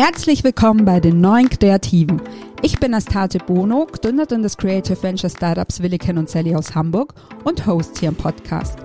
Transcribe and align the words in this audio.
Herzlich 0.00 0.44
willkommen 0.44 0.84
bei 0.84 1.00
den 1.00 1.20
neuen 1.20 1.50
Kreativen. 1.50 2.22
Ich 2.62 2.78
bin 2.78 2.94
Astate 2.94 3.40
Bono, 3.40 3.84
Gründerin 3.84 4.44
des 4.44 4.56
Creative 4.56 5.02
Venture 5.02 5.28
Startups 5.28 5.82
Williken 5.82 6.18
und 6.18 6.30
Sally 6.30 6.54
aus 6.54 6.72
Hamburg 6.72 7.14
und 7.42 7.66
Host 7.66 7.98
hier 7.98 8.10
im 8.10 8.14
Podcast. 8.14 8.78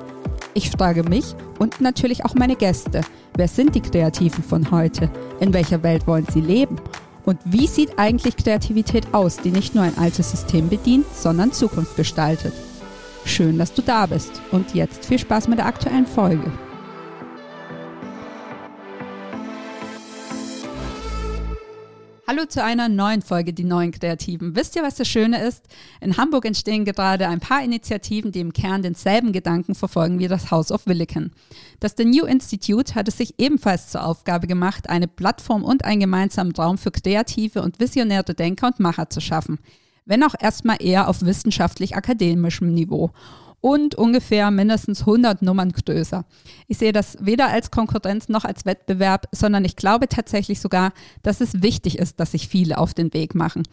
Ich 0.55 0.71
frage 0.71 1.03
mich 1.03 1.35
und 1.59 1.79
natürlich 1.79 2.25
auch 2.25 2.33
meine 2.33 2.55
Gäste, 2.55 3.01
wer 3.35 3.47
sind 3.47 3.75
die 3.75 3.81
Kreativen 3.81 4.43
von 4.43 4.71
heute? 4.71 5.07
In 5.39 5.53
welcher 5.53 5.83
Welt 5.83 6.07
wollen 6.07 6.25
sie 6.33 6.41
leben? 6.41 6.77
Und 7.25 7.37
wie 7.45 7.67
sieht 7.67 7.99
eigentlich 7.99 8.35
Kreativität 8.35 9.13
aus, 9.13 9.37
die 9.37 9.51
nicht 9.51 9.75
nur 9.75 9.83
ein 9.83 9.99
altes 9.99 10.31
System 10.31 10.67
bedient, 10.67 11.05
sondern 11.13 11.51
Zukunft 11.51 11.95
gestaltet? 11.95 12.53
Schön, 13.23 13.59
dass 13.59 13.71
du 13.71 13.83
da 13.83 14.07
bist 14.07 14.41
und 14.51 14.73
jetzt 14.73 15.05
viel 15.05 15.19
Spaß 15.19 15.47
mit 15.47 15.59
der 15.59 15.67
aktuellen 15.67 16.07
Folge. 16.07 16.51
Hallo 22.25 22.45
zu 22.45 22.63
einer 22.63 22.87
neuen 22.87 23.21
Folge 23.21 23.51
Die 23.51 23.65
neuen 23.65 23.91
Kreativen. 23.91 24.55
Wisst 24.55 24.77
ihr, 24.77 24.81
was 24.81 24.95
das 24.95 25.09
Schöne 25.09 25.43
ist? 25.43 25.67
In 25.99 26.15
Hamburg 26.15 26.45
entstehen 26.45 26.85
gerade 26.85 27.27
ein 27.27 27.41
paar 27.41 27.61
Initiativen, 27.61 28.31
die 28.31 28.39
im 28.39 28.53
Kern 28.53 28.81
denselben 28.81 29.33
Gedanken 29.33 29.75
verfolgen 29.75 30.19
wie 30.19 30.29
das 30.29 30.49
House 30.49 30.71
of 30.71 30.87
Williken. 30.87 31.33
Das 31.81 31.95
The 31.97 32.05
New 32.05 32.23
Institute 32.23 32.95
hat 32.95 33.09
es 33.09 33.17
sich 33.17 33.33
ebenfalls 33.39 33.89
zur 33.89 34.05
Aufgabe 34.05 34.47
gemacht, 34.47 34.89
eine 34.89 35.09
Plattform 35.09 35.65
und 35.65 35.83
einen 35.83 35.99
gemeinsamen 35.99 36.53
Raum 36.53 36.77
für 36.77 36.91
kreative 36.91 37.61
und 37.61 37.81
visionäre 37.81 38.33
Denker 38.33 38.67
und 38.67 38.79
Macher 38.79 39.09
zu 39.09 39.19
schaffen. 39.19 39.59
Wenn 40.05 40.23
auch 40.23 40.35
erstmal 40.39 40.77
eher 40.81 41.09
auf 41.09 41.23
wissenschaftlich-akademischem 41.23 42.73
Niveau 42.73 43.11
und 43.63 43.95
ungefähr 43.95 44.51
mindestens 44.51 44.99
100 45.01 45.41
Nummern 45.41 45.71
größer. 45.71 46.25
Ich 46.67 46.77
sehe 46.79 46.91
das 46.91 47.17
weder 47.21 47.47
als 47.47 47.71
Konkurrenz 47.71 48.27
noch 48.27 48.43
als 48.43 48.65
Wettbewerb, 48.65 49.29
sondern 49.31 49.63
ich 49.63 49.77
glaube 49.77 50.09
tatsächlich 50.09 50.59
sogar, 50.59 50.91
dass 51.21 51.39
es 51.39 51.61
wichtig 51.61 51.97
ist, 51.97 52.19
dass 52.19 52.33
sich 52.33 52.49
viele 52.49 52.77
auf 52.77 52.93
den 52.93 53.13
Weg 53.13 53.35
machen. 53.35 53.63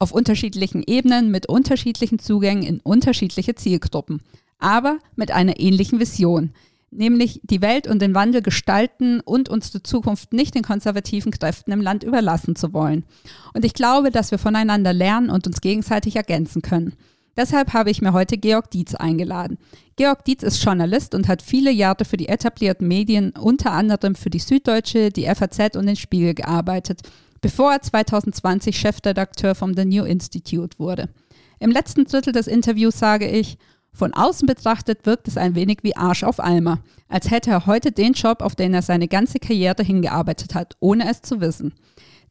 Auf 0.00 0.10
unterschiedlichen 0.10 0.82
Ebenen, 0.84 1.30
mit 1.30 1.48
unterschiedlichen 1.48 2.18
Zugängen 2.18 2.64
in 2.64 2.80
unterschiedliche 2.80 3.54
Zielgruppen, 3.54 4.20
aber 4.58 4.98
mit 5.14 5.30
einer 5.30 5.60
ähnlichen 5.60 6.00
Vision 6.00 6.52
nämlich 6.90 7.40
die 7.42 7.60
Welt 7.60 7.86
und 7.86 8.00
den 8.00 8.14
Wandel 8.14 8.42
gestalten 8.42 9.20
und 9.20 9.48
unsere 9.48 9.82
Zukunft 9.82 10.32
nicht 10.32 10.54
den 10.54 10.62
konservativen 10.62 11.30
Kräften 11.30 11.72
im 11.72 11.80
Land 11.80 12.04
überlassen 12.04 12.56
zu 12.56 12.72
wollen. 12.72 13.04
Und 13.52 13.64
ich 13.64 13.74
glaube, 13.74 14.10
dass 14.10 14.30
wir 14.30 14.38
voneinander 14.38 14.92
lernen 14.92 15.28
und 15.28 15.46
uns 15.46 15.60
gegenseitig 15.60 16.16
ergänzen 16.16 16.62
können. 16.62 16.94
Deshalb 17.36 17.74
habe 17.74 17.90
ich 17.90 18.00
mir 18.00 18.12
heute 18.12 18.38
Georg 18.38 18.70
Dietz 18.70 18.94
eingeladen. 18.94 19.58
Georg 19.96 20.24
Dietz 20.24 20.42
ist 20.42 20.62
Journalist 20.64 21.14
und 21.14 21.28
hat 21.28 21.42
viele 21.42 21.70
Jahre 21.70 22.04
für 22.04 22.16
die 22.16 22.28
etablierten 22.28 22.88
Medien, 22.88 23.32
unter 23.32 23.72
anderem 23.72 24.14
für 24.14 24.30
die 24.30 24.38
Süddeutsche, 24.38 25.10
die 25.10 25.26
FAZ 25.26 25.76
und 25.76 25.86
den 25.86 25.96
Spiegel 25.96 26.34
gearbeitet, 26.34 27.02
bevor 27.40 27.72
er 27.72 27.82
2020 27.82 28.78
Chefredakteur 28.78 29.54
vom 29.54 29.74
The 29.74 29.84
New 29.84 30.04
Institute 30.04 30.78
wurde. 30.78 31.10
Im 31.58 31.70
letzten 31.70 32.04
Drittel 32.04 32.32
des 32.32 32.46
Interviews 32.46 32.98
sage 32.98 33.28
ich, 33.28 33.58
von 33.92 34.12
außen 34.12 34.46
betrachtet 34.46 35.06
wirkt 35.06 35.26
es 35.26 35.38
ein 35.38 35.54
wenig 35.54 35.78
wie 35.82 35.96
Arsch 35.96 36.22
auf 36.22 36.38
Eimer, 36.38 36.80
als 37.08 37.30
hätte 37.30 37.50
er 37.50 37.64
heute 37.66 37.92
den 37.92 38.12
Job, 38.12 38.42
auf 38.42 38.54
den 38.54 38.74
er 38.74 38.82
seine 38.82 39.08
ganze 39.08 39.38
Karriere 39.38 39.82
hingearbeitet 39.82 40.54
hat, 40.54 40.76
ohne 40.80 41.10
es 41.10 41.22
zu 41.22 41.40
wissen. 41.40 41.72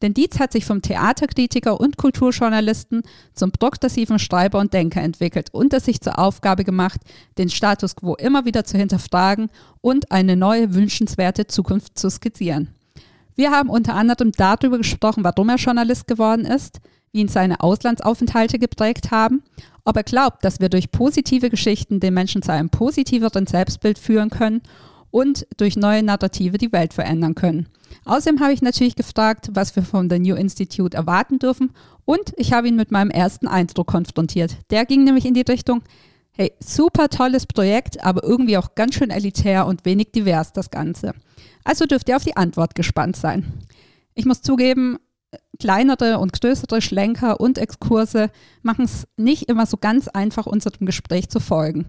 Denn 0.06 0.14
Dietz 0.14 0.38
hat 0.38 0.52
sich 0.52 0.66
vom 0.66 0.84
Theaterkritiker 0.84 1.80
und 1.80 1.98
Kulturjournalisten 1.98 3.02
zum 3.34 3.52
progressiven 3.52 4.20
Schreiber 4.20 4.60
und 4.60 4.72
Denker 4.72 5.02
entwickelt 5.02 5.52
und 5.52 5.74
es 5.74 5.86
sich 5.86 6.00
zur 6.00 6.20
Aufgabe 6.20 6.64
gemacht, 6.64 7.02
den 7.40 7.50
Status 7.50 7.96
quo 7.96 8.14
immer 8.14 8.46
wieder 8.46 8.66
zu 8.66 8.78
hinterfragen 8.78 9.50
und 9.82 10.12
eine 10.12 10.36
neue 10.36 10.76
wünschenswerte 10.76 11.48
Zukunft 11.48 11.98
zu 11.98 12.12
skizzieren. 12.12 12.68
Wir 13.34 13.50
haben 13.50 13.72
unter 13.72 13.96
anderem 13.96 14.32
darüber 14.32 14.78
gesprochen, 14.78 15.24
warum 15.24 15.50
er 15.50 15.56
Journalist 15.56 16.06
geworden 16.06 16.46
ist, 16.46 16.82
wie 17.12 17.22
ihn 17.22 17.28
seine 17.28 17.62
Auslandsaufenthalte 17.62 18.60
geprägt 18.60 19.10
haben, 19.10 19.42
ob 19.86 19.98
er 19.98 20.04
glaubt, 20.04 20.46
dass 20.46 20.60
wir 20.60 20.70
durch 20.70 20.92
positive 20.92 21.50
Geschichten 21.50 22.00
den 22.00 22.14
Menschen 22.14 22.44
zu 22.44 22.52
einem 22.52 22.70
positiveren 22.70 23.48
Selbstbild 23.48 23.98
führen 23.98 24.30
können 24.30 24.62
und 25.16 25.48
durch 25.56 25.78
neue 25.78 26.04
Narrative 26.04 26.58
die 26.58 26.74
Welt 26.74 26.94
verändern 26.94 27.36
können. 27.36 27.70
Außerdem 28.04 28.42
habe 28.42 28.52
ich 28.52 28.62
natürlich 28.62 28.98
gefragt, 28.98 29.48
was 29.54 29.74
wir 29.78 29.84
von 29.84 30.10
The 30.10 30.20
New 30.20 30.36
Institute 30.36 30.96
erwarten 30.96 31.40
dürfen 31.40 31.72
und 32.04 32.34
ich 32.36 32.52
habe 32.52 32.68
ihn 32.68 32.76
mit 32.76 32.92
meinem 32.92 33.12
ersten 33.12 33.48
Eindruck 33.48 33.88
konfrontiert. 33.88 34.58
Der 34.72 34.86
ging 34.86 35.06
nämlich 35.06 35.26
in 35.26 35.34
die 35.34 35.46
Richtung, 35.48 35.84
hey, 36.34 36.52
super 36.60 37.08
tolles 37.08 37.46
Projekt, 37.46 38.04
aber 38.04 38.26
irgendwie 38.26 38.58
auch 38.58 38.76
ganz 38.76 38.96
schön 38.96 39.10
elitär 39.10 39.68
und 39.68 39.86
wenig 39.86 40.12
divers 40.12 40.52
das 40.52 40.70
Ganze. 40.70 41.14
Also 41.64 41.86
dürft 41.86 42.10
ihr 42.10 42.18
auf 42.18 42.26
die 42.26 42.36
Antwort 42.36 42.76
gespannt 42.76 43.16
sein. 43.16 43.54
Ich 44.16 44.26
muss 44.26 44.42
zugeben, 44.42 44.98
kleinere 45.60 46.20
und 46.20 46.34
größere 46.34 46.82
Schlenker 46.82 47.40
und 47.40 47.58
Exkurse 47.58 48.32
machen 48.64 48.84
es 48.84 49.08
nicht 49.16 49.44
immer 49.44 49.66
so 49.66 49.78
ganz 49.78 50.10
einfach, 50.10 50.46
unserem 50.46 50.86
Gespräch 50.86 51.30
zu 51.30 51.40
folgen. 51.40 51.86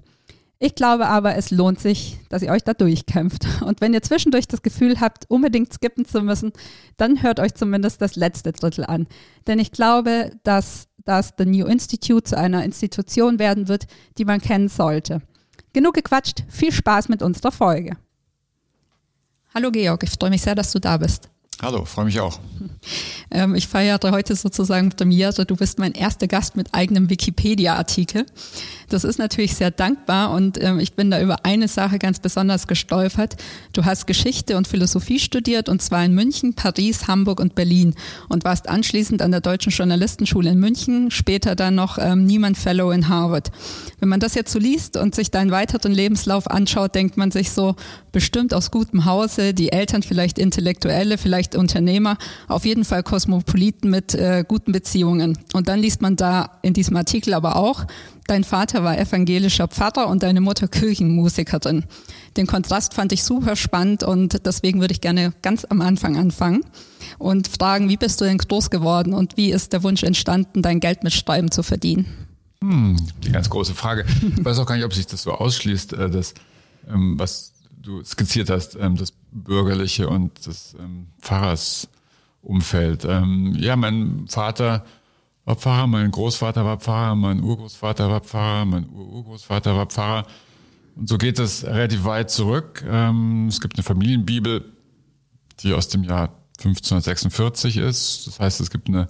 Ich 0.59 0.75
glaube 0.75 1.07
aber, 1.07 1.37
es 1.37 1.51
lohnt 1.51 1.81
sich, 1.81 2.19
dass 2.31 2.43
ihr 2.43 2.51
euch 2.51 2.65
da 2.65 2.73
durchkämpft. 2.73 3.47
Und 3.63 3.83
wenn 3.83 3.93
ihr 3.93 4.03
zwischendurch 4.03 4.49
das 4.49 4.63
Gefühl 4.63 5.01
habt, 5.01 5.31
unbedingt 5.31 5.73
skippen 5.73 6.07
zu 6.07 6.23
müssen, 6.23 6.53
dann 6.97 7.23
hört 7.23 7.41
euch 7.41 7.55
zumindest 7.55 8.01
das 8.01 8.17
letzte 8.17 8.53
Drittel 8.53 8.85
an. 8.87 9.07
Denn 9.47 9.59
ich 9.59 9.71
glaube, 9.71 10.31
dass 10.45 10.89
das 11.05 11.35
The 11.37 11.45
New 11.45 11.67
Institute 11.67 12.25
zu 12.25 12.39
einer 12.39 12.65
Institution 12.65 13.39
werden 13.39 13.69
wird, 13.69 13.87
die 14.17 14.25
man 14.25 14.41
kennen 14.41 14.69
sollte. 14.69 15.21
Genug 15.75 15.95
gequatscht, 15.95 16.45
viel 16.49 16.73
Spaß 16.73 17.11
mit 17.11 17.23
unserer 17.23 17.53
Folge. 17.53 17.97
Hallo 19.55 19.71
Georg, 19.71 20.03
ich 20.03 20.11
freue 20.11 20.31
mich 20.31 20.43
sehr, 20.43 20.55
dass 20.55 20.73
du 20.73 20.79
da 20.79 20.97
bist. 20.97 21.29
Hallo, 21.63 21.85
freue 21.85 22.05
mich 22.07 22.21
auch. 22.21 22.39
Ähm, 23.29 23.57
ich 23.57 23.67
feiere 23.67 23.99
heute 24.13 24.37
sozusagen 24.37 24.91
Premiere. 24.91 25.45
Du 25.45 25.57
bist 25.57 25.81
mein 25.81 25.93
erster 25.93 26.29
Gast 26.29 26.55
mit 26.55 26.73
eigenem 26.73 27.11
Wikipedia-Artikel. 27.11 28.25
Das 28.89 29.03
ist 29.03 29.19
natürlich 29.19 29.57
sehr 29.57 29.73
dankbar 29.73 30.31
und 30.31 30.63
ähm, 30.63 30.79
ich 30.79 30.95
bin 30.95 31.11
da 31.11 31.21
über 31.21 31.45
eine 31.45 31.67
Sache 31.67 31.99
ganz 31.99 32.21
besonders 32.21 32.69
gestolpert. 32.69 33.37
Du 33.73 33.85
hast 33.85 34.07
Geschichte 34.07 34.57
und 34.57 34.69
Philosophie 34.69 35.19
studiert 35.19 35.69
und 35.69 35.83
zwar 35.83 36.05
in 36.05 36.15
München, 36.15 36.55
Paris, 36.55 37.09
Hamburg 37.09 37.41
und 37.41 37.57
Berlin 37.57 37.95
und 38.29 38.45
warst 38.45 38.69
anschließend 38.69 39.23
an 39.23 39.33
der 39.33 39.41
Deutschen 39.41 39.73
Journalistenschule 39.73 40.51
in 40.51 40.61
München, 40.61 41.11
später 41.11 41.57
dann 41.57 41.75
noch 41.75 41.99
ähm, 41.99 42.25
Niemann 42.27 42.55
Fellow 42.55 42.93
in 42.93 43.09
Harvard. 43.09 43.51
Wenn 43.99 44.09
man 44.09 44.21
das 44.21 44.35
jetzt 44.35 44.53
so 44.53 44.61
liest 44.61 44.97
und 44.97 45.17
sich 45.17 45.33
deinen 45.33 45.51
weiteren 45.51 45.91
Lebenslauf 45.91 46.49
anschaut, 46.49 46.95
denkt 46.95 47.17
man 47.17 47.33
sich 47.33 47.51
so, 47.51 47.75
bestimmt 48.13 48.55
aus 48.55 48.71
gutem 48.71 49.05
Hause, 49.05 49.53
die 49.53 49.73
Eltern 49.73 50.03
vielleicht 50.03 50.39
Intellektuelle, 50.39 51.19
vielleicht 51.19 51.46
Unternehmer, 51.55 52.17
auf 52.49 52.65
jeden 52.65 52.85
Fall 52.85 53.03
Kosmopoliten 53.03 53.91
mit 53.91 54.15
äh, 54.15 54.45
guten 54.47 54.73
Beziehungen. 54.73 55.39
Und 55.53 55.69
dann 55.69 55.79
liest 55.79 56.03
man 56.03 56.17
da 56.17 56.59
in 56.63 56.73
diesem 56.73 56.97
Artikel 56.97 57.35
aber 57.35 57.57
auch, 57.57 57.87
dein 58.27 58.43
Vater 58.43 58.83
war 58.83 58.99
evangelischer 58.99 59.69
Pfarrer 59.69 60.09
und 60.09 60.23
deine 60.23 60.41
Mutter 60.41 60.67
Kirchenmusikerin. 60.67 61.85
Den 62.37 62.47
Kontrast 62.47 62.95
fand 62.95 63.13
ich 63.13 63.23
super 63.23 63.57
spannend 63.57 64.03
und 64.03 64.45
deswegen 64.47 64.81
würde 64.81 64.93
ich 64.93 65.01
gerne 65.01 65.33
ganz 65.43 65.65
am 65.65 65.81
Anfang 65.81 66.17
anfangen 66.17 66.63
und 67.19 67.49
fragen, 67.49 67.89
wie 67.89 67.97
bist 67.97 68.21
du 68.21 68.25
denn 68.25 68.39
groß 68.39 68.71
geworden 68.71 69.15
und 69.15 69.37
wie 69.37 69.51
ist 69.51 69.73
der 69.73 69.83
Wunsch 69.83 70.03
entstanden, 70.03 70.63
dein 70.63 70.81
Geld 70.81 71.05
mit 71.05 71.15
Schreiben 71.15 71.51
zu 71.51 71.63
verdienen? 71.63 72.07
Hm, 72.63 72.97
die 73.25 73.33
ganz 73.33 73.49
große 73.49 73.75
Frage. 73.75 74.05
Ich 74.37 74.45
weiß 74.45 74.59
auch 74.59 74.67
gar 74.67 74.77
nicht, 74.77 74.85
ob 74.85 74.93
sich 74.93 75.07
das 75.07 75.23
so 75.23 75.33
ausschließt, 75.33 75.93
äh, 75.93 76.11
dass, 76.11 76.35
ähm, 76.89 77.19
was 77.19 77.53
du 77.81 78.03
skizziert 78.03 78.51
hast, 78.51 78.77
ähm, 78.77 78.97
das 78.97 79.13
bürgerliche 79.43 80.09
und 80.09 80.47
das 80.47 80.75
ähm, 80.79 81.09
Pfarrersumfeld. 81.21 83.05
Ähm, 83.05 83.55
ja, 83.59 83.77
mein 83.77 84.27
Vater 84.29 84.85
war 85.45 85.57
Pfarrer, 85.57 85.87
mein 85.87 86.11
Großvater 86.11 86.65
war 86.65 86.79
Pfarrer, 86.79 87.15
mein 87.15 87.43
Urgroßvater 87.43 88.11
war 88.11 88.21
Pfarrer, 88.21 88.65
mein 88.65 88.89
Urgroßvater 88.89 89.77
war 89.77 89.87
Pfarrer. 89.87 90.27
Und 90.97 91.09
so 91.09 91.19
geht 91.19 91.39
es 91.39 91.65
relativ 91.65 92.05
weit 92.05 92.31
zurück. 92.31 92.85
Ähm, 92.89 93.47
es 93.49 93.61
gibt 93.61 93.77
eine 93.77 93.85
Familienbibel, 93.85 94.65
die 95.61 95.73
aus 95.75 95.89
dem 95.89 96.03
Jahr 96.03 96.31
1546 96.59 97.77
ist. 97.77 98.27
Das 98.27 98.41
heißt, 98.41 98.61
es 98.61 98.71
gibt 98.71 98.89
eine, 98.89 99.09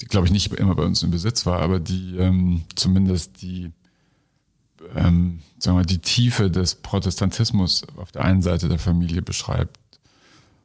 die 0.00 0.06
glaube 0.06 0.26
ich 0.26 0.32
nicht 0.32 0.52
immer 0.52 0.74
bei 0.74 0.84
uns 0.84 1.02
im 1.02 1.10
Besitz 1.10 1.46
war, 1.46 1.60
aber 1.60 1.80
die 1.80 2.16
ähm, 2.16 2.62
zumindest 2.74 3.40
die 3.42 3.72
ähm, 4.94 5.40
sagen 5.58 5.78
wir, 5.78 5.84
die 5.84 5.98
Tiefe 5.98 6.50
des 6.50 6.76
Protestantismus 6.76 7.84
auf 7.96 8.12
der 8.12 8.24
einen 8.24 8.42
Seite 8.42 8.68
der 8.68 8.78
Familie 8.78 9.22
beschreibt. 9.22 9.78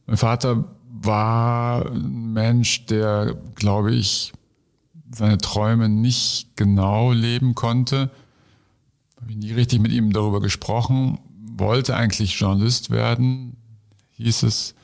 Mein 0.05 0.17
Vater 0.17 0.65
war 0.89 1.85
ein 1.85 2.33
Mensch, 2.33 2.85
der, 2.87 3.35
glaube 3.55 3.93
ich, 3.93 4.33
seine 5.11 5.37
Träume 5.37 5.89
nicht 5.89 6.55
genau 6.55 7.11
leben 7.11 7.55
konnte. 7.55 8.09
Habe 9.21 9.31
ich 9.31 9.37
nie 9.37 9.53
richtig 9.53 9.79
mit 9.79 9.91
ihm 9.91 10.13
darüber 10.13 10.39
gesprochen. 10.39 11.19
Wollte 11.57 11.95
eigentlich 11.95 12.39
Journalist 12.39 12.89
werden, 12.89 13.57
hieß 14.11 14.43
es 14.43 14.75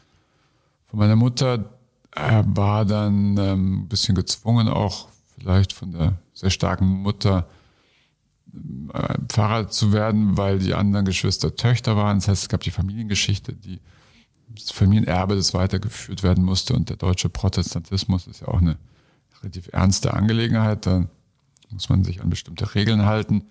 von 0.85 0.99
meiner 0.99 1.15
Mutter. 1.15 1.71
Er 2.11 2.45
war 2.47 2.85
dann 2.85 3.37
ähm, 3.37 3.81
ein 3.81 3.87
bisschen 3.87 4.15
gezwungen, 4.15 4.67
auch 4.67 5.07
vielleicht 5.37 5.73
von 5.73 5.91
der 5.91 6.13
sehr 6.33 6.49
starken 6.49 6.85
Mutter, 6.85 7.47
Pfarrer 9.27 9.69
zu 9.69 9.91
werden, 9.91 10.37
weil 10.37 10.59
die 10.59 10.73
anderen 10.73 11.05
Geschwister 11.05 11.55
Töchter 11.55 11.97
waren. 11.97 12.17
Das 12.17 12.27
heißt, 12.27 12.43
es 12.43 12.49
gab 12.49 12.61
die 12.61 12.71
Familiengeschichte, 12.71 13.53
die 13.53 13.79
das 14.47 14.71
Familienerbe, 14.71 15.35
das 15.35 15.53
weitergeführt 15.53 16.23
werden 16.23 16.43
musste. 16.43 16.73
Und 16.73 16.89
der 16.89 16.97
deutsche 16.97 17.29
Protestantismus 17.29 18.27
ist 18.27 18.41
ja 18.41 18.47
auch 18.47 18.61
eine 18.61 18.77
relativ 19.41 19.69
ernste 19.71 20.13
Angelegenheit. 20.13 20.85
Da 20.85 21.05
muss 21.69 21.89
man 21.89 22.03
sich 22.03 22.21
an 22.21 22.29
bestimmte 22.29 22.75
Regeln 22.75 23.05
halten. 23.05 23.43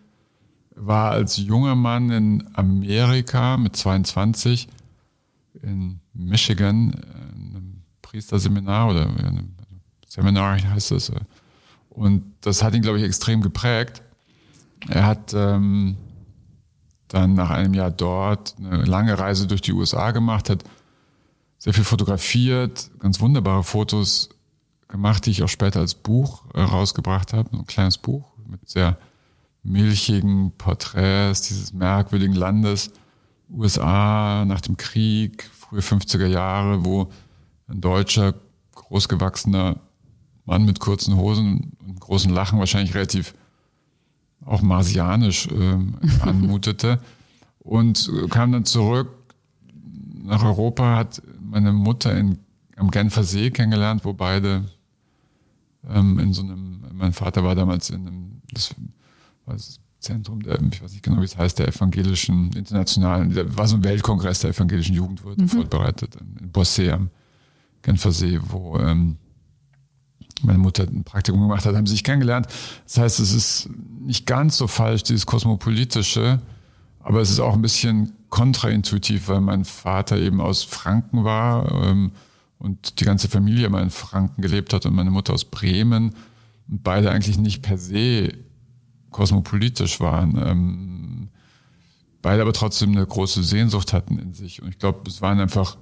War 0.75 1.11
als 1.11 1.37
junger 1.37 1.75
Mann 1.75 2.11
in 2.11 2.49
Amerika 2.55 3.57
mit 3.57 3.77
22 3.77 4.69
in 5.63 6.01
Michigan 6.13 6.93
in 7.35 7.57
einem 7.57 7.83
Priesterseminar 8.03 8.91
oder 8.91 9.05
in 9.05 9.19
einem 9.19 9.55
Seminar 10.09 10.63
heißt 10.63 10.93
es. 10.93 11.13
Und 11.91 12.23
das 12.41 12.63
hat 12.63 12.75
ihn, 12.75 12.83
glaube 12.83 12.99
ich, 12.99 13.05
extrem 13.05 13.41
geprägt. 13.41 14.03
Er 14.89 15.07
hat 15.07 15.33
ähm, 15.35 15.97
dann 17.09 17.35
nach 17.35 17.51
einem 17.51 17.75
Jahr 17.75 17.91
dort 17.91 18.57
eine 18.59 18.85
lange 18.85 19.19
Reise 19.19 19.47
durch 19.47 19.61
die 19.61 19.73
USA 19.73 20.11
gemacht, 20.11 20.51
hat 20.51 20.65
sehr 21.59 21.73
viel 21.73 21.85
fotografiert, 21.85 22.91
ganz 22.99 23.21
wunderbare 23.21 23.63
Fotos 23.63 24.31
gemacht, 24.89 25.27
die 25.27 25.31
ich 25.31 25.43
auch 25.43 25.49
später 25.49 25.81
als 25.81 25.95
Buch 25.95 26.45
äh, 26.55 26.61
rausgebracht 26.61 27.33
habe, 27.33 27.57
ein 27.57 27.67
kleines 27.67 27.99
Buch 27.99 28.33
mit 28.47 28.69
sehr 28.69 28.99
milchigen 29.63 30.53
Porträts 30.59 31.43
dieses 31.43 31.73
merkwürdigen 31.73 32.35
Landes, 32.35 32.93
USA 33.51 34.45
nach 34.45 34.61
dem 34.61 34.77
Krieg, 34.77 35.51
frühe 35.53 35.81
50er 35.81 36.27
Jahre, 36.27 36.85
wo 36.85 37.11
ein 37.69 37.81
deutscher, 37.81 38.35
großgewachsener 38.75 39.81
Mann 40.45 40.65
mit 40.67 40.81
kurzen 40.81 41.17
Hosen 41.17 41.73
und 41.87 42.01
großen 42.01 42.33
Lachen 42.33 42.59
wahrscheinlich 42.59 42.95
relativ 42.95 43.35
auch 44.45 44.63
marsianisch 44.63 45.49
äh, 45.49 45.79
anmutete 46.21 47.01
und 47.61 48.11
kam 48.31 48.53
dann 48.53 48.65
zurück 48.65 49.09
nach 50.25 50.43
Europa, 50.43 50.97
hat 50.97 51.23
meine 51.41 51.73
Mutter 51.73 52.17
in, 52.17 52.39
am 52.77 52.91
Genfer 52.91 53.25
See 53.25 53.51
kennengelernt, 53.51 54.05
wo 54.05 54.13
beide 54.13 54.65
ähm, 55.89 56.19
in 56.19 56.33
so 56.33 56.43
einem, 56.43 56.83
mein 56.93 57.13
Vater 57.13 57.45
war 57.45 57.55
damals 57.55 57.91
in 57.91 58.07
einem, 58.07 58.43
das 58.53 58.75
war 59.45 59.55
das 59.55 59.81
Zentrum 60.01 60.43
der, 60.43 60.61
ich 60.61 60.83
weiß 60.83 60.93
nicht 60.93 61.03
genau, 61.03 61.21
wie 61.21 61.25
es 61.25 61.37
heißt, 61.37 61.59
der 61.59 61.69
evangelischen, 61.69 62.53
internationalen, 62.53 63.33
der 63.33 63.57
war 63.57 63.67
so 63.67 63.77
ein 63.77 63.85
Weltkongress 63.85 64.41
der 64.41 64.51
evangelischen 64.51 64.95
Jugend, 64.95 65.25
wurde 65.25 65.43
mhm. 65.43 65.49
vorbereitet 65.49 66.17
in 66.41 66.53
Bossé 66.53 66.91
am 66.91 67.11
Genfer 67.83 68.13
See, 68.13 68.39
wo 68.49 68.79
ähm, 68.79 69.17
meine 70.45 70.59
Mutter 70.59 70.85
ein 70.85 71.05
Praktikum 71.05 71.41
gemacht 71.43 71.65
hat, 71.65 71.75
haben 71.75 71.87
sich 71.87 72.05
kennengelernt. 72.05 72.47
Das 72.85 72.99
heißt, 72.99 73.21
es 73.21 73.33
ist 73.33 73.71
nicht 74.01 74.27
ganz 74.27 74.57
so 74.57 74.67
falsch, 74.67 75.03
dieses 75.03 75.27
Kosmopolitische, 75.27 76.41
aber 77.01 77.21
es 77.21 77.31
ist 77.31 77.41
auch 77.41 77.55
ein 77.55 77.63
bisschen 77.63 78.13
kontraintuitiv, 78.31 79.29
weil 79.29 79.41
mein 79.41 79.65
Vater 79.65 80.19
eben 80.19 80.41
aus 80.41 80.63
Franken 80.65 81.25
war 81.25 81.71
ähm, 81.71 82.13
und 82.59 83.01
die 83.01 83.05
ganze 83.05 83.29
Familie 83.29 83.67
immer 83.67 83.83
in 83.83 83.91
Franken 83.91 84.43
gelebt 84.43 84.73
hat 84.73 84.87
und 84.87 84.95
meine 84.95 85.11
Mutter 85.11 85.33
aus 85.33 85.45
Bremen 85.45 86.15
und 86.69 86.83
beide 86.83 87.11
eigentlich 87.11 87.39
nicht 87.39 87.63
per 87.63 87.79
se 87.79 88.33
kosmopolitisch 89.11 90.01
waren. 90.01 90.37
Ähm, 90.45 91.29
beide 92.23 92.43
aber 92.43 92.53
trotzdem 92.53 92.93
eine 92.93 93.07
große 93.07 93.45
Sehnsucht 93.45 93.93
hatten 93.93 94.19
in 94.19 94.33
sich. 94.33 94.63
Und 94.63 94.71
ich 94.71 94.79
glaube, 94.79 95.01
es 95.07 95.23
waren 95.23 95.39
einfach 95.39 95.77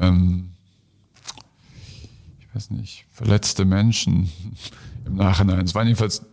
ähm, 0.00 0.53
weiß 2.54 2.70
nicht, 2.70 3.06
verletzte 3.10 3.64
Menschen 3.64 4.30
im 5.04 5.16
Nachhinein. 5.16 5.64
Es 5.64 5.74
waren 5.74 5.86
jedenfalls 5.86 6.24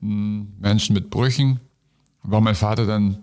hm, 0.00 0.54
Menschen 0.58 0.94
mit 0.94 1.10
Brüchen. 1.10 1.60
War 2.22 2.40
mein 2.40 2.54
Vater 2.54 2.86
dann 2.86 3.22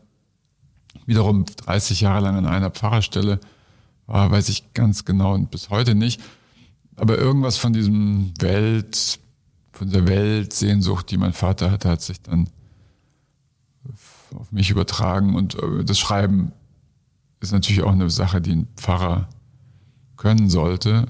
wiederum 1.06 1.46
30 1.46 2.02
Jahre 2.02 2.24
lang 2.24 2.38
an 2.38 2.46
einer 2.46 2.72
Pfarrerstelle 2.72 3.40
war, 4.08 4.30
weiß 4.30 4.50
ich 4.50 4.74
ganz 4.74 5.06
genau 5.06 5.34
und 5.34 5.52
bis 5.52 5.70
heute 5.70 5.96
nicht. 5.96 6.22
Aber 6.96 7.18
irgendwas 7.18 7.58
von 7.58 7.74
diesem 7.74 8.32
Welt, 8.40 9.20
von 9.72 9.90
der 9.90 10.08
Weltsehnsucht, 10.08 11.10
die 11.12 11.18
mein 11.18 11.34
Vater 11.34 11.72
hatte, 11.72 11.90
hat 11.90 12.02
sich 12.02 12.22
dann 12.22 12.48
auf 14.34 14.52
mich 14.52 14.70
übertragen. 14.70 15.36
Und 15.36 15.56
äh, 15.56 15.84
das 15.84 16.00
Schreiben 16.00 16.52
ist 17.42 17.52
natürlich 17.52 17.84
auch 17.84 17.92
eine 17.92 18.10
Sache, 18.10 18.42
die 18.42 18.54
ein 18.54 18.68
Pfarrer 18.76 19.28
können 20.16 20.50
sollte 20.50 21.08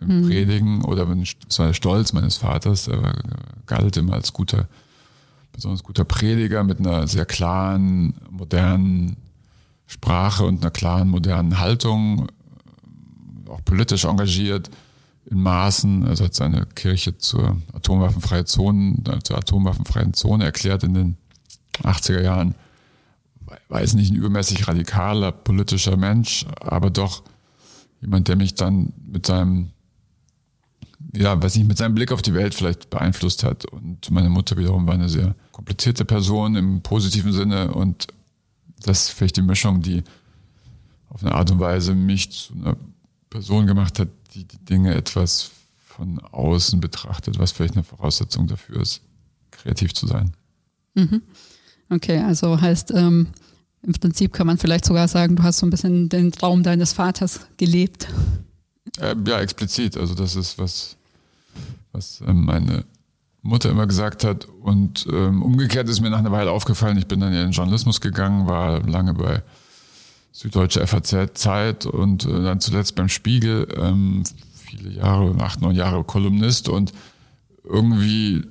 im 0.00 0.22
mhm. 0.22 0.28
Predigen 0.28 0.84
oder 0.84 1.06
das 1.06 1.58
war 1.58 1.66
der 1.68 1.74
Stolz 1.74 2.12
meines 2.12 2.36
Vaters, 2.36 2.88
er 2.88 3.14
galt 3.66 3.96
immer 3.96 4.14
als 4.14 4.32
guter, 4.32 4.68
besonders 5.52 5.82
guter 5.82 6.04
Prediger 6.04 6.64
mit 6.64 6.78
einer 6.78 7.06
sehr 7.06 7.26
klaren, 7.26 8.14
modernen 8.30 9.16
Sprache 9.86 10.44
und 10.44 10.62
einer 10.62 10.70
klaren, 10.70 11.08
modernen 11.08 11.58
Haltung, 11.58 12.28
auch 13.48 13.64
politisch 13.64 14.04
engagiert 14.04 14.70
in 15.30 15.42
Maßen. 15.42 16.06
Also 16.06 16.24
hat 16.24 16.34
seine 16.34 16.66
Kirche 16.66 17.16
zur 17.18 17.56
atomwaffenfreien 17.72 18.46
Zone, 18.46 18.96
zur 19.24 19.38
atomwaffenfreien 19.38 20.14
Zone 20.14 20.44
erklärt 20.44 20.84
in 20.84 20.94
den 20.94 21.16
80er 21.82 22.20
Jahren. 22.20 22.54
War 23.68 23.80
jetzt 23.80 23.94
nicht 23.94 24.12
ein 24.12 24.16
übermäßig 24.16 24.68
radikaler 24.68 25.32
politischer 25.32 25.96
Mensch, 25.96 26.44
aber 26.60 26.90
doch 26.90 27.22
jemand, 28.02 28.28
der 28.28 28.36
mich 28.36 28.54
dann 28.54 28.92
mit 29.06 29.26
seinem 29.26 29.70
ja, 31.14 31.40
weiß 31.40 31.56
nicht, 31.56 31.68
mit 31.68 31.78
seinem 31.78 31.94
Blick 31.94 32.12
auf 32.12 32.22
die 32.22 32.34
Welt 32.34 32.54
vielleicht 32.54 32.90
beeinflusst 32.90 33.44
hat. 33.44 33.64
Und 33.64 34.10
meine 34.10 34.28
Mutter 34.28 34.56
wiederum 34.56 34.86
war 34.86 34.94
eine 34.94 35.08
sehr 35.08 35.34
komplizierte 35.52 36.04
Person 36.04 36.56
im 36.56 36.82
positiven 36.82 37.32
Sinne 37.32 37.72
und 37.72 38.08
das 38.82 39.08
ist 39.08 39.10
vielleicht 39.10 39.36
die 39.36 39.42
Mischung, 39.42 39.82
die 39.82 40.04
auf 41.08 41.22
eine 41.22 41.34
Art 41.34 41.50
und 41.50 41.58
Weise 41.58 41.94
mich 41.94 42.30
zu 42.30 42.54
einer 42.54 42.76
Person 43.30 43.66
gemacht 43.66 43.98
hat, 43.98 44.08
die 44.34 44.44
die 44.44 44.64
Dinge 44.64 44.94
etwas 44.94 45.50
von 45.78 46.20
außen 46.20 46.80
betrachtet, 46.80 47.38
was 47.38 47.52
vielleicht 47.52 47.74
eine 47.74 47.82
Voraussetzung 47.82 48.46
dafür 48.46 48.80
ist, 48.80 49.00
kreativ 49.50 49.94
zu 49.94 50.06
sein. 50.06 50.32
Mhm. 50.94 51.22
Okay, 51.90 52.18
also 52.18 52.60
heißt, 52.60 52.92
ähm, 52.94 53.28
im 53.82 53.92
Prinzip 53.94 54.32
kann 54.32 54.46
man 54.46 54.58
vielleicht 54.58 54.84
sogar 54.84 55.08
sagen, 55.08 55.36
du 55.36 55.42
hast 55.42 55.58
so 55.58 55.66
ein 55.66 55.70
bisschen 55.70 56.08
den 56.08 56.30
Traum 56.30 56.62
deines 56.62 56.92
Vaters 56.92 57.40
gelebt. 57.56 58.08
Äh, 59.00 59.16
ja, 59.26 59.40
explizit. 59.40 59.96
Also 59.96 60.14
das 60.14 60.36
ist 60.36 60.58
was, 60.58 60.96
was 61.92 62.22
ähm, 62.26 62.44
meine 62.44 62.84
Mutter 63.42 63.70
immer 63.70 63.86
gesagt 63.86 64.24
hat. 64.24 64.46
Und 64.46 65.06
ähm, 65.10 65.42
umgekehrt 65.42 65.88
ist 65.88 66.00
mir 66.00 66.10
nach 66.10 66.18
einer 66.18 66.32
Weile 66.32 66.50
aufgefallen, 66.50 66.98
ich 66.98 67.06
bin 67.06 67.20
dann 67.20 67.32
in 67.32 67.38
den 67.38 67.50
Journalismus 67.52 68.00
gegangen, 68.00 68.46
war 68.46 68.80
lange 68.86 69.14
bei 69.14 69.42
Süddeutsche 70.32 70.86
FAZ 70.86 71.34
Zeit 71.34 71.86
und 71.86 72.24
äh, 72.24 72.42
dann 72.42 72.60
zuletzt 72.60 72.94
beim 72.94 73.08
Spiegel, 73.08 73.66
ähm, 73.76 74.22
viele 74.52 74.90
Jahre, 74.90 75.34
acht, 75.40 75.60
neun 75.60 75.74
Jahre 75.74 76.04
Kolumnist 76.04 76.68
und 76.68 76.92
irgendwie 77.64 78.44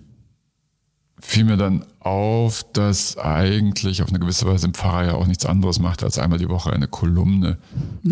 fiel 1.19 1.45
mir 1.45 1.57
dann 1.57 1.85
auf, 2.07 2.65
dass 2.73 3.17
eigentlich 3.17 4.01
auf 4.01 4.09
eine 4.09 4.19
gewisse 4.19 4.47
Weise 4.47 4.67
im 4.67 4.73
Pfarrer 4.73 5.05
ja 5.05 5.13
auch 5.15 5.27
nichts 5.27 5.45
anderes 5.45 5.79
macht, 5.79 6.03
als 6.03 6.17
einmal 6.17 6.39
die 6.39 6.49
Woche 6.49 6.71
eine 6.71 6.87
Kolumne 6.87 7.57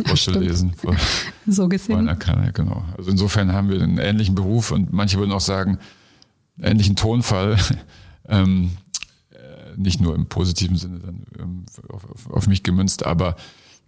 vorzulesen. 0.06 0.74
Vor, 0.74 0.96
so 1.48 1.70
gesehen. 1.70 2.06
Vor 2.06 2.16
Kanne, 2.16 2.52
genau. 2.54 2.84
Also 2.98 3.12
insofern 3.12 3.54
haben 3.54 3.70
wir 3.70 3.82
einen 3.82 3.98
ähnlichen 3.98 4.36
Beruf 4.36 4.72
und 4.72 4.92
manche 4.92 5.18
würden 5.18 5.32
auch 5.32 5.42
sagen, 5.42 5.80
ähnlichen 6.62 6.96
Tonfall. 6.96 7.58
ähm, 8.28 8.72
äh, 9.32 9.78
nicht 9.78 10.02
nur 10.02 10.14
im 10.16 10.28
positiven 10.28 10.76
Sinne 10.76 11.00
dann 11.00 11.26
ähm, 11.40 11.66
auf, 11.90 12.10
auf, 12.10 12.30
auf 12.30 12.48
mich 12.48 12.64
gemünzt, 12.64 13.06
aber 13.06 13.36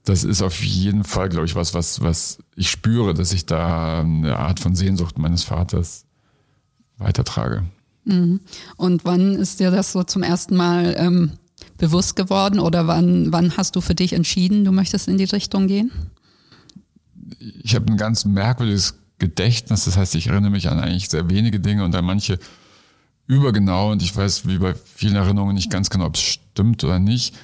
das 0.05 0.23
ist 0.23 0.41
auf 0.41 0.63
jeden 0.63 1.03
Fall, 1.03 1.27
glaube 1.27 1.45
ich, 1.45 1.55
was, 1.55 1.73
was, 1.73 2.01
was 2.01 2.37
ich 2.55 2.71
spüre, 2.71 3.13
dass 3.13 3.33
ich 3.33 3.45
da 3.45 3.99
eine 3.99 4.37
Art 4.37 4.61
von 4.61 4.73
Sehnsucht 4.73 5.17
meines 5.17 5.43
Vaters 5.43 6.05
weitertrage. 6.97 7.65
Mhm. 8.07 8.39
Und 8.77 9.05
wann 9.05 9.35
ist 9.35 9.59
dir 9.59 9.69
das 9.69 9.91
so 9.91 10.03
zum 10.03 10.23
ersten 10.23 10.55
Mal 10.55 10.95
ähm, 10.97 11.31
bewusst 11.77 12.15
geworden 12.15 12.59
oder 12.59 12.87
wann, 12.87 13.31
wann 13.31 13.57
hast 13.57 13.75
du 13.75 13.81
für 13.81 13.95
dich 13.95 14.13
entschieden, 14.13 14.63
du 14.63 14.71
möchtest 14.71 15.07
in 15.07 15.17
die 15.17 15.25
Richtung 15.25 15.67
gehen? 15.67 15.91
Ich 17.61 17.75
habe 17.75 17.87
ein 17.87 17.97
ganz 17.97 18.25
merkwürdiges 18.25 18.95
Gedächtnis, 19.19 19.85
das 19.85 19.97
heißt, 19.97 20.15
ich 20.15 20.27
erinnere 20.27 20.51
mich 20.51 20.69
an 20.69 20.79
eigentlich 20.79 21.09
sehr 21.09 21.29
wenige 21.29 21.59
Dinge 21.59 21.83
und 21.83 21.93
an 21.95 22.05
manche 22.05 22.39
übergenau 23.27 23.91
und 23.91 24.01
ich 24.01 24.15
weiß, 24.15 24.47
wie 24.47 24.57
bei 24.57 24.73
vielen 24.73 25.15
Erinnerungen 25.15 25.55
nicht 25.55 25.69
ganz 25.69 25.89
genau, 25.89 26.05
ob 26.05 26.15
es 26.15 26.21
stimmt 26.21 26.83
oder 26.83 26.99
nicht. 26.99 27.35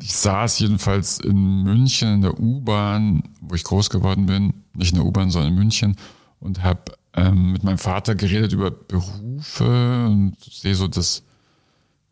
Ich 0.00 0.14
saß 0.14 0.60
jedenfalls 0.60 1.18
in 1.18 1.62
München 1.64 2.14
in 2.14 2.22
der 2.22 2.38
U-Bahn, 2.38 3.24
wo 3.40 3.54
ich 3.54 3.64
groß 3.64 3.90
geworden 3.90 4.26
bin, 4.26 4.52
nicht 4.74 4.92
in 4.92 4.98
der 4.98 5.06
U-Bahn, 5.06 5.30
sondern 5.30 5.52
in 5.52 5.58
München 5.58 5.96
und 6.38 6.62
habe 6.62 6.92
ähm, 7.18 7.52
mit 7.52 7.64
meinem 7.64 7.78
Vater 7.78 8.14
geredet 8.14 8.52
über 8.52 8.70
Berufe 8.70 10.06
und 10.06 10.36
sehe 10.40 10.74
so 10.74 10.88
das 10.88 11.22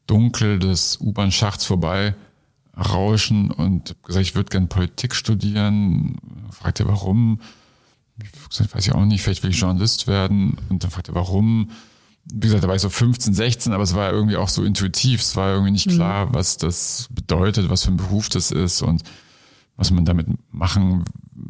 Dunkel 0.07 0.59
des 0.59 0.99
U-Bahn-Schachts 1.01 1.65
vorbei 1.65 2.15
rauschen 2.77 3.51
und 3.51 3.91
habe 3.91 4.01
gesagt, 4.05 4.27
ich 4.27 4.35
würde 4.35 4.51
gerne 4.51 4.67
Politik 4.67 5.15
studieren. 5.15 6.19
Fragt 6.51 6.81
er, 6.81 6.89
warum? 6.89 7.41
Ich 8.23 8.31
gesagt, 8.49 8.75
weiß 8.75 8.87
ich 8.87 8.95
auch 8.95 9.05
nicht, 9.05 9.23
vielleicht 9.23 9.43
will 9.43 9.51
ich 9.51 9.61
Journalist 9.61 10.07
werden. 10.07 10.59
Und 10.69 10.85
dann 10.85 10.91
fragt 10.91 11.09
er, 11.09 11.15
warum? 11.15 11.71
Wie 12.25 12.41
gesagt, 12.41 12.65
da 12.65 12.69
war 12.69 12.75
ich 12.75 12.83
so 12.83 12.91
15, 12.91 13.35
16, 13.35 13.73
aber 13.73 13.85
es 13.85 13.95
war 13.95 14.13
irgendwie 14.13 14.37
auch 14.37 14.49
so 14.49 14.65
intuitiv. 14.65 15.21
Es 15.21 15.37
war 15.37 15.51
irgendwie 15.53 15.71
nicht 15.73 15.87
mhm. 15.87 15.95
klar, 15.95 16.35
was 16.35 16.57
das 16.57 17.09
bedeutet, 17.11 17.71
was 17.71 17.85
für 17.85 17.93
ein 17.93 17.97
Beruf 17.97 18.29
das 18.29 18.51
ist 18.51 18.83
und 18.83 19.03
was 19.77 19.91
man 19.91 20.05
damit 20.05 20.27
machen 20.51 21.05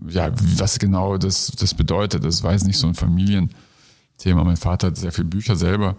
ja, 0.08 0.32
was 0.58 0.78
genau 0.78 1.18
das, 1.18 1.52
das 1.58 1.74
bedeutet, 1.74 2.24
das 2.24 2.42
weiß 2.42 2.64
nicht 2.64 2.78
so 2.78 2.86
ein 2.86 2.94
Familienthema. 2.94 4.44
Mein 4.44 4.56
Vater 4.56 4.88
hat 4.88 4.96
sehr 4.96 5.12
viele 5.12 5.28
Bücher 5.28 5.56
selber 5.56 5.96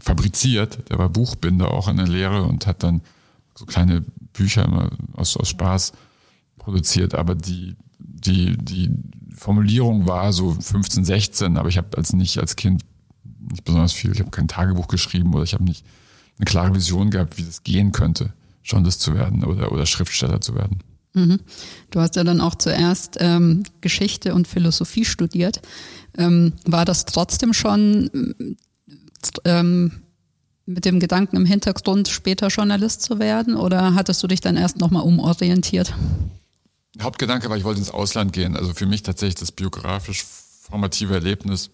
fabriziert. 0.00 0.88
Der 0.90 0.98
war 0.98 1.08
Buchbinder 1.08 1.70
auch 1.70 1.88
in 1.88 1.96
der 1.96 2.08
Lehre 2.08 2.44
und 2.44 2.66
hat 2.66 2.82
dann 2.82 3.02
so 3.54 3.66
kleine 3.66 4.04
Bücher 4.32 4.64
immer 4.64 4.90
aus, 5.12 5.36
aus 5.36 5.48
Spaß 5.48 5.92
produziert. 6.58 7.14
Aber 7.14 7.34
die, 7.34 7.76
die, 7.98 8.56
die 8.56 8.90
Formulierung 9.34 10.06
war 10.06 10.32
so 10.32 10.52
15, 10.52 11.04
16, 11.04 11.56
aber 11.56 11.68
ich 11.68 11.78
habe 11.78 11.96
als 11.96 12.12
nicht 12.12 12.38
als 12.38 12.56
Kind 12.56 12.84
nicht 13.50 13.64
besonders 13.64 13.92
viel, 13.92 14.12
ich 14.12 14.20
habe 14.20 14.30
kein 14.30 14.48
Tagebuch 14.48 14.88
geschrieben 14.88 15.34
oder 15.34 15.44
ich 15.44 15.54
habe 15.54 15.64
nicht 15.64 15.84
eine 16.38 16.46
klare 16.46 16.74
Vision 16.74 17.10
gehabt, 17.10 17.36
wie 17.36 17.44
das 17.44 17.62
gehen 17.62 17.92
könnte, 17.92 18.32
Journalist 18.64 19.00
zu 19.00 19.14
werden 19.14 19.44
oder, 19.44 19.70
oder 19.70 19.86
Schriftsteller 19.86 20.40
zu 20.40 20.54
werden. 20.54 20.80
Mhm. 21.14 21.40
Du 21.90 22.00
hast 22.00 22.16
ja 22.16 22.24
dann 22.24 22.40
auch 22.40 22.56
zuerst 22.56 23.18
ähm, 23.20 23.62
Geschichte 23.80 24.34
und 24.34 24.48
Philosophie 24.48 25.04
studiert. 25.04 25.60
Ähm, 26.18 26.52
war 26.66 26.84
das 26.84 27.06
trotzdem 27.06 27.54
schon 27.54 28.10
ähm, 29.44 30.02
mit 30.66 30.84
dem 30.84 31.00
Gedanken 31.00 31.36
im 31.36 31.46
Hintergrund, 31.46 32.08
später 32.08 32.48
Journalist 32.48 33.02
zu 33.02 33.18
werden 33.18 33.54
oder 33.54 33.94
hattest 33.94 34.22
du 34.22 34.26
dich 34.26 34.40
dann 34.40 34.56
erst 34.56 34.78
nochmal 34.78 35.02
umorientiert? 35.02 35.94
Hauptgedanke 37.00 37.50
war, 37.50 37.56
ich 37.56 37.64
wollte 37.64 37.80
ins 37.80 37.90
Ausland 37.90 38.32
gehen. 38.32 38.56
Also 38.56 38.72
für 38.72 38.86
mich 38.86 39.02
tatsächlich 39.02 39.36
das 39.36 39.52
biografisch 39.52 40.24
formative 40.24 41.14
Erlebnis, 41.14 41.70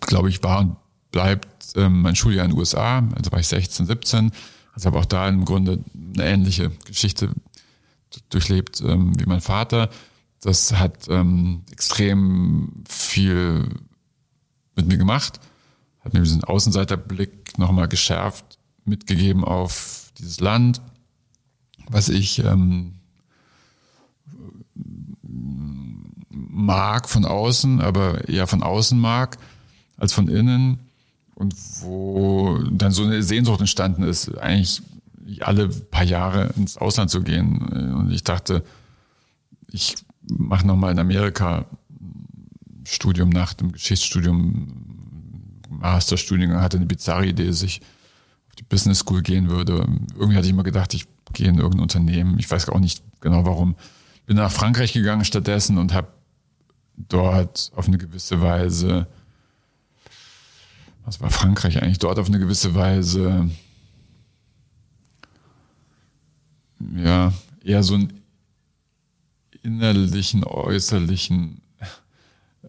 glaube 0.00 0.28
ich, 0.28 0.42
war 0.42 0.60
und 0.60 0.76
bleibt 1.10 1.48
ähm, 1.76 2.02
mein 2.02 2.16
Schuljahr 2.16 2.44
in 2.44 2.52
den 2.52 2.58
USA. 2.58 3.02
Also 3.14 3.32
war 3.32 3.40
ich 3.40 3.48
16, 3.48 3.86
17. 3.86 4.30
Also 4.72 4.86
habe 4.86 4.98
auch 4.98 5.04
da 5.04 5.28
im 5.28 5.44
Grunde 5.44 5.82
eine 6.14 6.24
ähnliche 6.24 6.70
Geschichte 6.84 7.30
durchlebt 8.30 8.80
ähm, 8.80 9.18
wie 9.18 9.26
mein 9.26 9.40
Vater. 9.40 9.90
Das 10.40 10.72
hat 10.72 11.08
ähm, 11.08 11.64
extrem 11.70 12.84
viel 12.88 13.68
mit 14.74 14.86
mir 14.86 14.98
gemacht, 14.98 15.40
hat 16.00 16.12
mir 16.12 16.20
diesen 16.20 16.44
Außenseiterblick 16.44 17.58
nochmal 17.58 17.88
geschärft, 17.88 18.58
mitgegeben 18.84 19.44
auf 19.44 20.12
dieses 20.18 20.40
Land, 20.40 20.80
was 21.88 22.08
ich 22.08 22.40
ähm, 22.40 22.94
mag 26.28 27.08
von 27.08 27.24
außen, 27.24 27.80
aber 27.80 28.28
eher 28.28 28.46
von 28.46 28.62
außen 28.62 28.98
mag 28.98 29.38
als 29.96 30.12
von 30.12 30.28
innen 30.28 30.78
und 31.34 31.54
wo 31.80 32.58
dann 32.70 32.92
so 32.92 33.04
eine 33.04 33.22
Sehnsucht 33.22 33.60
entstanden 33.60 34.02
ist, 34.02 34.36
eigentlich 34.38 34.82
alle 35.40 35.68
paar 35.68 36.04
Jahre 36.04 36.52
ins 36.56 36.76
Ausland 36.76 37.10
zu 37.10 37.22
gehen. 37.22 37.58
Und 37.94 38.12
ich 38.12 38.24
dachte, 38.24 38.64
ich 39.68 39.96
mache 40.28 40.66
nochmal 40.66 40.92
in 40.92 40.98
Amerika 40.98 41.66
Studium 42.84 43.30
nach 43.30 43.52
dem 43.52 43.72
Geschichtsstudium, 43.72 45.62
Masterstudiengang, 45.68 46.60
hatte 46.60 46.76
eine 46.76 46.86
bizarre 46.86 47.26
Idee, 47.26 47.46
dass 47.46 47.62
ich 47.62 47.80
auf 48.48 48.54
die 48.56 48.62
Business 48.62 49.00
School 49.00 49.22
gehen 49.22 49.48
würde. 49.48 49.86
Irgendwie 50.14 50.36
hatte 50.36 50.46
ich 50.46 50.52
immer 50.52 50.62
gedacht, 50.62 50.94
ich 50.94 51.06
gehe 51.32 51.48
in 51.48 51.56
irgendein 51.56 51.82
Unternehmen. 51.82 52.38
Ich 52.38 52.50
weiß 52.50 52.68
auch 52.68 52.78
nicht 52.78 53.02
genau 53.20 53.44
warum. 53.44 53.76
Bin 54.26 54.36
nach 54.36 54.52
Frankreich 54.52 54.92
gegangen 54.92 55.24
stattdessen 55.24 55.78
und 55.78 55.92
habe 55.92 56.08
dort 56.96 57.72
auf 57.74 57.88
eine 57.88 57.98
gewisse 57.98 58.40
Weise, 58.40 59.06
was 61.04 61.20
war 61.20 61.30
Frankreich 61.30 61.82
eigentlich, 61.82 61.98
dort 61.98 62.18
auf 62.18 62.28
eine 62.28 62.38
gewisse 62.38 62.74
Weise 62.74 63.50
ja, 66.96 67.32
eher 67.64 67.82
so 67.82 67.94
einen 67.94 68.20
innerlichen, 69.62 70.44
äußerlichen 70.44 71.62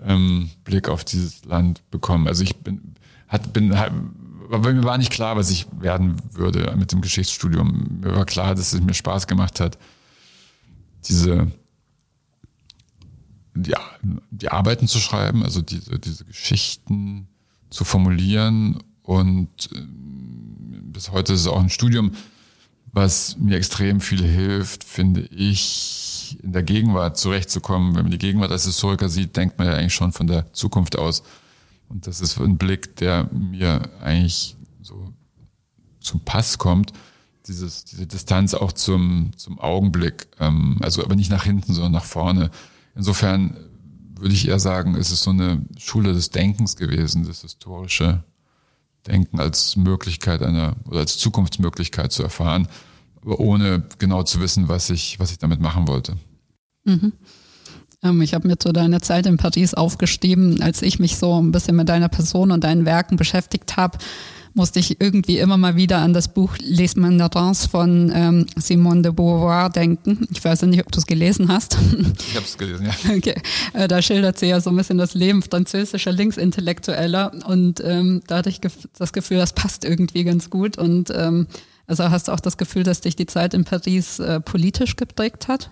ähm, 0.01 0.49
Blick 0.63 0.89
auf 0.89 1.03
dieses 1.03 1.45
Land 1.45 1.89
bekommen. 1.91 2.27
Also 2.27 2.43
ich 2.43 2.55
bin, 2.57 2.95
hat, 3.27 3.53
bin, 3.53 3.73
aber 3.73 4.73
mir 4.73 4.83
war 4.83 4.97
nicht 4.97 5.11
klar, 5.11 5.35
was 5.35 5.49
ich 5.49 5.67
werden 5.79 6.17
würde 6.31 6.75
mit 6.77 6.91
dem 6.91 7.01
Geschichtsstudium. 7.01 7.99
Mir 8.01 8.15
war 8.15 8.25
klar, 8.25 8.55
dass 8.55 8.73
es 8.73 8.81
mir 8.81 8.93
Spaß 8.93 9.27
gemacht 9.27 9.59
hat, 9.59 9.77
diese 11.07 11.51
die, 13.57 13.73
die 14.31 14.49
Arbeiten 14.49 14.87
zu 14.87 14.99
schreiben, 14.99 15.43
also 15.43 15.61
diese, 15.61 15.99
diese 15.99 16.25
Geschichten 16.25 17.27
zu 17.69 17.83
formulieren 17.83 18.77
und 19.01 19.69
äh, 19.73 19.79
bis 20.81 21.11
heute 21.11 21.33
ist 21.33 21.41
es 21.41 21.47
auch 21.47 21.59
ein 21.59 21.69
Studium, 21.69 22.11
was 22.91 23.37
mir 23.37 23.57
extrem 23.57 24.01
viel 24.01 24.23
hilft, 24.23 24.83
finde 24.83 25.21
ich, 25.21 26.37
in 26.41 26.51
der 26.51 26.63
Gegenwart 26.63 27.17
zurechtzukommen. 27.17 27.95
Wenn 27.95 28.03
man 28.03 28.11
die 28.11 28.17
Gegenwart 28.17 28.51
als 28.51 28.65
Historiker 28.65 29.09
sieht, 29.09 29.35
denkt 29.35 29.57
man 29.57 29.67
ja 29.67 29.73
eigentlich 29.73 29.93
schon 29.93 30.11
von 30.11 30.27
der 30.27 30.51
Zukunft 30.53 30.97
aus. 30.97 31.23
Und 31.89 32.07
das 32.07 32.21
ist 32.21 32.39
ein 32.39 32.57
Blick, 32.57 32.95
der 32.97 33.29
mir 33.31 33.89
eigentlich 34.01 34.55
so 34.81 35.13
zum 35.99 36.21
Pass 36.21 36.57
kommt. 36.57 36.91
Dieses, 37.47 37.85
diese 37.85 38.07
Distanz 38.07 38.53
auch 38.53 38.73
zum, 38.73 39.31
zum 39.37 39.59
Augenblick. 39.59 40.27
Ähm, 40.39 40.77
also 40.81 41.03
aber 41.03 41.15
nicht 41.15 41.31
nach 41.31 41.45
hinten, 41.45 41.73
sondern 41.73 41.93
nach 41.93 42.03
vorne. 42.03 42.51
Insofern 42.95 43.55
würde 44.15 44.33
ich 44.33 44.47
eher 44.47 44.59
sagen, 44.59 44.95
ist 44.95 45.11
es 45.11 45.23
so 45.23 45.29
eine 45.29 45.61
Schule 45.77 46.13
des 46.13 46.31
Denkens 46.31 46.75
gewesen, 46.75 47.25
das 47.25 47.41
historische 47.41 48.23
Denken 49.07 49.39
als 49.39 49.75
Möglichkeit 49.75 50.41
einer 50.41 50.75
oder 50.85 50.99
als 50.99 51.17
Zukunftsmöglichkeit 51.17 52.11
zu 52.11 52.23
erfahren, 52.23 52.67
aber 53.21 53.39
ohne 53.39 53.83
genau 53.97 54.23
zu 54.23 54.39
wissen, 54.39 54.69
was 54.69 54.89
ich, 54.89 55.19
was 55.19 55.31
ich 55.31 55.37
damit 55.37 55.59
machen 55.59 55.87
wollte. 55.87 56.15
Mhm. 56.83 57.13
Ähm, 58.03 58.21
ich 58.21 58.33
habe 58.33 58.47
mir 58.47 58.57
zu 58.57 58.71
deiner 58.71 59.01
Zeit 59.01 59.25
in 59.25 59.37
Paris 59.37 59.73
aufgeschrieben, 59.73 60.61
als 60.61 60.81
ich 60.81 60.99
mich 60.99 61.17
so 61.17 61.41
ein 61.41 61.51
bisschen 61.51 61.75
mit 61.75 61.89
deiner 61.89 62.09
Person 62.09 62.51
und 62.51 62.63
deinen 62.63 62.85
Werken 62.85 63.17
beschäftigt 63.17 63.77
habe, 63.77 63.97
musste 64.57 64.79
ich 64.79 64.99
irgendwie 64.99 65.37
immer 65.37 65.55
mal 65.55 65.75
wieder 65.75 65.99
an 65.99 66.13
das 66.13 66.27
Buch 66.27 66.57
Les 66.59 66.95
Mandarins 66.95 67.67
von 67.67 68.11
ähm, 68.13 68.47
Simone 68.55 69.03
de 69.03 69.11
Beauvoir 69.11 69.69
denken. 69.69 70.27
Ich 70.31 70.43
weiß 70.43 70.63
nicht, 70.63 70.81
ob 70.81 70.91
du 70.91 70.99
es 70.99 71.05
gelesen 71.05 71.47
hast. 71.47 71.77
Ich 72.27 72.35
habe 72.35 72.45
es 72.45 72.57
gelesen, 72.57 72.87
ja. 72.87 73.15
Okay. 73.17 73.35
Äh, 73.73 73.87
da 73.87 74.01
schildert 74.01 74.39
sie 74.39 74.47
ja 74.47 74.59
so 74.59 74.71
ein 74.71 74.75
bisschen 74.75 74.97
das 74.97 75.13
Leben 75.13 75.43
französischer 75.43 76.11
Linksintellektueller 76.11 77.31
und 77.45 77.81
ähm, 77.85 78.23
da 78.25 78.37
hatte 78.37 78.49
ich 78.49 78.59
das 78.59 79.13
Gefühl, 79.13 79.37
das 79.37 79.53
passt 79.53 79.85
irgendwie 79.85 80.23
ganz 80.23 80.49
gut 80.49 80.77
und 80.77 81.11
ähm, 81.15 81.45
also 81.85 82.09
hast 82.09 82.27
du 82.27 82.31
auch 82.31 82.39
das 82.39 82.57
Gefühl, 82.57 82.83
dass 82.83 83.01
dich 83.01 83.15
die 83.15 83.27
Zeit 83.27 83.53
in 83.53 83.63
Paris 83.63 84.17
äh, 84.19 84.39
politisch 84.39 84.95
geprägt 84.95 85.47
hat? 85.47 85.69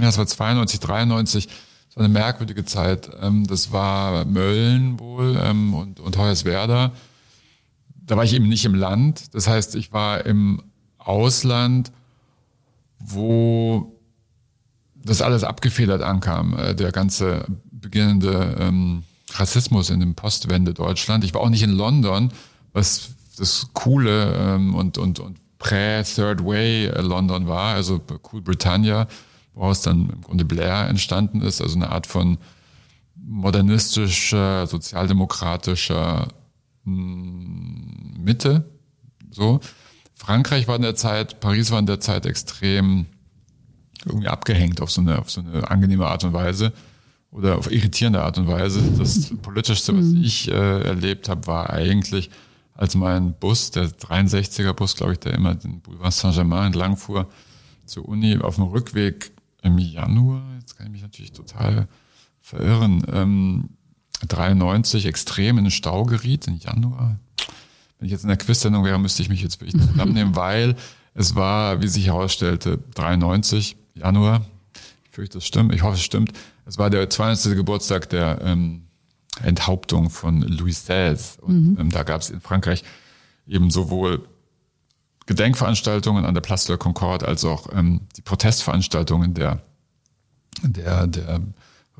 Ja, 0.00 0.08
es 0.08 0.16
war 0.16 0.26
92, 0.26 0.80
93. 0.80 1.48
Das 1.88 1.96
war 1.96 2.04
eine 2.04 2.12
merkwürdige 2.12 2.64
Zeit. 2.64 3.10
Ähm, 3.20 3.46
das 3.46 3.72
war 3.72 4.24
Mölln 4.24 4.98
wohl 4.98 5.38
ähm, 5.40 5.74
und, 5.74 6.00
und 6.00 6.16
Hoyerswerda 6.16 6.92
da 8.10 8.16
war 8.16 8.24
ich 8.24 8.34
eben 8.34 8.48
nicht 8.48 8.64
im 8.64 8.74
Land. 8.74 9.32
Das 9.34 9.46
heißt, 9.46 9.76
ich 9.76 9.92
war 9.92 10.26
im 10.26 10.64
Ausland, 10.98 11.92
wo 12.98 13.96
das 14.96 15.22
alles 15.22 15.44
abgefedert 15.44 16.02
ankam, 16.02 16.58
äh, 16.58 16.74
der 16.74 16.90
ganze 16.90 17.46
beginnende 17.70 18.56
ähm, 18.58 19.04
Rassismus 19.34 19.90
in 19.90 20.00
dem 20.00 20.16
Postwende 20.16 20.74
Deutschland. 20.74 21.22
Ich 21.22 21.34
war 21.34 21.40
auch 21.40 21.50
nicht 21.50 21.62
in 21.62 21.70
London, 21.70 22.32
was 22.72 23.10
das 23.38 23.68
coole 23.74 24.34
ähm, 24.34 24.74
und, 24.74 24.98
und, 24.98 25.20
und 25.20 25.38
prä-Third 25.58 26.44
Way 26.44 26.86
äh, 26.86 27.02
London 27.02 27.46
war, 27.46 27.74
also 27.76 28.00
Cool 28.32 28.42
Britannia, 28.42 29.06
woraus 29.54 29.82
dann 29.82 30.10
im 30.10 30.20
Grunde 30.22 30.44
Blair 30.44 30.88
entstanden 30.88 31.42
ist, 31.42 31.62
also 31.62 31.76
eine 31.76 31.90
Art 31.90 32.08
von 32.08 32.38
modernistischer, 33.14 34.66
sozialdemokratischer 34.66 36.26
Mitte. 36.90 38.70
So. 39.30 39.60
Frankreich 40.14 40.68
war 40.68 40.76
in 40.76 40.82
der 40.82 40.96
Zeit, 40.96 41.40
Paris 41.40 41.70
war 41.70 41.78
in 41.78 41.86
der 41.86 42.00
Zeit 42.00 42.26
extrem 42.26 43.06
irgendwie 44.04 44.28
abgehängt 44.28 44.80
auf 44.80 44.90
so 44.90 45.00
eine, 45.00 45.18
auf 45.18 45.30
so 45.30 45.40
eine 45.40 45.70
angenehme 45.70 46.06
Art 46.06 46.24
und 46.24 46.32
Weise 46.32 46.72
oder 47.30 47.58
auf 47.58 47.70
irritierende 47.70 48.22
Art 48.22 48.38
und 48.38 48.48
Weise. 48.48 48.82
Das 48.98 49.32
Politischste, 49.42 49.96
was 49.96 50.06
mhm. 50.06 50.22
ich 50.22 50.48
äh, 50.50 50.82
erlebt 50.82 51.28
habe, 51.28 51.46
war 51.46 51.70
eigentlich, 51.70 52.30
als 52.74 52.94
mein 52.94 53.34
Bus, 53.34 53.70
der 53.70 53.88
63er 53.88 54.72
Bus, 54.72 54.96
glaube 54.96 55.12
ich, 55.12 55.20
der 55.20 55.34
immer 55.34 55.54
den 55.54 55.80
Boulevard 55.80 56.12
Saint-Germain 56.12 56.68
entlang 56.68 56.96
fuhr, 56.96 57.28
zur 57.84 58.08
Uni 58.08 58.38
auf 58.38 58.56
dem 58.56 58.64
Rückweg 58.64 59.32
im 59.62 59.78
Januar, 59.78 60.42
jetzt 60.60 60.76
kann 60.76 60.86
ich 60.86 60.92
mich 60.92 61.02
natürlich 61.02 61.32
total 61.32 61.88
verirren, 62.40 63.04
ähm, 63.12 63.68
93 64.26 65.06
extrem 65.06 65.58
in 65.58 65.64
den 65.64 65.70
Stau 65.70 66.04
geriet, 66.04 66.46
im 66.46 66.58
Januar. 66.58 67.18
Wenn 67.98 68.06
ich 68.06 68.12
jetzt 68.12 68.22
in 68.22 68.28
der 68.28 68.36
Quiz-Sendung 68.36 68.84
wäre, 68.84 68.98
müsste 68.98 69.22
ich 69.22 69.28
mich 69.28 69.42
jetzt 69.42 69.60
wirklich 69.60 69.80
zusammennehmen, 69.80 70.36
weil 70.36 70.76
es 71.14 71.34
war, 71.34 71.82
wie 71.82 71.88
sich 71.88 72.06
herausstellte, 72.06 72.78
93 72.94 73.76
Januar. 73.94 74.44
Ich 75.04 75.10
fürchte, 75.10 75.38
das 75.38 75.46
stimmt. 75.46 75.74
Ich 75.74 75.82
hoffe, 75.82 75.96
es 75.96 76.02
stimmt. 76.02 76.32
Es 76.66 76.78
war 76.78 76.88
der 76.90 77.08
20. 77.08 77.56
Geburtstag 77.56 78.08
der 78.10 78.40
ähm, 78.42 78.84
Enthauptung 79.42 80.10
von 80.10 80.42
Louis 80.42 80.84
XVI. 80.84 81.16
Und 81.40 81.72
mhm. 81.72 81.80
ähm, 81.80 81.90
da 81.90 82.04
gab 82.04 82.20
es 82.20 82.30
in 82.30 82.40
Frankreich 82.40 82.84
eben 83.46 83.70
sowohl 83.70 84.26
Gedenkveranstaltungen 85.26 86.24
an 86.24 86.34
der 86.34 86.40
Place 86.40 86.64
de 86.64 86.74
la 86.74 86.76
Concorde 86.78 87.26
als 87.26 87.44
auch 87.44 87.68
ähm, 87.72 88.02
die 88.16 88.22
Protestveranstaltungen 88.22 89.34
der 89.34 89.62
der, 90.62 91.06
der 91.06 91.40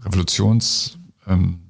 Revolutionsjünger, 0.02 0.98
ähm, 1.26 1.60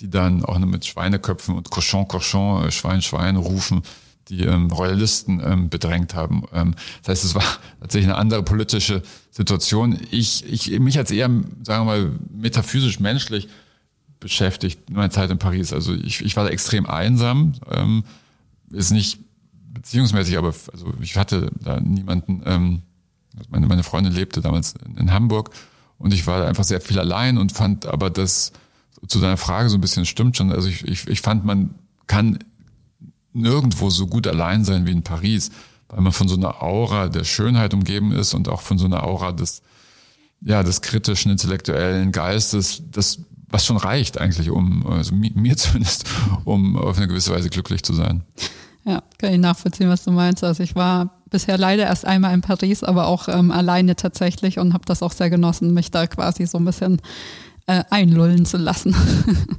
die 0.00 0.08
dann 0.10 0.44
auch 0.44 0.58
nur 0.58 0.68
mit 0.68 0.86
Schweineköpfen 0.86 1.54
und 1.54 1.70
Cochon, 1.70 2.08
Cochon, 2.08 2.64
äh, 2.64 2.70
Schwein, 2.70 3.02
Schwein 3.02 3.36
rufen, 3.36 3.82
die 4.28 4.44
ähm, 4.44 4.70
Royalisten 4.70 5.40
ähm, 5.44 5.68
bedrängt 5.68 6.14
haben. 6.14 6.44
Ähm, 6.52 6.74
das 7.02 7.08
heißt, 7.10 7.24
es 7.24 7.34
war 7.34 7.44
tatsächlich 7.80 8.10
eine 8.10 8.18
andere 8.18 8.42
politische 8.42 9.02
Situation. 9.30 9.98
Ich, 10.10 10.44
ich 10.44 10.78
mich 10.80 10.98
als 10.98 11.10
eher, 11.10 11.28
sagen 11.28 11.44
wir 11.64 11.84
mal, 11.84 12.12
metaphysisch 12.30 13.00
menschlich 13.00 13.48
beschäftigt 14.20 14.80
in 14.88 14.96
meiner 14.96 15.10
Zeit 15.10 15.30
in 15.30 15.38
Paris. 15.38 15.72
Also 15.72 15.94
ich, 15.94 16.20
ich 16.22 16.36
war 16.36 16.44
da 16.44 16.50
extrem 16.50 16.86
einsam. 16.86 17.54
Ähm, 17.70 18.04
ist 18.70 18.90
nicht 18.92 19.18
beziehungsmäßig, 19.72 20.38
aber 20.38 20.54
also 20.72 20.92
ich 21.00 21.16
hatte 21.16 21.50
da 21.60 21.80
niemanden. 21.80 22.42
Ähm, 22.44 22.82
meine, 23.48 23.66
meine 23.66 23.82
Freundin 23.82 24.12
lebte 24.12 24.40
damals 24.40 24.74
in 24.96 25.12
Hamburg 25.12 25.50
und 25.98 26.12
ich 26.12 26.26
war 26.26 26.40
da 26.40 26.48
einfach 26.48 26.64
sehr 26.64 26.80
viel 26.80 26.98
allein 26.98 27.38
und 27.38 27.52
fand 27.52 27.86
aber 27.86 28.10
das 28.10 28.52
zu 29.06 29.20
deiner 29.20 29.36
Frage 29.36 29.68
so 29.68 29.76
ein 29.76 29.80
bisschen 29.80 30.06
stimmt 30.06 30.36
schon. 30.36 30.52
Also 30.52 30.68
ich, 30.68 30.86
ich, 30.86 31.08
ich 31.08 31.20
fand, 31.20 31.44
man 31.44 31.74
kann 32.06 32.38
nirgendwo 33.32 33.90
so 33.90 34.06
gut 34.06 34.26
allein 34.26 34.64
sein 34.64 34.86
wie 34.86 34.92
in 34.92 35.02
Paris, 35.02 35.50
weil 35.88 36.00
man 36.00 36.12
von 36.12 36.28
so 36.28 36.36
einer 36.36 36.62
Aura 36.62 37.08
der 37.08 37.24
Schönheit 37.24 37.74
umgeben 37.74 38.12
ist 38.12 38.34
und 38.34 38.48
auch 38.48 38.60
von 38.60 38.78
so 38.78 38.86
einer 38.86 39.04
Aura 39.04 39.32
des, 39.32 39.62
ja, 40.40 40.62
des 40.62 40.80
kritischen, 40.82 41.30
intellektuellen 41.30 42.12
Geistes, 42.12 42.82
das 42.90 43.20
was 43.52 43.66
schon 43.66 43.76
reicht 43.76 44.18
eigentlich, 44.18 44.50
um, 44.50 44.86
also 44.86 45.14
mir 45.14 45.56
zumindest, 45.56 46.04
um 46.44 46.76
auf 46.76 46.96
eine 46.96 47.08
gewisse 47.08 47.32
Weise 47.32 47.50
glücklich 47.50 47.82
zu 47.82 47.92
sein. 47.92 48.22
Ja, 48.84 49.02
kann 49.18 49.32
ich 49.32 49.38
nachvollziehen, 49.38 49.88
was 49.90 50.04
du 50.04 50.10
meinst. 50.10 50.42
Also 50.42 50.62
ich 50.62 50.74
war 50.74 51.10
bisher 51.28 51.58
leider 51.58 51.84
erst 51.84 52.06
einmal 52.06 52.32
in 52.32 52.40
Paris, 52.40 52.82
aber 52.82 53.06
auch 53.06 53.28
ähm, 53.28 53.50
alleine 53.50 53.94
tatsächlich 53.94 54.58
und 54.58 54.72
habe 54.72 54.84
das 54.86 55.02
auch 55.02 55.12
sehr 55.12 55.30
genossen, 55.30 55.74
mich 55.74 55.90
da 55.90 56.06
quasi 56.06 56.46
so 56.46 56.58
ein 56.58 56.64
bisschen 56.64 57.02
äh, 57.66 57.84
einlullen 57.90 58.44
zu 58.46 58.56
lassen. 58.56 58.94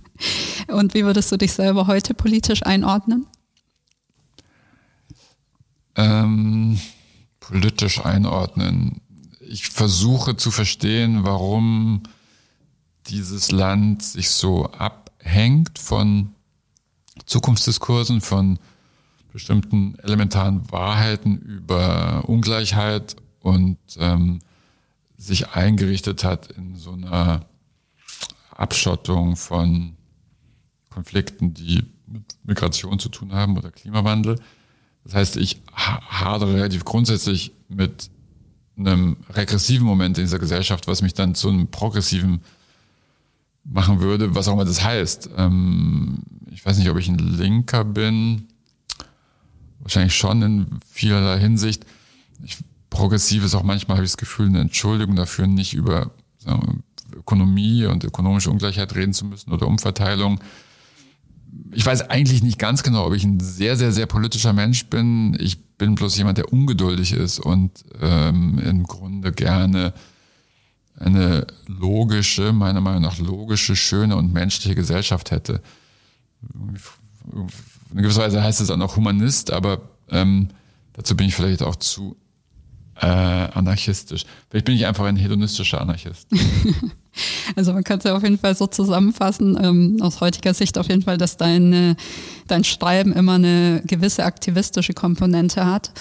und 0.68 0.94
wie 0.94 1.04
würdest 1.04 1.32
du 1.32 1.38
dich 1.38 1.54
selber 1.54 1.88
heute 1.88 2.14
politisch 2.14 2.64
einordnen? 2.66 3.28
Ähm, 5.96 6.80
politisch 7.40 8.04
einordnen. 8.04 9.02
Ich 9.42 9.70
versuche 9.70 10.38
zu 10.38 10.52
verstehen, 10.52 11.24
warum 11.24 12.04
dieses 13.08 13.52
Land 13.52 14.04
sich 14.04 14.30
so 14.30 14.66
abhängt 14.68 15.78
von 15.80 16.34
Zukunftsdiskursen, 17.26 18.22
von 18.22 18.60
bestimmten 19.34 19.96
elementaren 20.00 20.72
Wahrheiten 20.72 21.38
über 21.38 22.24
Ungleichheit 22.28 23.16
und 23.40 23.78
ähm, 23.98 24.40
sich 25.18 25.50
eingerichtet 25.50 26.24
hat 26.24 26.52
in 26.52 26.76
so 26.76 26.92
einer 26.94 27.46
Abschottung 28.62 29.36
von 29.36 29.94
Konflikten, 30.90 31.54
die 31.54 31.84
mit 32.08 32.24
Migration 32.44 33.00
zu 33.00 33.10
tun 33.10 33.34
haben 33.34 33.58
oder 33.58 33.72
Klimawandel. 33.72 34.40
Das 35.04 35.16
heißt, 35.16 35.38
ich 35.38 35.62
hadere 35.74 36.54
relativ 36.54 36.86
grundsätzlich 36.86 37.54
mit 37.70 38.10
einem 38.78 39.18
regressiven 39.30 39.86
Moment 39.86 40.18
in 40.18 40.26
dieser 40.26 40.40
Gesellschaft, 40.40 40.88
was 40.88 41.02
mich 41.02 41.14
dann 41.14 41.36
zu 41.36 41.50
einem 41.50 41.68
progressiven 41.68 42.42
machen 43.64 44.00
würde, 44.00 44.36
was 44.36 44.48
auch 44.48 44.54
immer 44.54 44.66
das 44.66 44.84
heißt. 44.84 45.32
Ähm, 45.38 46.24
ich 46.52 46.66
weiß 46.66 46.78
nicht, 46.78 46.90
ob 46.90 46.98
ich 46.98 47.08
ein 47.08 47.18
Linker 47.18 47.84
bin. 47.84 48.48
Wahrscheinlich 49.80 50.16
schon 50.16 50.42
in 50.42 50.80
vielerlei 50.86 51.40
Hinsicht. 51.40 51.86
Ich, 52.44 52.58
progressiv 52.90 53.44
ist 53.44 53.56
auch 53.56 53.64
manchmal, 53.64 53.98
habe 53.98 54.06
ich 54.06 54.12
das 54.12 54.18
Gefühl, 54.18 54.48
eine 54.48 54.62
Entschuldigung 54.62 55.16
dafür, 55.16 55.48
nicht 55.48 55.74
über 55.74 56.12
wir, 56.46 56.84
Ökonomie 57.16 57.86
und 57.86 58.04
ökonomische 58.04 58.52
Ungleichheit 58.52 58.96
reden 58.96 59.14
zu 59.14 59.26
müssen 59.26 59.52
oder 59.52 59.68
Umverteilung. 59.68 60.40
Ich 61.74 61.86
weiß 61.86 62.10
eigentlich 62.10 62.44
nicht 62.44 62.60
ganz 62.60 62.84
genau, 62.84 63.08
ob 63.08 63.14
ich 63.14 63.24
ein 63.24 63.40
sehr, 63.40 63.76
sehr, 63.76 63.92
sehr 63.92 64.06
politischer 64.06 64.54
Mensch 64.54 64.86
bin. 64.86 65.36
Ich 65.40 65.62
bin 65.78 65.96
bloß 65.96 66.18
jemand, 66.18 66.38
der 66.38 66.52
ungeduldig 66.52 67.14
ist 67.14 67.40
und 67.40 67.72
ähm, 68.02 68.60
im 68.60 68.84
Grunde 68.84 69.32
gerne 69.32 69.94
eine 70.98 71.48
logische, 71.68 72.54
meiner 72.54 72.82
Meinung 72.82 73.02
nach 73.02 73.18
logische, 73.18 73.76
schöne 73.76 74.16
und 74.16 74.34
menschliche 74.34 74.76
Gesellschaft 74.76 75.32
hätte. 75.32 75.62
In 76.54 78.02
gewisser 78.02 78.22
Weise 78.22 78.44
heißt 78.44 78.62
es 78.62 78.68
dann 78.68 78.82
auch 78.82 78.96
Humanist, 78.96 79.52
aber 79.52 79.82
ähm, 80.10 80.50
dazu 80.94 81.16
bin 81.16 81.28
ich 81.28 81.36
vielleicht 81.36 81.64
auch 81.64 81.76
zu 81.76 82.16
äh, 82.96 83.08
anarchistisch. 83.08 84.26
Vielleicht 84.50 84.66
bin 84.66 84.76
ich 84.76 84.86
einfach 84.86 85.06
ein 85.06 85.16
hedonistischer 85.16 85.82
Anarchist. 85.82 86.28
Also 87.56 87.74
man 87.74 87.84
könnte 87.84 88.16
auf 88.16 88.24
jeden 88.24 88.38
Fall 88.38 88.56
so 88.56 88.68
zusammenfassen, 88.68 89.60
ähm, 89.62 89.98
aus 90.02 90.22
heutiger 90.22 90.54
Sicht 90.54 90.78
auf 90.78 90.88
jeden 90.88 91.02
Fall, 91.02 91.18
dass 91.18 91.38
dein, 91.38 91.98
dein 92.48 92.64
Schreiben 92.64 93.12
immer 93.12 93.34
eine 93.34 93.82
gewisse 93.86 94.24
aktivistische 94.24 94.94
Komponente 94.94 95.66
hat 95.66 95.92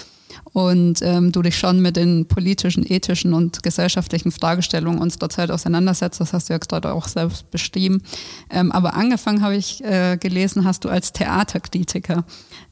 und 0.53 1.01
ähm, 1.01 1.31
du 1.31 1.41
dich 1.41 1.57
schon 1.57 1.81
mit 1.81 1.95
den 1.95 2.25
politischen, 2.25 2.85
ethischen 2.89 3.33
und 3.33 3.63
gesellschaftlichen 3.63 4.31
Fragestellungen 4.31 4.99
unserer 4.99 5.29
Zeit 5.29 5.51
auseinandersetzt. 5.51 6.19
Das 6.19 6.33
hast 6.33 6.49
du 6.49 6.53
ja 6.53 6.57
gerade 6.57 6.93
auch 6.93 7.07
selbst 7.07 7.49
beschrieben. 7.51 8.01
Ähm, 8.49 8.71
aber 8.71 8.95
angefangen 8.95 9.41
habe 9.41 9.55
ich 9.55 9.83
äh, 9.83 10.17
gelesen, 10.17 10.65
hast 10.65 10.83
du 10.83 10.89
als 10.89 11.13
Theaterkritiker. 11.13 12.25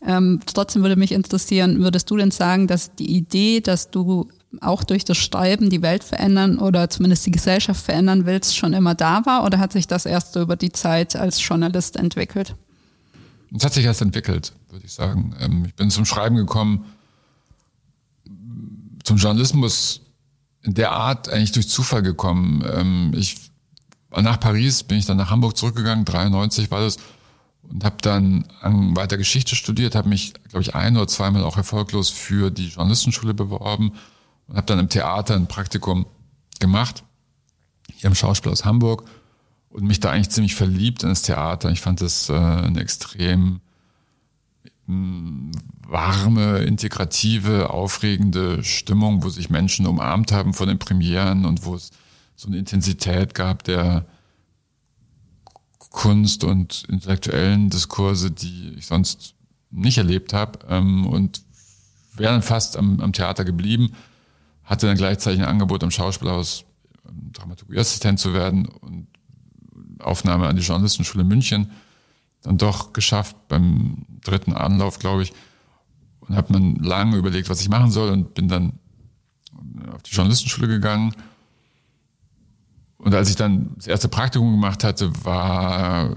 Ähm, 0.06 0.42
trotzdem 0.46 0.82
würde 0.82 0.96
mich 0.98 1.12
interessieren, 1.12 1.80
würdest 1.80 2.10
du 2.12 2.18
denn 2.18 2.32
sagen, 2.32 2.68
dass 2.68 2.96
die 2.96 3.16
Idee, 3.16 3.62
dass 3.62 3.92
du 3.92 4.28
auch 4.62 4.84
durch 4.84 5.06
das 5.06 5.18
Schreiben 5.18 5.70
die 5.70 5.82
Welt 5.82 6.04
verändern 6.04 6.58
oder 6.58 6.90
zumindest 6.90 7.26
die 7.26 7.32
Gesellschaft 7.32 7.84
verändern 7.84 8.26
willst, 8.26 8.58
schon 8.58 8.74
immer 8.74 8.96
da 8.96 9.26
war 9.26 9.46
oder 9.46 9.60
hat 9.60 9.72
sich 9.72 9.88
das 9.88 10.06
erst 10.06 10.34
so 10.34 10.42
über 10.42 10.56
die 10.56 10.72
Zeit 10.72 11.16
als 11.16 11.46
Journalist 11.46 11.96
entwickelt? 11.96 12.56
Es 13.56 13.64
hat 13.64 13.74
sich 13.74 13.86
erst 13.86 14.02
entwickelt, 14.02 14.54
würde 14.70 14.86
ich 14.86 14.94
sagen. 14.94 15.36
Ähm, 15.40 15.66
ich 15.66 15.76
bin 15.76 15.90
zum 15.92 16.06
Schreiben 16.06 16.36
gekommen, 16.36 16.86
zum 19.04 19.18
Journalismus 19.18 20.02
in 20.62 20.74
der 20.74 20.92
Art 20.92 21.30
eigentlich 21.30 21.52
durch 21.52 21.70
Zufall 21.70 22.02
gekommen. 22.02 22.64
Ähm, 22.72 23.12
ich 23.16 23.36
nach 24.12 24.40
Paris 24.40 24.84
bin 24.84 24.98
ich 24.98 25.06
dann 25.06 25.18
nach 25.18 25.30
Hamburg 25.30 25.56
zurückgegangen, 25.56 26.04
93 26.04 26.72
war 26.72 26.82
das, 26.82 26.98
und 27.62 27.84
habe 27.84 27.98
dann 28.02 28.46
weiter 28.64 29.18
Geschichte 29.18 29.56
studiert, 29.56 29.94
habe 29.94 30.10
mich, 30.10 30.34
glaube 30.50 30.64
ich, 30.64 30.74
ein 30.74 30.98
oder 30.98 31.08
zweimal 31.08 31.44
auch 31.44 31.58
erfolglos 31.58 32.10
für 32.10 32.50
die 32.50 32.70
Journalistenschule 32.70 33.36
beworben 33.36 33.94
und 34.50 34.58
habe 34.58 34.66
dann 34.66 34.80
im 34.80 34.90
Theater 34.90 35.36
ein 35.36 35.48
Praktikum 35.48 36.06
gemacht, 36.60 37.04
hier 37.94 38.10
im 38.10 38.16
Schauspiel 38.16 38.52
aus 38.52 38.66
Hamburg 38.66 39.06
und 39.70 39.84
mich 39.84 40.00
da 40.00 40.12
eigentlich 40.12 40.32
ziemlich 40.32 40.56
verliebt 40.56 41.04
in 41.04 41.10
das 41.10 41.22
Theater. 41.22 41.70
Ich 41.70 41.82
fand 41.82 42.02
das 42.02 42.30
äh, 42.30 42.34
eine 42.34 42.82
extrem 42.82 43.62
warme, 45.88 46.60
integrative, 46.60 47.70
aufregende 47.70 48.64
Stimmung, 48.64 49.24
wo 49.24 49.30
sich 49.30 49.52
Menschen 49.52 49.86
umarmt 49.86 50.32
haben 50.32 50.56
vor 50.56 50.66
den 50.66 50.80
Premieren 50.80 51.46
und 51.46 51.64
wo 51.64 51.76
es 51.76 51.92
so 52.36 52.48
eine 52.48 52.58
Intensität 52.58 53.36
gab 53.36 53.64
der 53.64 54.08
Kunst 55.78 56.44
und 56.44 56.86
intellektuellen 56.88 57.70
Diskurse, 57.70 58.32
die 58.32 58.76
ich 58.78 58.88
sonst 58.88 59.36
nicht 59.70 60.00
erlebt 60.00 60.34
habe. 60.34 60.60
Ähm, 60.68 61.06
und 61.06 61.44
wäre 62.14 62.34
dann 62.34 62.42
fast 62.42 62.76
am, 62.76 63.00
am 63.00 63.14
Theater 63.14 63.46
geblieben, 63.46 63.94
hatte 64.70 64.86
dann 64.86 64.98
gleichzeitig 64.98 65.42
ein 65.42 65.48
Angebot 65.48 65.84
am 65.84 65.92
Schauspielhaus, 65.92 66.64
ähm, 67.08 67.32
Dramaturgieassistent 67.34 68.20
zu 68.20 68.34
werden 68.34 68.68
und 68.68 69.08
Aufnahme 70.00 70.48
an 70.48 70.56
die 70.56 70.62
Journalistenschule 70.62 71.24
München 71.24 71.72
dann 72.44 72.58
doch 72.58 72.94
geschafft 72.94 73.36
beim 73.50 74.06
dritten 74.24 74.54
Anlauf, 74.54 75.00
glaube 75.00 75.24
ich. 75.24 75.34
Und 76.22 76.36
habe 76.36 76.58
mir 76.58 76.80
lange 76.82 77.18
überlegt, 77.18 77.50
was 77.50 77.60
ich 77.60 77.70
machen 77.70 77.92
soll 77.92 78.12
und 78.12 78.34
bin 78.36 78.48
dann 78.48 78.80
auf 79.92 80.04
die 80.04 80.12
Journalistenschule 80.12 80.68
gegangen. 80.68 81.14
Und 82.98 83.14
als 83.16 83.30
ich 83.30 83.36
dann 83.36 83.72
das 83.76 83.88
erste 83.88 84.08
Praktikum 84.08 84.52
gemacht 84.52 84.84
hatte, 84.84 85.12
war 85.26 86.16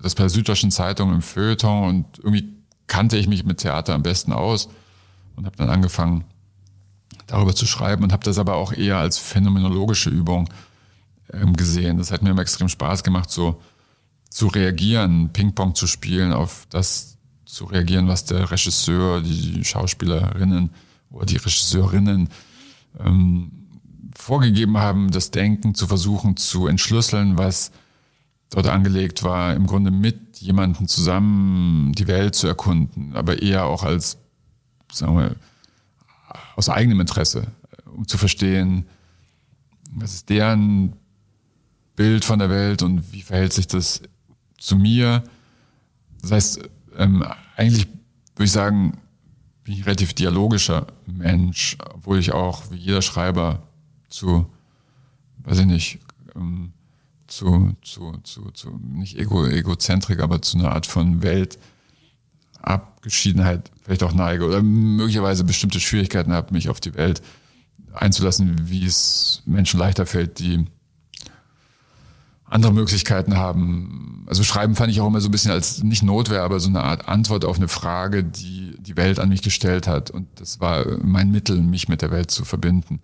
das 0.00 0.14
bei 0.14 0.22
der 0.22 0.30
Süddeutschen 0.30 0.70
Zeitung 0.70 1.12
im 1.12 1.22
Feuilleton 1.22 1.88
und 1.88 2.18
irgendwie 2.18 2.54
kannte 2.86 3.16
ich 3.16 3.26
mich 3.26 3.44
mit 3.44 3.58
Theater 3.58 3.94
am 3.94 4.02
besten 4.02 4.32
aus 4.32 4.68
und 5.34 5.46
habe 5.46 5.56
dann 5.56 5.70
angefangen, 5.70 6.24
darüber 7.26 7.54
zu 7.54 7.66
schreiben 7.66 8.04
und 8.04 8.12
habe 8.12 8.24
das 8.24 8.38
aber 8.38 8.54
auch 8.54 8.72
eher 8.72 8.98
als 8.98 9.18
phänomenologische 9.18 10.10
Übung 10.10 10.48
ähm, 11.32 11.54
gesehen. 11.54 11.98
Das 11.98 12.10
hat 12.10 12.22
mir 12.22 12.30
immer 12.30 12.42
extrem 12.42 12.68
Spaß 12.68 13.02
gemacht, 13.02 13.30
so 13.30 13.60
zu 14.30 14.48
reagieren, 14.48 15.30
Ping-Pong 15.32 15.74
zu 15.74 15.86
spielen, 15.86 16.32
auf 16.32 16.66
das 16.70 17.18
zu 17.44 17.66
reagieren, 17.66 18.08
was 18.08 18.24
der 18.24 18.50
Regisseur, 18.50 19.20
die 19.20 19.64
Schauspielerinnen 19.64 20.70
oder 21.10 21.26
die 21.26 21.36
Regisseurinnen 21.36 22.28
ähm, 22.98 23.52
vorgegeben 24.16 24.78
haben, 24.78 25.10
das 25.10 25.30
Denken 25.30 25.74
zu 25.74 25.86
versuchen 25.86 26.36
zu 26.36 26.66
entschlüsseln, 26.66 27.38
was 27.38 27.70
dort 28.50 28.66
angelegt 28.66 29.22
war, 29.22 29.54
im 29.54 29.66
Grunde 29.66 29.90
mit 29.90 30.38
jemandem 30.38 30.88
zusammen 30.88 31.92
die 31.92 32.06
Welt 32.06 32.34
zu 32.34 32.46
erkunden, 32.46 33.14
aber 33.14 33.42
eher 33.42 33.64
auch 33.66 33.82
als, 33.82 34.18
sagen 34.92 35.16
wir, 35.16 35.36
aus 36.56 36.68
eigenem 36.68 37.00
Interesse, 37.00 37.48
um 37.86 38.06
zu 38.06 38.18
verstehen, 38.18 38.86
was 39.92 40.14
ist 40.14 40.28
deren 40.28 40.94
Bild 41.96 42.24
von 42.24 42.38
der 42.38 42.50
Welt 42.50 42.82
und 42.82 43.12
wie 43.12 43.22
verhält 43.22 43.52
sich 43.52 43.66
das 43.66 44.02
zu 44.58 44.76
mir. 44.76 45.22
Das 46.22 46.32
heißt, 46.32 46.60
ähm, 46.96 47.24
eigentlich 47.56 47.86
würde 48.34 48.44
ich 48.44 48.52
sagen, 48.52 48.98
bin 49.62 49.74
ich 49.74 49.80
ein 49.80 49.84
relativ 49.84 50.14
dialogischer 50.14 50.86
Mensch, 51.06 51.76
obwohl 51.94 52.18
ich 52.18 52.32
auch 52.32 52.70
wie 52.70 52.76
jeder 52.76 53.02
Schreiber 53.02 53.62
zu, 54.08 54.46
weiß 55.38 55.60
ich 55.60 55.66
nicht, 55.66 55.98
ähm, 56.34 56.72
zu, 57.26 57.74
zu, 57.82 58.18
zu, 58.22 58.50
zu 58.50 58.78
nicht 58.82 59.18
ego, 59.18 59.46
egozentrik, 59.46 60.20
aber 60.20 60.42
zu 60.42 60.58
einer 60.58 60.72
Art 60.72 60.86
von 60.86 61.22
Weltabgeschiedenheit 62.64 63.70
vielleicht 63.82 64.02
auch 64.02 64.12
neige 64.12 64.46
oder 64.46 64.62
möglicherweise 64.62 65.44
bestimmte 65.44 65.80
Schwierigkeiten 65.80 66.32
habe, 66.32 66.52
mich 66.52 66.68
auf 66.68 66.80
die 66.80 66.94
Welt 66.94 67.22
einzulassen, 67.92 68.68
wie 68.68 68.86
es 68.86 69.42
Menschen 69.46 69.78
leichter 69.78 70.06
fällt, 70.06 70.38
die 70.38 70.64
andere 72.44 72.72
Möglichkeiten 72.72 73.36
haben. 73.36 74.24
Also 74.26 74.42
Schreiben 74.42 74.74
fand 74.74 74.90
ich 74.90 75.00
auch 75.00 75.06
immer 75.06 75.20
so 75.20 75.28
ein 75.28 75.32
bisschen 75.32 75.50
als 75.50 75.82
nicht 75.82 76.02
Notwehr, 76.02 76.42
aber 76.42 76.60
so 76.60 76.68
eine 76.68 76.82
Art 76.82 77.08
Antwort 77.08 77.44
auf 77.44 77.56
eine 77.56 77.68
Frage, 77.68 78.24
die 78.24 78.76
die 78.78 78.96
Welt 78.96 79.18
an 79.18 79.28
mich 79.28 79.42
gestellt 79.42 79.86
hat. 79.86 80.10
Und 80.10 80.28
das 80.36 80.60
war 80.60 80.84
mein 81.02 81.30
Mittel, 81.30 81.60
mich 81.60 81.88
mit 81.88 82.02
der 82.02 82.10
Welt 82.10 82.30
zu 82.30 82.44
verbinden. 82.44 83.00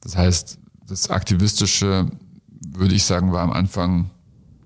Das 0.00 0.16
heißt, 0.16 0.58
das 0.86 1.10
Aktivistische, 1.10 2.10
würde 2.66 2.94
ich 2.94 3.04
sagen, 3.04 3.32
war 3.32 3.42
am 3.42 3.52
Anfang 3.52 4.10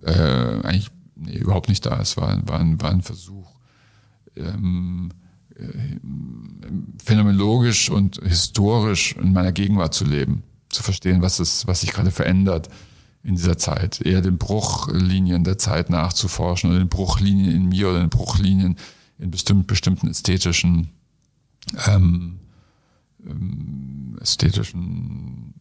äh, 0.03 0.12
eigentlich 0.12 0.90
nee, 1.16 1.37
überhaupt 1.37 1.68
nicht 1.68 1.85
da. 1.85 2.01
Es 2.01 2.16
war, 2.16 2.37
war, 2.47 2.61
war 2.81 2.90
ein 2.90 3.03
Versuch, 3.03 3.52
ähm, 4.37 5.11
äh, 5.57 5.99
phänomenologisch 7.03 7.90
und 7.90 8.21
historisch 8.25 9.16
in 9.16 9.33
meiner 9.33 9.53
Gegenwart 9.53 9.95
zu 9.95 10.05
leben, 10.05 10.42
zu 10.68 10.83
verstehen, 10.83 11.23
was, 11.23 11.40
ist, 11.40 11.66
was 11.66 11.83
sich 11.83 11.92
gerade 11.92 12.11
verändert 12.11 12.68
in 13.25 13.37
dieser 13.37 13.57
Zeit, 13.57 14.01
eher 14.01 14.21
den 14.21 14.38
Bruchlinien 14.38 15.45
der 15.45 15.59
Zeit 15.59 15.90
nachzuforschen 15.90 16.71
oder 16.71 16.81
den 16.81 16.88
Bruchlinien 16.88 17.55
in 17.55 17.68
mir 17.68 17.88
oder 17.88 18.01
den 18.01 18.11
Bruchlinien 18.11 18.77
in 19.18 19.31
bestimmt, 19.31 19.68
bestimmten 19.68 20.09
ästhetischen 20.09 20.88
ähm, 21.87 22.40
ähm, 23.25 24.18
ästhetischen 24.21 25.55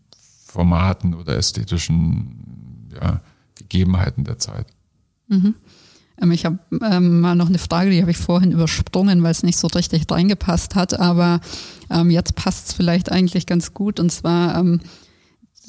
Formaten 0.46 1.14
oder 1.14 1.38
ästhetischen 1.38 2.90
ja, 2.94 3.22
Gegebenheiten 3.56 4.24
der 4.24 4.38
Zeit. 4.38 4.68
Mhm. 5.28 5.56
Ähm, 6.22 6.32
ich 6.32 6.46
habe 6.46 6.60
ähm, 6.84 7.22
mal 7.22 7.36
noch 7.36 7.50
eine 7.50 7.58
Frage, 7.58 7.92
die 7.92 8.02
habe 8.02 8.12
ich 8.12 8.18
vorhin 8.18 8.52
übersprungen, 8.52 9.24
weil 9.24 9.32
es 9.32 9.44
nicht 9.44 9.58
so 9.58 9.68
richtig 9.68 10.04
reingepasst 10.10 10.76
hat, 10.76 11.00
aber 11.00 11.42
ähm, 11.90 12.10
jetzt 12.10 12.36
passt 12.36 12.70
es 12.70 12.74
vielleicht 12.74 13.12
eigentlich 13.12 13.46
ganz 13.46 13.74
gut. 13.74 14.00
Und 14.00 14.12
zwar, 14.12 14.58
ähm, 14.58 14.82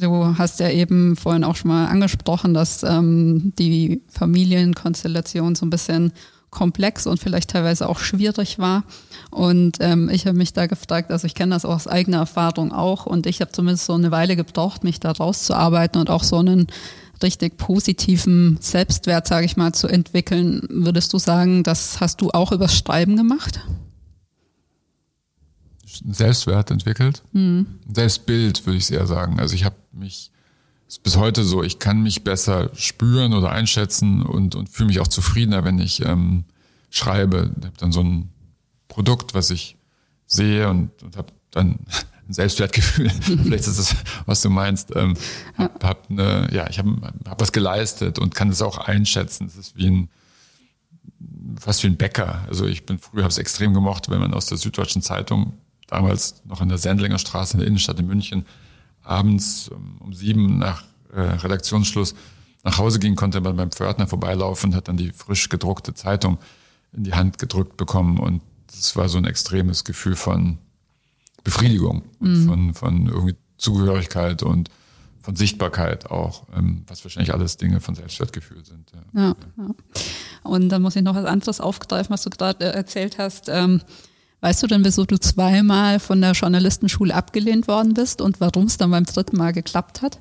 Du 0.00 0.38
hast 0.38 0.58
ja 0.58 0.70
eben 0.70 1.16
vorhin 1.16 1.44
auch 1.44 1.54
schon 1.54 1.70
mal 1.70 1.86
angesprochen, 1.86 2.54
dass 2.54 2.82
ähm, 2.82 3.52
die 3.58 4.02
Familienkonstellation 4.08 5.54
so 5.54 5.66
ein 5.66 5.70
bisschen 5.70 6.12
komplex 6.50 7.06
und 7.06 7.18
vielleicht 7.18 7.50
teilweise 7.50 7.88
auch 7.88 7.98
schwierig 7.98 8.58
war. 8.58 8.84
Und 9.30 9.78
ähm, 9.80 10.08
ich 10.10 10.26
habe 10.26 10.36
mich 10.36 10.52
da 10.52 10.66
gefragt, 10.66 11.10
also 11.10 11.26
ich 11.26 11.34
kenne 11.34 11.54
das 11.54 11.64
aus 11.64 11.86
eigener 11.88 12.18
Erfahrung 12.18 12.72
auch 12.72 13.06
und 13.06 13.26
ich 13.26 13.40
habe 13.40 13.52
zumindest 13.52 13.86
so 13.86 13.94
eine 13.94 14.10
Weile 14.10 14.36
gebraucht, 14.36 14.82
mich 14.84 14.98
da 14.98 15.12
rauszuarbeiten 15.12 16.00
und 16.00 16.10
auch 16.10 16.24
so 16.24 16.38
einen 16.38 16.66
richtig 17.22 17.56
positiven 17.56 18.58
Selbstwert, 18.61 19.26
sage 19.26 19.46
ich 19.46 19.56
mal, 19.56 19.72
zu 19.72 19.88
entwickeln. 19.88 20.62
Würdest 20.68 21.12
du 21.12 21.18
sagen, 21.18 21.62
das 21.62 22.00
hast 22.00 22.20
du 22.20 22.30
auch 22.30 22.52
übers 22.52 22.76
Schreiben 22.76 23.16
gemacht? 23.16 23.61
Selbstwert 26.11 26.70
entwickelt. 26.70 27.22
Mhm. 27.32 27.66
Selbstbild 27.92 28.64
würde 28.66 28.78
ich 28.78 28.90
eher 28.90 29.06
sagen. 29.06 29.38
Also 29.40 29.54
ich 29.54 29.64
habe 29.64 29.76
mich 29.92 30.32
ist 30.92 31.02
bis 31.02 31.16
heute 31.16 31.42
so, 31.42 31.62
ich 31.62 31.78
kann 31.78 32.02
mich 32.02 32.22
besser 32.22 32.70
spüren 32.74 33.32
oder 33.32 33.50
einschätzen 33.50 34.20
und, 34.20 34.54
und 34.54 34.68
fühle 34.68 34.88
mich 34.88 35.00
auch 35.00 35.08
zufriedener, 35.08 35.64
wenn 35.64 35.78
ich 35.78 36.04
ähm, 36.04 36.44
schreibe. 36.90 37.50
Ich 37.58 37.64
habe 37.64 37.76
dann 37.78 37.92
so 37.92 38.02
ein 38.02 38.28
Produkt, 38.88 39.32
was 39.32 39.48
ich 39.48 39.78
sehe 40.26 40.68
und, 40.68 41.02
und 41.02 41.16
habe 41.16 41.32
dann 41.50 41.78
Selbstwertgefühl. 42.28 43.11
Vielleicht 43.20 43.66
ist 43.66 43.78
das, 43.78 43.96
was 44.26 44.42
du 44.42 44.50
meinst. 44.50 44.94
Ähm, 44.94 45.16
hab, 45.56 45.82
hab 45.85 46.11
eine, 46.11 46.48
ja, 46.52 46.68
ich 46.68 46.78
habe 46.78 46.96
hab 47.28 47.40
was 47.40 47.52
geleistet 47.52 48.18
und 48.18 48.35
kann 48.35 48.48
es 48.48 48.62
auch 48.62 48.78
einschätzen. 48.78 49.46
Es 49.46 49.56
ist 49.56 49.76
wie 49.76 49.87
ein 49.88 50.08
fast 51.61 51.82
wie 51.82 51.88
ein 51.88 51.96
Bäcker. 51.96 52.44
Also 52.48 52.66
ich 52.66 52.87
bin 52.87 52.98
früher 52.98 53.22
habe 53.22 53.30
es 53.30 53.38
extrem 53.38 53.74
gemocht, 53.74 54.11
wenn 54.11 54.20
man 54.20 54.35
aus 54.35 54.46
der 54.46 54.58
Süddeutschen 54.58 55.02
Zeitung 55.02 55.54
damals 55.87 56.42
noch 56.44 56.61
in 56.61 56.68
der 56.68 56.78
Sendlinger 56.78 57.18
Straße 57.18 57.54
in 57.54 57.61
der 57.61 57.68
Innenstadt 57.68 57.98
in 57.98 58.06
München 58.06 58.46
abends 59.02 59.70
um 60.00 60.12
sieben 60.12 60.58
nach 60.58 60.85
äh, 61.12 61.20
Redaktionsschluss 61.20 62.14
nach 62.64 62.78
Hause 62.78 63.00
ging, 63.00 63.16
konnte 63.16 63.40
man 63.40 63.56
beim 63.56 63.72
Pförtner 63.72 64.06
vorbeilaufen 64.06 64.70
und 64.70 64.76
hat 64.76 64.88
dann 64.88 64.96
die 64.96 65.12
frisch 65.12 65.48
gedruckte 65.48 65.94
Zeitung 65.94 66.38
in 66.92 67.04
die 67.04 67.14
Hand 67.14 67.38
gedrückt 67.38 67.76
bekommen. 67.76 68.18
Und 68.18 68.40
das 68.68 68.94
war 68.94 69.08
so 69.08 69.18
ein 69.18 69.24
extremes 69.24 69.85
Gefühl 69.85 70.14
von 70.14 70.58
Befriedigung 71.44 72.02
mhm. 72.20 72.46
von, 72.46 72.74
von 72.74 73.07
irgendwie 73.07 73.37
Zugehörigkeit 73.57 74.42
und 74.42 74.70
von 75.20 75.37
Sichtbarkeit 75.37 76.11
auch, 76.11 76.46
ähm, 76.57 76.83
was 76.88 77.05
wahrscheinlich 77.05 77.33
alles 77.33 77.57
Dinge 77.57 77.81
von 77.81 77.94
Selbstwertgefühl 77.94 78.64
sind. 78.64 78.90
Ja. 79.14 79.20
Ja, 79.20 79.37
ja. 79.59 79.74
Und 80.42 80.68
dann 80.70 80.83
muss 80.83 80.96
ich 80.96 81.02
noch 81.02 81.14
was 81.14 81.24
anderes 81.24 81.61
aufgreifen, 81.61 82.12
was 82.12 82.22
du 82.22 82.31
gerade 82.31 82.64
äh, 82.64 82.74
erzählt 82.74 83.18
hast. 83.18 83.48
Ähm, 83.48 83.81
Weißt 84.42 84.61
du 84.61 84.66
denn, 84.66 84.85
wieso 84.85 85.05
du 85.05 85.20
zweimal 85.20 86.00
von 86.00 86.20
der 86.20 86.33
Journalistenschule 86.33 87.14
abgelehnt 87.14 87.68
worden 87.68 87.94
bist 87.94 88.20
und 88.20 88.40
warum 88.40 88.64
es 88.64 88.76
dann 88.76 88.90
beim 88.90 89.05
dritten 89.05 89.37
Mal 89.37 89.52
geklappt 89.52 90.02
hat? 90.02 90.18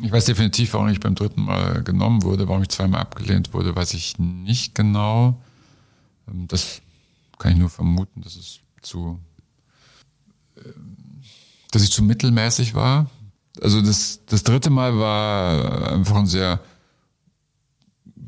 Ich 0.00 0.12
weiß 0.12 0.26
definitiv, 0.26 0.74
warum 0.74 0.86
ich 0.90 1.00
beim 1.00 1.16
dritten 1.16 1.42
Mal 1.42 1.82
genommen 1.82 2.22
wurde, 2.22 2.46
warum 2.46 2.62
ich 2.62 2.68
zweimal 2.68 3.00
abgelehnt 3.00 3.52
wurde, 3.52 3.74
weiß 3.74 3.94
ich 3.94 4.16
nicht 4.16 4.76
genau. 4.76 5.42
Ähm, 6.28 6.46
das 6.46 6.82
kann 7.40 7.50
ich 7.50 7.58
nur 7.58 7.68
vermuten, 7.68 8.22
dass 8.22 8.36
es 8.36 8.60
zu, 8.80 9.18
dass 11.70 11.82
ich 11.82 11.90
zu 11.90 12.02
mittelmäßig 12.02 12.74
war. 12.74 13.10
Also 13.60 13.82
das, 13.82 14.20
das 14.26 14.42
dritte 14.42 14.70
Mal 14.70 14.98
war 14.98 15.92
einfach 15.92 16.16
ein 16.16 16.26
sehr 16.26 16.60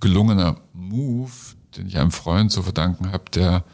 gelungener 0.00 0.56
Move, 0.72 1.30
den 1.76 1.86
ich 1.86 1.98
einem 1.98 2.10
Freund 2.10 2.50
zu 2.50 2.62
verdanken 2.62 3.12
habe, 3.12 3.24
der 3.32 3.64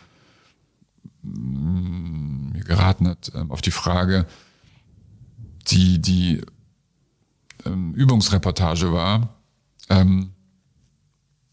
mir 1.23 2.63
geraten 2.63 3.09
hat 3.09 3.33
ähm, 3.35 3.51
auf 3.51 3.63
die 3.63 3.71
Frage, 3.71 4.27
die 5.69 6.01
die 6.01 6.43
ähm, 7.65 7.95
Übungsreportage 7.95 8.93
war. 8.93 9.35
Ähm, 9.89 10.31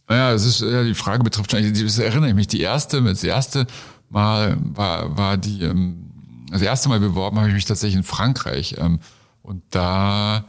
naja, 0.07 0.33
es 0.33 0.45
ist 0.45 0.61
ja 0.61 0.83
die 0.83 0.93
Frage 0.93 1.23
betrifft 1.23 1.53
das 1.53 1.97
erinnere 1.97 2.29
ich 2.29 2.35
mich. 2.35 2.47
Die 2.47 2.61
erste, 2.61 3.01
das 3.01 3.23
erste 3.23 3.65
Mal 4.09 4.57
war 4.61 5.17
war 5.17 5.37
die 5.37 5.63
ähm, 5.63 6.12
das 6.53 6.61
erste 6.61 6.89
Mal 6.89 6.99
beworben 6.99 7.37
habe 7.37 7.49
ich 7.49 7.53
mich 7.53 7.65
tatsächlich 7.65 7.97
in 7.97 8.03
Frankreich 8.03 8.75
ähm, 8.77 8.99
und 9.41 9.63
da 9.71 10.45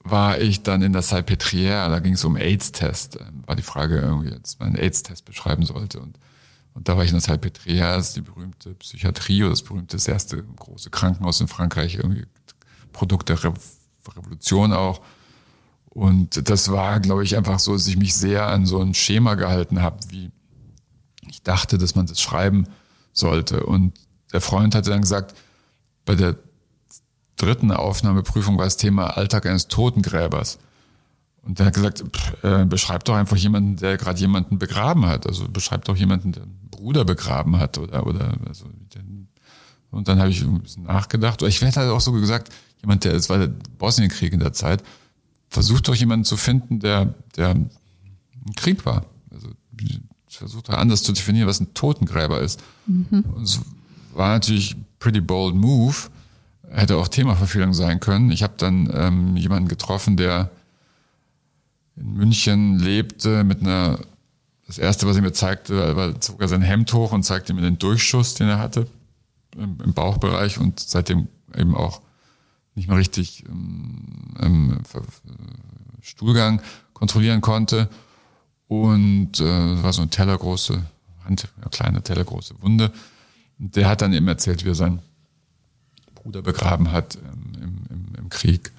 war 0.00 0.38
ich 0.38 0.62
dann 0.62 0.82
in 0.82 0.92
der 0.92 1.02
Salpêtrière, 1.02 1.88
da 1.88 1.98
ging 1.98 2.14
es 2.14 2.24
um 2.24 2.36
AIDS-Test, 2.36 3.18
ähm, 3.20 3.42
war 3.46 3.56
die 3.56 3.62
Frage 3.62 3.98
irgendwie, 3.98 4.30
dass 4.30 4.58
man 4.58 4.68
einen 4.68 4.76
AIDS-Test 4.76 5.24
beschreiben 5.24 5.64
sollte 5.64 6.00
und 6.00 6.18
und 6.78 6.88
da 6.88 6.96
war 6.96 7.02
ich 7.02 7.10
in 7.10 7.18
der 7.18 7.22
Salpêtrière, 7.22 7.96
das 7.96 8.08
ist 8.10 8.16
die 8.16 8.20
berühmte 8.20 8.72
Psychiatrie 8.74 9.42
oder 9.42 9.50
das 9.50 9.62
berühmte, 9.62 9.96
das 9.96 10.06
erste 10.06 10.40
große 10.40 10.90
Krankenhaus 10.90 11.40
in 11.40 11.48
Frankreich, 11.48 11.96
irgendwie 11.96 12.24
Produkt 12.92 13.28
der 13.30 13.42
Re 13.42 13.52
Revolution 14.16 14.72
auch. 14.72 15.00
Und 15.86 16.48
das 16.48 16.70
war, 16.70 17.00
glaube 17.00 17.24
ich, 17.24 17.36
einfach 17.36 17.58
so, 17.58 17.72
dass 17.72 17.88
ich 17.88 17.96
mich 17.96 18.14
sehr 18.14 18.46
an 18.46 18.64
so 18.64 18.80
ein 18.80 18.94
Schema 18.94 19.34
gehalten 19.34 19.82
habe, 19.82 19.98
wie 20.10 20.30
ich 21.28 21.42
dachte, 21.42 21.78
dass 21.78 21.96
man 21.96 22.06
das 22.06 22.20
schreiben 22.20 22.68
sollte. 23.12 23.66
Und 23.66 23.94
der 24.32 24.40
Freund 24.40 24.74
hatte 24.74 24.90
dann 24.90 25.00
gesagt, 25.00 25.34
bei 26.04 26.14
der 26.14 26.36
dritten 27.36 27.70
Aufnahmeprüfung 27.70 28.58
war 28.58 28.64
das 28.64 28.76
Thema 28.76 29.16
Alltag 29.16 29.46
eines 29.46 29.68
Totengräbers. 29.68 30.58
Und 31.42 31.58
der 31.58 31.66
hat 31.66 31.74
gesagt, 31.74 32.04
pff, 32.14 32.44
äh, 32.44 32.64
beschreib 32.66 33.04
doch 33.04 33.14
einfach 33.14 33.36
jemanden, 33.36 33.76
der 33.76 33.96
gerade 33.96 34.20
jemanden 34.20 34.58
begraben 34.58 35.06
hat. 35.06 35.26
Also 35.26 35.48
beschreib 35.48 35.84
doch 35.84 35.96
jemanden, 35.96 36.32
der 36.32 36.42
einen 36.42 36.68
Bruder 36.70 37.04
begraben 37.04 37.58
hat 37.58 37.78
oder 37.78 38.06
oder 38.06 38.34
also 38.46 38.66
den, 38.94 39.28
und 39.90 40.08
dann 40.08 40.18
habe 40.18 40.30
ich 40.30 40.42
ein 40.42 40.60
bisschen 40.60 40.82
nachgedacht. 40.82 41.40
Oder 41.42 41.48
ich 41.48 41.62
werde 41.62 41.76
halt 41.76 41.90
auch 41.90 42.00
so 42.00 42.12
gesagt, 42.12 42.52
jemand, 42.82 43.04
der, 43.04 43.14
es 43.14 43.30
war 43.30 43.38
der 43.38 43.50
Bosnienkrieg 43.78 44.32
in 44.32 44.40
der 44.40 44.52
Zeit, 44.52 44.82
versucht 45.48 45.88
doch 45.88 45.94
jemanden 45.94 46.24
zu 46.24 46.36
finden, 46.36 46.80
der, 46.80 47.14
der 47.36 47.50
ein 47.50 47.70
Krieg 48.56 48.84
war. 48.84 49.06
Also 49.30 49.48
versucht 50.28 50.68
doch 50.68 50.74
anders 50.74 51.02
zu 51.02 51.12
definieren, 51.12 51.48
was 51.48 51.60
ein 51.60 51.72
Totengräber 51.72 52.40
ist. 52.40 52.62
Mhm. 52.86 53.24
Und 53.34 53.42
es 53.44 53.60
war 54.18 54.30
natürlich 54.30 54.76
pretty 54.98 55.20
bold 55.20 55.54
move. 55.54 55.96
Hätte 56.70 56.96
auch 56.96 57.08
Themaverfehlung 57.08 57.72
sein 57.72 58.00
können. 58.00 58.30
Ich 58.30 58.42
habe 58.42 58.54
dann 58.58 58.90
ähm, 58.92 59.36
jemanden 59.36 59.68
getroffen, 59.68 60.18
der 60.18 60.50
in 61.96 62.12
München 62.14 62.78
lebte 62.78 63.44
mit 63.44 63.62
einer, 63.62 63.98
das 64.66 64.76
erste, 64.76 65.06
was 65.06 65.16
er 65.16 65.22
mir 65.22 65.32
zeigte, 65.32 65.96
war 65.96 66.12
sogar 66.20 66.48
sein 66.48 66.60
Hemd 66.60 66.92
hoch 66.92 67.12
und 67.12 67.22
zeigte 67.22 67.54
mir 67.54 67.62
den 67.62 67.78
Durchschuss, 67.78 68.34
den 68.34 68.48
er 68.48 68.58
hatte 68.58 68.86
im, 69.56 69.78
im 69.82 69.94
Bauchbereich 69.94 70.58
und 70.58 70.78
seitdem 70.80 71.28
eben 71.56 71.74
auch 71.74 72.02
nicht 72.74 72.88
mehr 72.88 72.98
richtig 72.98 73.44
ähm, 73.48 74.82
Stuhlgang 76.02 76.60
kontrollieren 76.92 77.40
konnte. 77.40 77.88
Und 78.68 79.40
äh, 79.40 79.82
war 79.82 79.94
so 79.94 80.02
eine 80.02 80.10
tellergroße, 80.10 80.82
Hand, 81.24 81.48
eine 81.56 81.70
kleine 81.70 82.02
tellergroße 82.02 82.54
Wunde. 82.60 82.92
Der 83.58 83.88
hat 83.88 84.02
dann 84.02 84.12
eben 84.12 84.28
erzählt, 84.28 84.64
wie 84.64 84.70
er 84.70 84.74
seinen 84.74 85.02
Bruder 86.14 86.42
begraben 86.42 86.92
hat 86.92 87.16
ähm, 87.16 87.52
im, 87.60 87.78
im, 87.90 88.14
im 88.16 88.28
Krieg. 88.28 88.72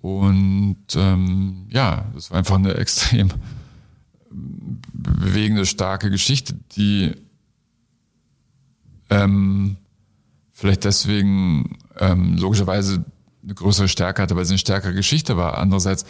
Und 0.00 0.84
ähm, 0.96 1.66
ja, 1.70 2.10
das 2.14 2.30
war 2.30 2.38
einfach 2.38 2.56
eine 2.56 2.74
extrem 2.76 3.30
bewegende, 4.30 5.64
starke 5.64 6.10
Geschichte, 6.10 6.54
die 6.76 7.12
ähm, 9.10 9.76
vielleicht 10.52 10.84
deswegen 10.84 11.78
ähm, 11.98 12.36
logischerweise 12.36 13.04
eine 13.42 13.54
größere 13.54 13.88
Stärke 13.88 14.22
hatte, 14.22 14.36
weil 14.36 14.42
es 14.42 14.50
eine 14.50 14.58
stärkere 14.58 14.94
Geschichte 14.94 15.36
war. 15.36 15.58
Andererseits 15.58 16.04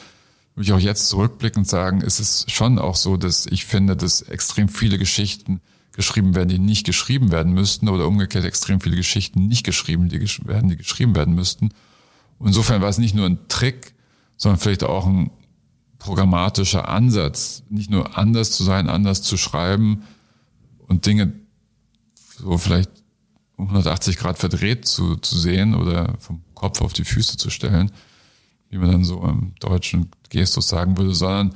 würde 0.54 0.66
ich 0.66 0.72
auch 0.72 0.80
jetzt 0.80 1.08
zurückblickend 1.08 1.66
sagen, 1.66 2.00
ist 2.00 2.20
es 2.20 2.46
schon 2.48 2.78
auch 2.78 2.94
so, 2.94 3.16
dass 3.16 3.46
ich 3.46 3.64
finde, 3.64 3.96
dass 3.96 4.22
extrem 4.22 4.68
viele 4.68 4.98
Geschichten 4.98 5.60
geschrieben 5.94 6.34
werden, 6.34 6.48
die 6.48 6.58
nicht 6.58 6.84
geschrieben 6.84 7.30
werden 7.30 7.52
müssten 7.52 7.88
oder 7.88 8.06
umgekehrt 8.06 8.44
extrem 8.44 8.80
viele 8.80 8.96
Geschichten 8.96 9.46
nicht 9.46 9.64
geschrieben 9.64 10.08
die 10.08 10.20
werden, 10.46 10.68
die 10.68 10.76
geschrieben 10.76 11.14
werden 11.14 11.34
müssten. 11.34 11.70
Insofern 12.40 12.82
war 12.82 12.88
es 12.88 12.98
nicht 12.98 13.14
nur 13.14 13.26
ein 13.26 13.48
Trick, 13.48 13.94
sondern 14.36 14.60
vielleicht 14.60 14.82
auch 14.82 15.06
ein 15.06 15.30
programmatischer 15.98 16.88
Ansatz, 16.88 17.62
nicht 17.70 17.90
nur 17.90 18.18
anders 18.18 18.50
zu 18.50 18.64
sein, 18.64 18.90
anders 18.90 19.22
zu 19.22 19.36
schreiben 19.36 20.02
und 20.86 21.06
Dinge 21.06 21.32
so 22.38 22.58
vielleicht 22.58 22.90
um 23.56 23.66
180 23.66 24.16
Grad 24.16 24.38
verdreht 24.38 24.86
zu, 24.86 25.16
zu 25.16 25.38
sehen 25.38 25.74
oder 25.74 26.16
vom 26.18 26.42
Kopf 26.54 26.80
auf 26.82 26.92
die 26.92 27.04
Füße 27.04 27.36
zu 27.36 27.50
stellen, 27.50 27.92
wie 28.68 28.78
man 28.78 28.90
dann 28.90 29.04
so 29.04 29.22
im 29.22 29.54
deutschen 29.60 30.10
Gestus 30.28 30.68
sagen 30.68 30.98
würde, 30.98 31.14
sondern 31.14 31.54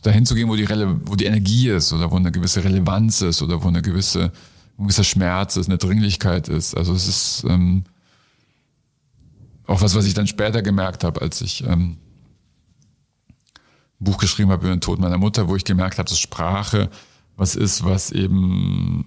dahin 0.00 0.26
zu 0.26 0.34
gehen, 0.34 0.48
wo 0.48 0.56
die, 0.56 0.64
Rele 0.64 1.00
wo 1.04 1.16
die 1.16 1.24
Energie 1.26 1.68
ist 1.68 1.92
oder 1.92 2.10
wo 2.10 2.16
eine 2.16 2.30
gewisse 2.30 2.62
Relevanz 2.62 3.22
ist 3.22 3.42
oder 3.42 3.62
wo 3.62 3.68
eine 3.68 3.82
gewisse, 3.82 4.32
ein 4.78 4.84
gewisser 4.84 5.04
Schmerz 5.04 5.56
ist, 5.56 5.68
eine 5.68 5.78
Dringlichkeit 5.78 6.48
ist. 6.48 6.76
Also 6.76 6.94
es 6.94 7.08
ist 7.08 7.44
ähm, 7.48 7.84
auch 9.66 9.80
was, 9.80 9.94
was 9.94 10.06
ich 10.06 10.14
dann 10.14 10.26
später 10.26 10.62
gemerkt 10.62 11.04
habe, 11.04 11.20
als 11.20 11.40
ich 11.40 11.64
ähm, 11.64 11.98
ein 14.00 14.04
Buch 14.04 14.18
geschrieben 14.18 14.50
habe 14.50 14.66
über 14.66 14.74
den 14.74 14.80
Tod 14.80 14.98
meiner 14.98 15.18
Mutter, 15.18 15.48
wo 15.48 15.56
ich 15.56 15.64
gemerkt 15.64 15.98
habe, 15.98 16.08
dass 16.08 16.18
Sprache 16.18 16.90
was 17.36 17.54
ist, 17.54 17.84
was 17.84 18.10
eben 18.10 19.06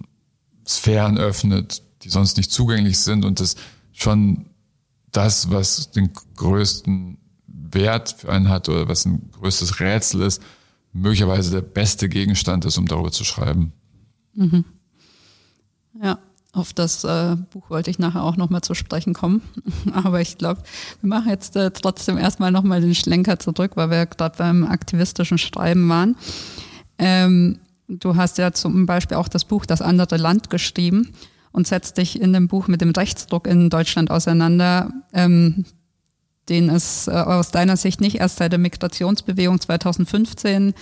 Sphären 0.66 1.18
öffnet, 1.18 1.82
die 2.02 2.08
sonst 2.08 2.36
nicht 2.36 2.50
zugänglich 2.50 2.98
sind 2.98 3.24
und 3.24 3.40
das 3.40 3.56
schon 3.92 4.46
das, 5.10 5.50
was 5.50 5.90
den 5.90 6.12
größten 6.36 7.18
Wert 7.46 8.16
für 8.18 8.32
einen 8.32 8.48
hat 8.48 8.68
oder 8.68 8.88
was 8.88 9.04
ein 9.04 9.30
größtes 9.32 9.80
Rätsel 9.80 10.22
ist, 10.22 10.42
möglicherweise 10.92 11.50
der 11.50 11.62
beste 11.62 12.08
Gegenstand 12.08 12.64
ist, 12.64 12.78
um 12.78 12.86
darüber 12.86 13.10
zu 13.10 13.24
schreiben. 13.24 13.72
Mhm. 14.34 14.64
Ja, 16.02 16.18
auf 16.52 16.72
das 16.74 17.04
äh, 17.04 17.36
Buch 17.50 17.70
wollte 17.70 17.90
ich 17.90 17.98
nachher 17.98 18.22
auch 18.22 18.36
nochmal 18.36 18.60
zu 18.60 18.74
sprechen 18.74 19.14
kommen. 19.14 19.42
Aber 19.92 20.20
ich 20.20 20.38
glaube, 20.38 20.62
wir 21.00 21.08
machen 21.08 21.30
jetzt 21.30 21.56
äh, 21.56 21.70
trotzdem 21.70 22.18
erstmal 22.18 22.50
nochmal 22.50 22.80
den 22.80 22.94
Schlenker 22.94 23.38
zurück, 23.38 23.72
weil 23.74 23.90
wir 23.90 24.06
gerade 24.06 24.36
beim 24.36 24.64
aktivistischen 24.64 25.38
Schreiben 25.38 25.88
waren. 25.88 26.16
Ähm, 26.98 27.58
du 27.88 28.16
hast 28.16 28.38
ja 28.38 28.52
zum 28.52 28.86
Beispiel 28.86 29.16
auch 29.16 29.28
das 29.28 29.44
Buch 29.44 29.64
Das 29.64 29.80
andere 29.80 30.18
Land 30.18 30.50
geschrieben 30.50 31.12
und 31.52 31.66
setzt 31.66 31.96
dich 31.98 32.20
in 32.20 32.32
dem 32.32 32.48
Buch 32.48 32.68
mit 32.68 32.80
dem 32.80 32.90
Rechtsdruck 32.90 33.46
in 33.46 33.70
Deutschland 33.70 34.10
auseinander. 34.10 34.92
Ähm, 35.12 35.64
den 36.48 36.68
es 36.68 37.08
äh, 37.08 37.12
aus 37.12 37.50
deiner 37.50 37.76
Sicht 37.76 38.00
nicht 38.00 38.16
erst 38.16 38.38
seit 38.38 38.52
der 38.52 38.58
Migrationsbewegung 38.58 39.60
2015 39.60 40.74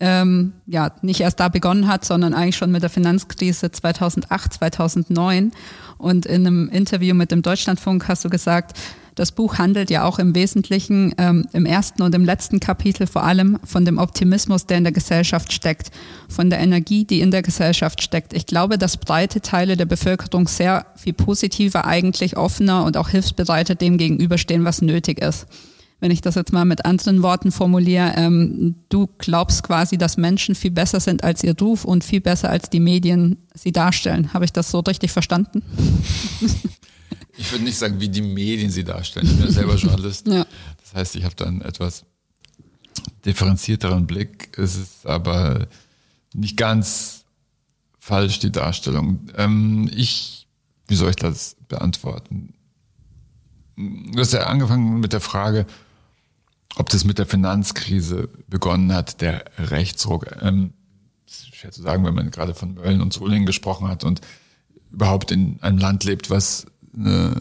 ähm, 0.00 0.54
ja 0.66 0.92
nicht 1.02 1.20
erst 1.20 1.40
da 1.40 1.48
begonnen 1.48 1.86
hat, 1.86 2.04
sondern 2.04 2.32
eigentlich 2.32 2.56
schon 2.56 2.72
mit 2.72 2.82
der 2.82 2.90
Finanzkrise 2.90 3.70
2008, 3.70 4.54
2009. 4.54 5.52
Und 5.98 6.24
in 6.24 6.46
einem 6.46 6.68
Interview 6.70 7.14
mit 7.14 7.30
dem 7.30 7.42
Deutschlandfunk 7.42 8.08
hast 8.08 8.24
du 8.24 8.30
gesagt, 8.30 8.78
das 9.20 9.32
Buch 9.32 9.58
handelt 9.58 9.90
ja 9.90 10.04
auch 10.04 10.18
im 10.18 10.34
Wesentlichen 10.34 11.14
ähm, 11.18 11.46
im 11.52 11.66
ersten 11.66 12.00
und 12.00 12.14
im 12.14 12.24
letzten 12.24 12.58
Kapitel 12.58 13.06
vor 13.06 13.22
allem 13.22 13.58
von 13.64 13.84
dem 13.84 13.98
Optimismus, 13.98 14.64
der 14.64 14.78
in 14.78 14.84
der 14.84 14.94
Gesellschaft 14.94 15.52
steckt, 15.52 15.90
von 16.30 16.48
der 16.48 16.58
Energie, 16.58 17.04
die 17.04 17.20
in 17.20 17.30
der 17.30 17.42
Gesellschaft 17.42 18.02
steckt. 18.02 18.32
Ich 18.32 18.46
glaube, 18.46 18.78
dass 18.78 18.96
breite 18.96 19.42
Teile 19.42 19.76
der 19.76 19.84
Bevölkerung 19.84 20.48
sehr 20.48 20.86
viel 20.96 21.12
positiver, 21.12 21.84
eigentlich 21.84 22.38
offener 22.38 22.86
und 22.86 22.96
auch 22.96 23.10
hilfsbereiter 23.10 23.74
dem 23.74 23.98
gegenüberstehen, 23.98 24.64
was 24.64 24.80
nötig 24.80 25.20
ist 25.20 25.46
wenn 26.00 26.10
ich 26.10 26.20
das 26.20 26.34
jetzt 26.34 26.52
mal 26.52 26.64
mit 26.64 26.84
anderen 26.84 27.22
Worten 27.22 27.52
formuliere, 27.52 28.14
ähm, 28.16 28.76
du 28.88 29.08
glaubst 29.18 29.62
quasi, 29.62 29.98
dass 29.98 30.16
Menschen 30.16 30.54
viel 30.54 30.70
besser 30.70 30.98
sind 31.00 31.22
als 31.22 31.44
ihr 31.44 31.54
Ruf 31.58 31.84
und 31.84 32.04
viel 32.04 32.20
besser 32.20 32.50
als 32.50 32.70
die 32.70 32.80
Medien 32.80 33.36
sie 33.54 33.72
darstellen. 33.72 34.32
Habe 34.32 34.44
ich 34.46 34.52
das 34.52 34.70
so 34.70 34.80
richtig 34.80 35.12
verstanden? 35.12 35.62
Ich 37.36 37.50
würde 37.52 37.64
nicht 37.64 37.78
sagen, 37.78 38.00
wie 38.00 38.08
die 38.08 38.20
Medien 38.20 38.70
sie 38.70 38.84
darstellen. 38.84 39.26
Ich 39.26 39.36
bin 39.36 39.46
ja 39.46 39.50
selber 39.52 39.74
Journalist. 39.76 40.26
ja. 40.26 40.46
Das 40.82 40.94
heißt, 40.94 41.16
ich 41.16 41.24
habe 41.24 41.34
da 41.36 41.46
einen 41.46 41.62
etwas 41.62 42.04
differenzierteren 43.24 44.06
Blick. 44.06 44.58
Es 44.58 44.76
ist 44.76 45.06
aber 45.06 45.66
nicht 46.34 46.56
ganz 46.56 47.24
falsch, 47.98 48.40
die 48.40 48.52
Darstellung. 48.52 49.20
Ähm, 49.36 49.90
ich, 49.94 50.46
wie 50.88 50.96
soll 50.96 51.10
ich 51.10 51.16
das 51.16 51.56
beantworten? 51.68 52.54
Du 53.76 54.18
hast 54.18 54.32
ja 54.32 54.44
angefangen 54.44 55.00
mit 55.00 55.12
der 55.12 55.20
Frage, 55.20 55.66
ob 56.80 56.88
das 56.88 57.04
mit 57.04 57.18
der 57.18 57.26
Finanzkrise 57.26 58.30
begonnen 58.48 58.90
hat, 58.94 59.20
der 59.20 59.44
Rechtsruck. 59.58 60.24
Ähm, 60.40 60.72
schwer 61.26 61.70
zu 61.72 61.82
sagen, 61.82 62.06
wenn 62.06 62.14
man 62.14 62.30
gerade 62.30 62.54
von 62.54 62.72
Mölln 62.72 63.02
und 63.02 63.12
Solingen 63.12 63.44
gesprochen 63.44 63.86
hat 63.86 64.02
und 64.02 64.22
überhaupt 64.90 65.30
in 65.30 65.60
einem 65.60 65.76
Land 65.76 66.04
lebt, 66.04 66.30
was 66.30 66.64
eine 66.96 67.36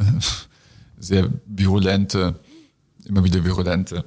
sehr 0.97 1.29
virulente, 1.45 2.37
immer 3.05 3.23
wieder 3.23 3.45
virulente 3.45 4.03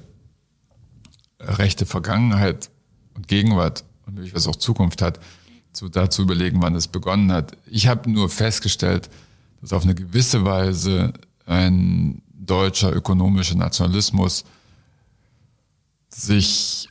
rechte 1.40 1.87
Vergangenheit 1.87 2.71
und 3.14 3.27
Gegenwart 3.27 3.85
und 4.05 4.35
was 4.35 4.47
auch 4.47 4.57
Zukunft 4.57 5.01
hat, 5.01 5.18
zu 5.73 5.88
dazu 5.88 6.21
überlegen, 6.21 6.61
wann 6.61 6.75
es 6.75 6.88
begonnen 6.88 7.33
hat. 7.33 7.57
Ich 7.64 7.87
habe 7.87 8.11
nur 8.11 8.29
festgestellt, 8.29 9.09
dass 9.62 9.73
auf 9.73 9.85
eine 9.85 9.95
gewisse 9.95 10.45
Weise 10.45 11.14
ein 11.47 12.21
deutscher 12.35 12.95
ökonomischer 12.95 13.57
Nationalismus 13.57 14.45
sich 16.14 16.88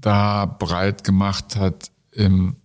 da 0.00 0.46
breit 0.46 1.04
gemacht 1.04 1.56
hat 1.56 1.90
im 2.12 2.56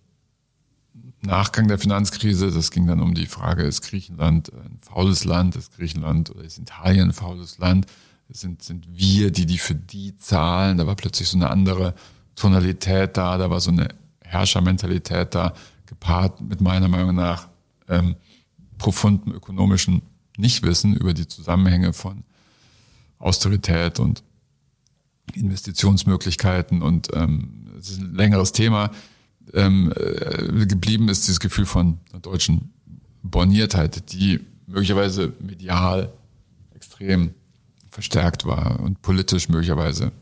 Nachgang 1.20 1.68
der 1.68 1.78
Finanzkrise, 1.78 2.50
das 2.50 2.70
ging 2.70 2.86
dann 2.86 3.00
um 3.00 3.14
die 3.14 3.26
Frage, 3.26 3.64
ist 3.64 3.82
Griechenland 3.82 4.52
ein 4.52 4.78
faules 4.80 5.24
Land, 5.24 5.56
ist 5.56 5.76
Griechenland 5.76 6.30
oder 6.30 6.44
ist 6.44 6.58
Italien 6.58 7.08
ein 7.08 7.12
faules 7.12 7.58
Land? 7.58 7.86
Sind, 8.30 8.62
sind 8.62 8.86
wir, 8.90 9.30
die 9.32 9.46
die 9.46 9.58
für 9.58 9.74
die 9.74 10.16
zahlen? 10.16 10.78
Da 10.78 10.86
war 10.86 10.96
plötzlich 10.96 11.28
so 11.28 11.38
eine 11.38 11.50
andere 11.50 11.94
Tonalität 12.36 13.16
da, 13.16 13.38
da 13.38 13.50
war 13.50 13.60
so 13.60 13.70
eine 13.70 13.88
Herrschermentalität 14.22 15.34
da, 15.34 15.54
gepaart 15.86 16.40
mit 16.42 16.60
meiner 16.60 16.88
Meinung 16.88 17.14
nach 17.14 17.48
ähm, 17.88 18.16
profundem 18.76 19.32
ökonomischen 19.32 20.02
Nichtwissen 20.36 20.94
über 20.94 21.14
die 21.14 21.26
Zusammenhänge 21.26 21.92
von 21.92 22.24
Austerität 23.18 23.98
und 23.98 24.22
Investitionsmöglichkeiten 25.34 26.82
und 26.82 27.08
ähm, 27.14 27.66
das 27.76 27.90
ist 27.90 28.00
ein 28.00 28.14
längeres 28.14 28.52
Thema 28.52 28.90
ähm, 29.54 29.92
äh, 29.96 30.66
geblieben 30.66 31.08
ist 31.08 31.26
dieses 31.26 31.40
Gefühl 31.40 31.66
von 31.66 31.98
einer 32.10 32.20
deutschen 32.20 32.72
Borniertheit, 33.22 34.12
die 34.12 34.40
möglicherweise 34.66 35.32
medial 35.40 36.12
extrem 36.74 37.34
verstärkt 37.90 38.44
war 38.44 38.80
und 38.80 39.02
politisch 39.02 39.48
möglicherweise 39.48 40.12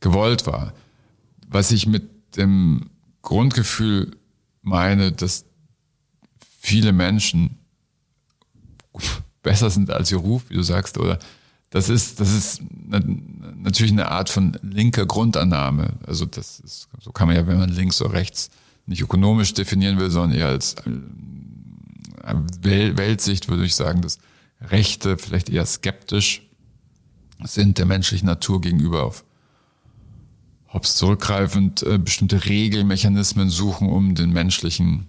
gewollt 0.00 0.46
war. 0.46 0.72
Was 1.48 1.72
ich 1.72 1.86
mit 1.86 2.36
dem 2.36 2.90
Grundgefühl 3.22 4.16
meine, 4.62 5.12
dass 5.12 5.44
viele 6.60 6.92
Menschen 6.92 7.58
besser 9.42 9.70
sind 9.70 9.90
als 9.90 10.12
ihr 10.12 10.18
Ruf, 10.18 10.44
wie 10.48 10.54
du 10.54 10.62
sagst, 10.62 10.98
oder 10.98 11.18
das 11.70 11.88
ist, 11.88 12.20
das 12.20 12.32
ist 12.32 12.62
natürlich 13.56 13.92
eine 13.92 14.10
Art 14.10 14.28
von 14.28 14.58
linker 14.62 15.06
Grundannahme. 15.06 15.94
Also 16.06 16.26
das 16.26 16.58
ist, 16.60 16.88
so 17.00 17.12
kann 17.12 17.28
man 17.28 17.36
ja, 17.36 17.46
wenn 17.46 17.58
man 17.58 17.70
links 17.70 18.02
oder 18.02 18.12
rechts 18.12 18.50
nicht 18.86 19.00
ökonomisch 19.00 19.54
definieren 19.54 19.98
will, 19.98 20.10
sondern 20.10 20.36
eher 20.38 20.48
als 20.48 20.74
äh, 22.24 22.96
Weltsicht 22.96 23.48
würde 23.48 23.64
ich 23.64 23.76
sagen, 23.76 24.02
dass 24.02 24.18
Rechte 24.60 25.16
vielleicht 25.16 25.48
eher 25.48 25.64
skeptisch 25.64 26.42
sind 27.44 27.78
der 27.78 27.86
menschlichen 27.86 28.26
Natur 28.26 28.60
gegenüber 28.60 29.04
auf 29.04 29.24
Hobbes 30.72 30.96
zurückgreifend 30.96 31.82
äh, 31.84 31.98
bestimmte 31.98 32.44
Regelmechanismen 32.44 33.48
suchen, 33.48 33.88
um 33.88 34.14
den 34.14 34.30
menschlichen 34.32 35.06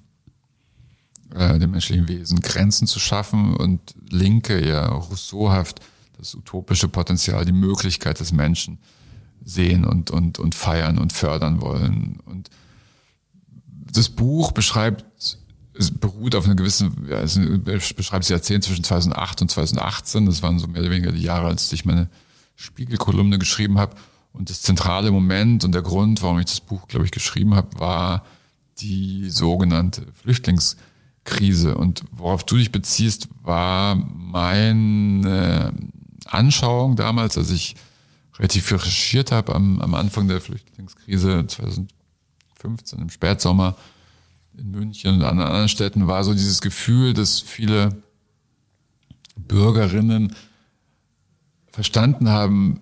äh, 1.33 1.57
dem 1.59 1.71
menschlichen 1.71 2.07
Wesen 2.07 2.39
Grenzen 2.39 2.87
zu 2.87 2.99
schaffen 2.99 3.55
und 3.55 3.95
Linke 4.09 4.59
eher 4.59 4.87
Rousseauhaft 4.87 5.81
das 6.21 6.35
utopische 6.35 6.87
Potenzial, 6.87 7.45
die 7.45 7.51
Möglichkeit 7.51 8.19
des 8.19 8.31
Menschen 8.31 8.77
sehen 9.43 9.85
und, 9.85 10.11
und, 10.11 10.37
und 10.37 10.53
feiern 10.53 10.99
und 10.99 11.11
fördern 11.11 11.61
wollen. 11.61 12.19
Und 12.25 12.49
das 13.91 14.09
Buch 14.09 14.51
beschreibt, 14.51 15.39
es 15.73 15.89
beruht 15.89 16.35
auf 16.35 16.45
einer 16.45 16.55
gewissen, 16.55 17.07
ja, 17.09 17.21
es 17.21 17.39
beschreibt 17.93 18.25
das 18.25 18.29
Jahrzehnt 18.29 18.63
zwischen 18.63 18.83
2008 18.83 19.41
und 19.41 19.49
2018. 19.49 20.27
Das 20.27 20.43
waren 20.43 20.59
so 20.59 20.67
mehr 20.67 20.81
oder 20.81 20.91
weniger 20.91 21.11
die 21.11 21.23
Jahre, 21.23 21.47
als 21.47 21.73
ich 21.73 21.85
meine 21.85 22.07
Spiegelkolumne 22.55 23.39
geschrieben 23.39 23.79
habe. 23.79 23.95
Und 24.31 24.51
das 24.51 24.61
zentrale 24.61 25.09
Moment 25.09 25.65
und 25.65 25.71
der 25.73 25.81
Grund, 25.81 26.21
warum 26.21 26.37
ich 26.37 26.45
das 26.45 26.61
Buch, 26.61 26.87
glaube 26.87 27.05
ich, 27.05 27.11
geschrieben 27.11 27.55
habe, 27.55 27.79
war 27.79 28.25
die 28.77 29.27
sogenannte 29.31 30.05
Flüchtlingskrise. 30.21 31.75
Und 31.75 32.03
worauf 32.11 32.43
du 32.43 32.57
dich 32.57 32.71
beziehst, 32.71 33.27
war 33.41 33.95
meine 33.95 35.73
Anschauung 36.33 36.95
damals, 36.95 37.37
als 37.37 37.51
ich 37.51 37.75
relativ 38.37 38.65
viel 38.65 38.77
recherchiert 38.77 39.31
habe 39.31 39.55
am, 39.55 39.81
am 39.81 39.93
Anfang 39.93 40.27
der 40.27 40.41
Flüchtlingskrise 40.41 41.45
2015 41.47 42.99
im 42.99 43.09
Spätsommer 43.09 43.75
in 44.57 44.71
München 44.71 45.15
und 45.15 45.23
an 45.23 45.39
anderen 45.39 45.69
Städten, 45.69 46.07
war 46.07 46.23
so 46.23 46.33
dieses 46.33 46.61
Gefühl, 46.61 47.13
dass 47.13 47.39
viele 47.39 48.01
Bürgerinnen 49.35 50.35
verstanden 51.71 52.29
haben, 52.29 52.81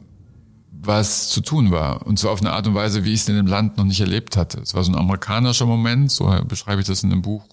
was 0.71 1.29
zu 1.29 1.41
tun 1.41 1.71
war. 1.71 2.05
Und 2.07 2.17
zwar 2.17 2.31
auf 2.31 2.41
eine 2.41 2.53
Art 2.53 2.65
und 2.67 2.73
Weise, 2.73 3.03
wie 3.03 3.13
ich 3.13 3.21
es 3.21 3.29
in 3.29 3.35
dem 3.35 3.47
Land 3.47 3.77
noch 3.77 3.83
nicht 3.83 3.99
erlebt 3.99 4.37
hatte. 4.37 4.61
Es 4.61 4.73
war 4.73 4.83
so 4.83 4.91
ein 4.91 4.97
amerikanischer 4.97 5.65
Moment, 5.65 6.11
so 6.11 6.33
beschreibe 6.47 6.81
ich 6.81 6.87
das 6.87 7.03
in 7.03 7.09
dem 7.09 7.21
Buch, 7.21 7.45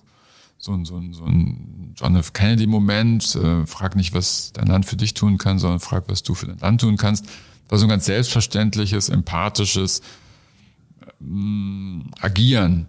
so 0.59 0.73
ein, 0.73 0.85
so 0.85 0.97
ein, 0.97 1.13
so 1.13 1.25
ein 1.25 1.95
John 1.97 2.17
F. 2.17 2.33
Kennedy-Moment. 2.33 3.37
Äh, 3.37 3.67
frag 3.67 3.97
nicht, 3.97 4.15
was 4.15 4.53
dein 4.53 4.67
Land 4.67 4.87
für 4.87 4.97
dich 4.97 5.15
tun 5.15 5.39
kann, 5.39 5.59
sondern 5.59 5.81
frag, 5.81 6.09
was 6.09 6.23
du 6.23 6.35
für 6.35 6.47
dein 6.47 6.59
Land 6.59 6.81
tun 6.81 6.97
kannst. 6.97 7.27
War 7.69 7.79
so 7.79 7.87
ein 7.87 7.91
ganz 7.91 8.07
selbstverständliches, 8.07 9.09
empathisches 9.09 10.03
ähm, 11.21 12.11
Agieren. 12.21 12.89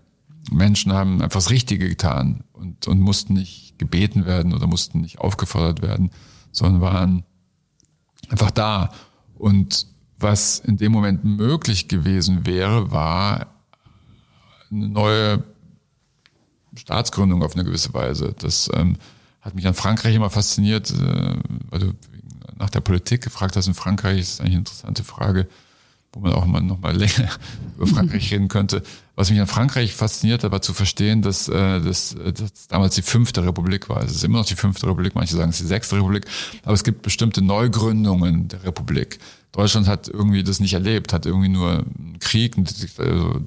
Menschen 0.51 0.93
haben 0.93 1.21
einfach 1.21 1.39
das 1.39 1.49
Richtige 1.49 1.89
getan 1.89 2.43
und, 2.53 2.87
und 2.87 3.01
mussten 3.01 3.33
nicht 3.33 3.77
gebeten 3.77 4.25
werden 4.25 4.53
oder 4.53 4.67
mussten 4.67 5.01
nicht 5.01 5.19
aufgefordert 5.19 5.81
werden, 5.81 6.11
sondern 6.51 6.81
waren 6.81 7.23
einfach 8.29 8.51
da. 8.51 8.91
Und 9.35 9.87
was 10.19 10.59
in 10.59 10.77
dem 10.77 10.91
Moment 10.91 11.23
möglich 11.23 11.87
gewesen 11.87 12.45
wäre, 12.45 12.91
war 12.91 13.47
eine 14.71 14.89
neue 14.89 15.43
Staatsgründung 16.77 17.43
auf 17.43 17.53
eine 17.53 17.63
gewisse 17.63 17.93
Weise. 17.93 18.33
Das 18.39 18.69
ähm, 18.73 18.97
hat 19.41 19.55
mich 19.55 19.67
an 19.67 19.73
Frankreich 19.73 20.15
immer 20.15 20.29
fasziniert, 20.29 20.91
äh, 20.91 21.35
weil 21.69 21.79
du 21.79 21.93
nach 22.57 22.69
der 22.69 22.81
Politik 22.81 23.23
gefragt 23.23 23.55
hast. 23.55 23.67
In 23.67 23.73
Frankreich 23.73 24.19
ist 24.19 24.39
eigentlich 24.39 24.51
eine 24.51 24.59
interessante 24.59 25.03
Frage, 25.03 25.47
wo 26.13 26.19
man 26.19 26.33
auch 26.33 26.45
mal 26.45 26.61
noch 26.61 26.79
mal 26.79 26.95
länger 26.97 27.29
über 27.75 27.87
Frankreich 27.87 28.31
reden 28.31 28.47
könnte. 28.47 28.83
Was 29.17 29.31
mich 29.31 29.41
an 29.41 29.47
Frankreich 29.47 29.95
fasziniert, 29.95 30.45
aber 30.45 30.61
zu 30.61 30.75
verstehen, 30.75 31.23
dass, 31.23 31.47
äh, 31.49 31.81
dass, 31.81 32.15
dass 32.35 32.67
damals 32.67 32.93
die 32.93 33.01
fünfte 33.01 33.43
Republik 33.43 33.89
war. 33.89 34.03
Es 34.03 34.11
ist 34.11 34.23
immer 34.23 34.37
noch 34.37 34.45
die 34.45 34.55
fünfte 34.55 34.85
Republik, 34.85 35.15
manche 35.15 35.35
sagen 35.35 35.49
es 35.49 35.55
ist 35.55 35.63
die 35.63 35.67
sechste 35.69 35.95
Republik, 35.95 36.27
aber 36.61 36.75
es 36.75 36.83
gibt 36.83 37.01
bestimmte 37.01 37.41
Neugründungen 37.41 38.47
der 38.47 38.63
Republik. 38.63 39.17
Deutschland 39.53 39.87
hat 39.87 40.07
irgendwie 40.07 40.43
das 40.43 40.59
nicht 40.59 40.73
erlebt, 40.73 41.13
hat 41.13 41.25
irgendwie 41.25 41.49
nur 41.49 41.79
einen 41.79 42.17
Krieg, 42.19 42.57
eine 42.57 42.67
also 42.99 43.39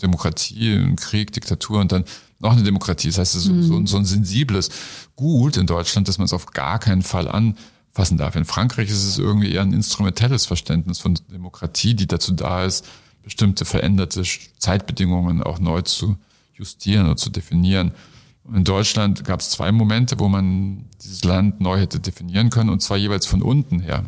Demokratie, 0.00 0.74
einen 0.74 0.94
Krieg, 0.94 1.32
Diktatur 1.32 1.80
und 1.80 1.90
dann 1.90 2.04
noch 2.38 2.52
eine 2.52 2.62
Demokratie. 2.62 3.08
Das 3.08 3.18
heißt, 3.18 3.34
es 3.34 3.46
ist 3.46 3.66
so, 3.66 3.84
so 3.86 3.96
ein 3.96 4.04
sensibles 4.04 4.68
Gut 5.16 5.56
in 5.56 5.66
Deutschland, 5.66 6.06
dass 6.06 6.18
man 6.18 6.26
es 6.26 6.32
auf 6.32 6.46
gar 6.46 6.78
keinen 6.78 7.02
Fall 7.02 7.26
anfassen 7.26 8.16
darf. 8.16 8.36
In 8.36 8.44
Frankreich 8.44 8.88
ist 8.90 9.02
es 9.02 9.18
irgendwie 9.18 9.50
eher 9.50 9.62
ein 9.62 9.72
instrumentelles 9.72 10.46
Verständnis 10.46 11.00
von 11.00 11.18
Demokratie, 11.32 11.94
die 11.94 12.06
dazu 12.06 12.30
da 12.30 12.64
ist, 12.64 12.86
bestimmte 13.22 13.64
veränderte 13.64 14.22
Zeitbedingungen 14.58 15.42
auch 15.42 15.58
neu 15.58 15.82
zu 15.82 16.16
justieren 16.54 17.06
oder 17.06 17.16
zu 17.16 17.30
definieren. 17.30 17.92
Und 18.44 18.56
in 18.56 18.64
Deutschland 18.64 19.24
gab 19.24 19.40
es 19.40 19.50
zwei 19.50 19.72
Momente, 19.72 20.18
wo 20.18 20.28
man 20.28 20.86
dieses 21.02 21.24
Land 21.24 21.60
neu 21.60 21.78
hätte 21.78 22.00
definieren 22.00 22.50
können, 22.50 22.70
und 22.70 22.80
zwar 22.80 22.96
jeweils 22.96 23.26
von 23.26 23.42
unten 23.42 23.80
her. 23.80 24.04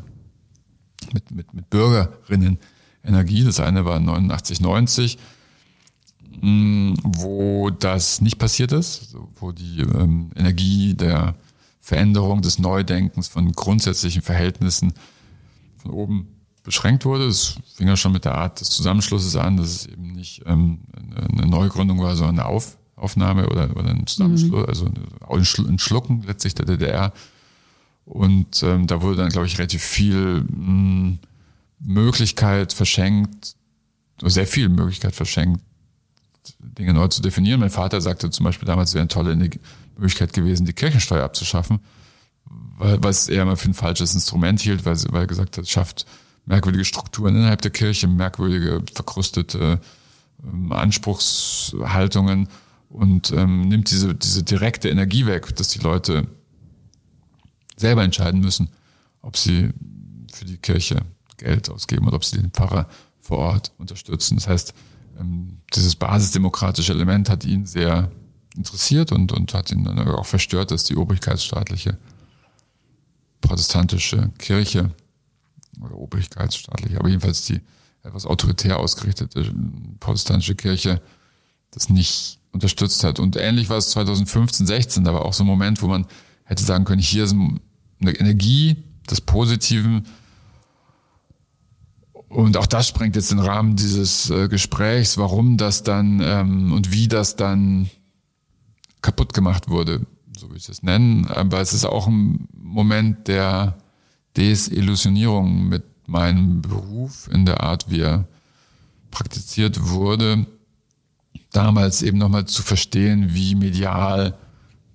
Mit, 1.13 1.31
mit, 1.31 1.53
mit 1.53 1.69
Bürgerinnen 1.71 2.59
Energie. 3.05 3.45
Das 3.45 3.61
eine 3.61 3.85
war 3.85 3.99
89, 3.99 4.61
90 4.61 5.19
wo 6.41 7.71
das 7.71 8.21
nicht 8.21 8.39
passiert 8.39 8.73
ist, 8.73 9.15
wo 9.37 9.53
die 9.53 9.81
ähm, 9.81 10.31
Energie 10.35 10.95
der 10.95 11.35
Veränderung 11.81 12.43
des 12.43 12.59
Neudenkens 12.59 13.29
von 13.29 13.53
grundsätzlichen 13.53 14.23
Verhältnissen 14.23 14.93
von 15.77 15.91
oben 15.91 16.29
beschränkt 16.63 17.05
wurde. 17.05 17.27
Es 17.27 17.57
fing 17.75 17.89
ja 17.89 17.97
schon 17.97 18.13
mit 18.13 18.25
der 18.25 18.35
Art 18.35 18.61
des 18.61 18.71
Zusammenschlusses 18.71 19.37
an, 19.37 19.57
dass 19.57 19.69
es 19.69 19.87
eben 19.87 20.13
nicht 20.13 20.43
ähm, 20.47 20.81
eine 21.33 21.47
Neugründung 21.47 22.01
war, 22.01 22.17
sondern 22.17 22.41
eine 22.41 22.49
Auf, 22.49 22.79
Aufnahme 22.97 23.49
oder, 23.49 23.77
oder 23.77 23.91
ein 23.91 24.07
Zusammenschluss, 24.07 24.63
mhm. 24.63 24.69
also 24.69 24.91
ein 25.67 25.79
Schlucken 25.79 26.23
letztlich 26.23 26.55
der 26.55 26.67
DDR. 26.67 27.13
Und 28.05 28.63
ähm, 28.63 28.87
da 28.87 29.03
wurde 29.03 29.17
dann, 29.17 29.31
glaube 29.31 29.47
ich, 29.47 29.59
relativ 29.59 29.83
viel 29.83 30.43
mh, 30.43 30.49
hm, 30.49 31.19
Möglichkeit 31.79 32.73
verschenkt, 32.73 33.57
sehr 34.23 34.47
viel 34.47 34.69
Möglichkeit 34.69 35.15
verschenkt, 35.15 35.63
Dinge 36.59 36.95
neu 36.95 37.09
zu 37.09 37.23
definieren. 37.23 37.61
Mein 37.61 37.71
Vater 37.71 38.01
sagte 38.01 38.31
zum 38.31 38.45
Beispiel 38.45 38.67
damals, 38.67 38.91
es 38.91 38.95
wäre 38.95 39.03
eine 39.03 39.09
tolle 39.09 39.37
Möglichkeit 39.97 40.33
gewesen, 40.33 40.67
die 40.67 40.73
Kirchensteuer 40.73 41.25
abzuschaffen, 41.25 41.81
weil, 42.79 42.99
es 43.07 43.29
eher 43.29 43.45
mal 43.45 43.57
für 43.57 43.71
ein 43.71 43.75
falsches 43.75 44.15
Instrument 44.15 44.61
hielt, 44.61 44.85
weil, 44.85 44.97
weil 45.11 45.23
er 45.23 45.27
gesagt 45.27 45.57
hat, 45.57 45.65
es 45.65 45.71
schafft 45.71 46.07
merkwürdige 46.45 46.85
Strukturen 46.85 47.37
innerhalb 47.37 47.63
der 47.63 47.71
Kirche, 47.71 48.09
merkwürdige, 48.09 48.83
verkrustete 48.93 49.81
ähm, 50.43 50.73
Anspruchshaltungen 50.73 52.49
und 52.89 53.33
ähm, 53.33 53.69
nimmt 53.69 53.91
diese, 53.91 54.15
diese 54.15 54.43
direkte 54.43 54.89
Energie 54.89 55.27
weg, 55.27 55.55
dass 55.57 55.69
die 55.69 55.79
Leute 55.79 56.27
selber 57.77 58.03
entscheiden 58.03 58.41
müssen, 58.41 58.69
ob 59.23 59.37
sie 59.37 59.71
für 60.33 60.45
die 60.45 60.59
Kirche 60.59 61.03
Geld 61.37 61.71
ausgeben 61.71 62.07
oder 62.07 62.17
ob 62.17 62.25
sie 62.25 62.37
den 62.37 62.51
Pfarrer 62.51 62.89
vor 63.21 63.39
Ort 63.39 63.73
unterstützen. 63.79 64.37
Das 64.37 64.49
heißt, 64.49 64.75
ähm, 65.19 65.59
dieses 65.75 65.97
basisdemokratische 65.97 66.93
Element 66.93 67.31
hat 67.31 67.45
ihn 67.45 67.67
sehr 67.67 68.11
interessiert 68.57 69.13
und, 69.13 69.33
und 69.33 69.55
hat 69.55 69.71
ihn 69.71 69.85
dann 69.85 69.99
auch 69.99 70.27
verstört, 70.27 70.71
dass 70.71 70.85
die 70.85 70.97
obrigkeitsstaatliche 70.97 71.99
protestantische 73.41 74.31
Kirche 74.39 74.91
oder 75.85 75.97
obrigkeitsstaatliche, 75.97 76.99
aber 76.99 77.09
jedenfalls 77.09 77.43
die 77.43 77.61
etwas 78.03 78.27
autoritär 78.27 78.79
ausgerichtete 78.79 79.53
protestantische 80.01 80.55
Kirche 80.57 81.01
das 81.71 81.89
nicht 81.89 82.41
unterstützt 82.51 83.05
hat. 83.05 83.21
Und 83.21 83.37
ähnlich 83.37 83.69
war 83.69 83.79
es 83.79 83.91
2015, 83.91 84.67
16, 84.67 85.05
da 85.05 85.15
war 85.15 85.25
auch 85.25 85.33
so 85.33 85.45
ein 85.45 85.47
Moment, 85.47 85.83
wo 85.83 85.87
man 85.87 86.07
hätte 86.45 86.65
sagen 86.65 86.85
können, 86.85 87.01
hier 87.01 87.25
ist 87.25 87.33
eine 87.33 88.13
Energie 88.19 88.77
des 89.09 89.21
Positiven, 89.21 90.07
und 92.33 92.57
auch 92.57 92.67
das 92.67 92.89
sprengt 92.89 93.15
jetzt 93.15 93.31
den 93.31 93.41
Rahmen 93.41 93.77
dieses 93.77 94.31
äh, 94.31 94.49
Gesprächs, 94.49 95.19
warum 95.19 95.59
das 95.59 95.83
dann 95.83 96.21
ähm, 96.25 96.73
und 96.73 96.91
wie 96.91 97.07
das 97.07 97.37
dann 97.37 97.91
kaputt 99.03 99.35
gemacht 99.35 99.69
wurde, 99.69 100.07
so 100.35 100.49
würde 100.49 100.57
ich 100.57 100.69
es 100.69 100.83
nennen. 100.83 101.27
Aber 101.27 101.61
es 101.61 101.75
ist 101.75 101.85
auch 101.85 102.07
ein 102.07 102.49
Moment 102.55 103.29
der 103.29 103.77
Desillusionierung 104.37 105.69
mit 105.69 105.85
meinem 106.07 106.63
Beruf 106.63 107.29
in 107.33 107.47
der 107.47 107.63
Art, 107.63 107.91
wie 107.91 108.01
er 108.01 108.27
praktiziert 109.11 109.89
wurde. 109.89 110.47
Damals 111.53 112.03
eben 112.03 112.19
nochmal 112.19 112.47
zu 112.47 112.63
verstehen, 112.63 113.35
wie 113.35 113.55
medial 113.55 114.37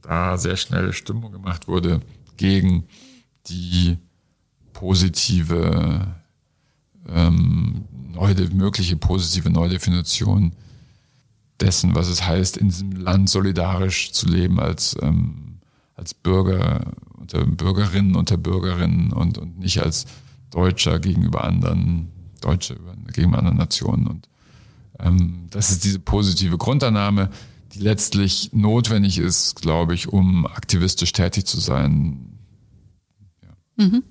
da 0.02 0.38
sehr 0.38 0.58
schnell 0.58 0.94
Stimmung 0.94 1.32
gemacht 1.32 1.68
wurde 1.68 2.02
gegen 2.38 2.86
die 3.48 3.98
positive 4.74 6.16
ähm, 7.10 7.86
neue, 7.92 8.36
mögliche 8.50 8.98
positive 8.98 9.50
Neudefinition 9.50 10.54
dessen, 11.60 11.96
was 11.96 12.08
es 12.08 12.26
heißt, 12.26 12.58
in 12.58 12.70
diesem 12.70 12.92
Land 12.92 13.30
solidarisch 13.30 14.12
zu 14.12 14.28
leben 14.28 14.60
als, 14.60 14.96
ähm, 15.02 15.60
als 15.96 16.14
Bürger, 16.14 16.92
unter 17.34 17.46
Bürgerinnen 17.46 18.16
unter 18.16 18.38
Bürgerinnen 18.38 19.12
und, 19.12 19.38
und 19.38 19.60
nicht 19.60 19.82
als 19.82 20.06
Deutscher 20.52 21.00
gegenüber 21.00 21.44
anderen, 21.44 22.10
Deutsche 22.42 22.78
gegenüber 23.14 23.40
anderen 23.40 23.58
Nationen. 23.58 24.08
Und 24.08 24.30
ähm, 25.00 25.48
das 25.50 25.72
ist 25.72 25.84
diese 25.84 26.00
positive 26.00 26.58
Grundannahme, 26.58 27.30
die 27.74 27.80
letztlich 27.80 28.52
notwendig 28.54 29.18
ist, 29.18 29.62
glaube 29.62 29.94
ich, 29.94 30.08
um 30.08 30.46
aktivistisch 30.46 31.12
tätig 31.12 31.46
zu 31.46 31.60
sein. 31.60 32.38
Ja. 33.44 33.86
Mhm. 33.86 34.04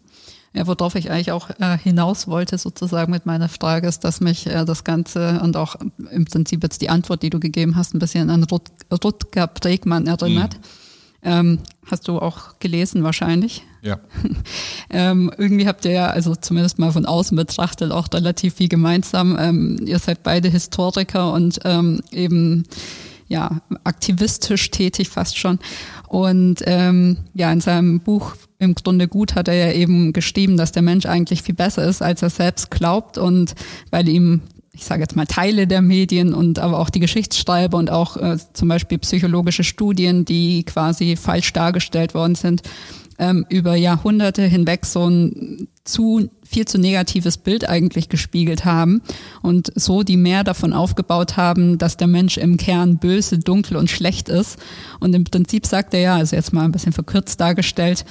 Ja, 0.52 0.66
worauf 0.66 0.94
ich 0.94 1.10
eigentlich 1.10 1.32
auch 1.32 1.50
äh, 1.58 1.76
hinaus 1.76 2.28
wollte, 2.28 2.56
sozusagen 2.56 3.12
mit 3.12 3.26
meiner 3.26 3.48
Frage, 3.48 3.88
ist, 3.88 4.04
dass 4.04 4.20
mich 4.20 4.46
äh, 4.46 4.64
das 4.64 4.84
Ganze 4.84 5.40
und 5.42 5.56
auch 5.56 5.76
im 6.10 6.24
Prinzip 6.24 6.62
jetzt 6.62 6.80
die 6.80 6.88
Antwort, 6.88 7.22
die 7.22 7.30
du 7.30 7.40
gegeben 7.40 7.76
hast, 7.76 7.94
ein 7.94 7.98
bisschen 7.98 8.30
an 8.30 8.44
Rut 8.44 8.70
Rutger 9.04 9.48
Bregmann 9.48 10.06
erinnert. 10.06 10.54
Mhm. 10.54 10.85
Ähm, 11.26 11.58
hast 11.84 12.06
du 12.06 12.20
auch 12.20 12.60
gelesen 12.60 13.02
wahrscheinlich? 13.02 13.64
Ja. 13.82 13.98
ähm, 14.90 15.32
irgendwie 15.36 15.66
habt 15.66 15.84
ihr 15.84 15.90
ja, 15.90 16.06
also 16.06 16.36
zumindest 16.36 16.78
mal 16.78 16.92
von 16.92 17.04
außen 17.04 17.36
betrachtet, 17.36 17.90
auch 17.90 18.06
relativ 18.14 18.54
viel 18.54 18.68
gemeinsam. 18.68 19.36
Ähm, 19.38 19.80
ihr 19.84 19.98
seid 19.98 20.22
beide 20.22 20.48
Historiker 20.48 21.32
und 21.32 21.60
ähm, 21.64 22.00
eben 22.12 22.64
ja 23.26 23.60
aktivistisch 23.82 24.70
tätig 24.70 25.08
fast 25.08 25.36
schon. 25.36 25.58
Und 26.06 26.62
ähm, 26.64 27.18
ja, 27.34 27.50
in 27.52 27.60
seinem 27.60 27.98
Buch 27.98 28.36
im 28.60 28.76
Grunde 28.76 29.08
gut 29.08 29.34
hat 29.34 29.48
er 29.48 29.54
ja 29.54 29.72
eben 29.72 30.12
geschrieben, 30.12 30.56
dass 30.56 30.70
der 30.70 30.82
Mensch 30.82 31.06
eigentlich 31.06 31.42
viel 31.42 31.56
besser 31.56 31.82
ist, 31.84 32.02
als 32.02 32.22
er 32.22 32.30
selbst 32.30 32.70
glaubt 32.70 33.18
und 33.18 33.56
weil 33.90 34.08
ihm 34.08 34.42
ich 34.76 34.84
sage 34.84 35.00
jetzt 35.00 35.16
mal 35.16 35.26
Teile 35.26 35.66
der 35.66 35.80
Medien 35.80 36.34
und 36.34 36.58
aber 36.58 36.78
auch 36.78 36.90
die 36.90 37.00
Geschichtsschreiber 37.00 37.78
und 37.78 37.90
auch 37.90 38.16
äh, 38.18 38.36
zum 38.52 38.68
Beispiel 38.68 38.98
psychologische 38.98 39.64
Studien, 39.64 40.24
die 40.24 40.64
quasi 40.64 41.16
falsch 41.16 41.52
dargestellt 41.52 42.14
worden 42.14 42.34
sind, 42.34 42.62
ähm, 43.18 43.46
über 43.48 43.74
Jahrhunderte 43.74 44.42
hinweg 44.42 44.84
so 44.84 45.08
ein 45.08 45.68
zu 45.84 46.28
viel 46.42 46.66
zu 46.66 46.78
negatives 46.78 47.38
Bild 47.38 47.68
eigentlich 47.68 48.08
gespiegelt 48.08 48.64
haben 48.64 49.02
und 49.40 49.72
so 49.74 50.02
die 50.02 50.16
mehr 50.16 50.44
davon 50.44 50.72
aufgebaut 50.72 51.36
haben, 51.36 51.78
dass 51.78 51.96
der 51.96 52.08
Mensch 52.08 52.36
im 52.36 52.56
Kern 52.56 52.98
böse, 52.98 53.38
dunkel 53.38 53.76
und 53.76 53.90
schlecht 53.90 54.28
ist. 54.28 54.58
Und 55.00 55.14
im 55.14 55.24
Prinzip 55.24 55.64
sagt 55.64 55.94
er 55.94 56.00
ja, 56.00 56.16
also 56.16 56.36
jetzt 56.36 56.52
mal 56.52 56.64
ein 56.64 56.72
bisschen 56.72 56.92
verkürzt 56.92 57.40
dargestellt, 57.40 58.04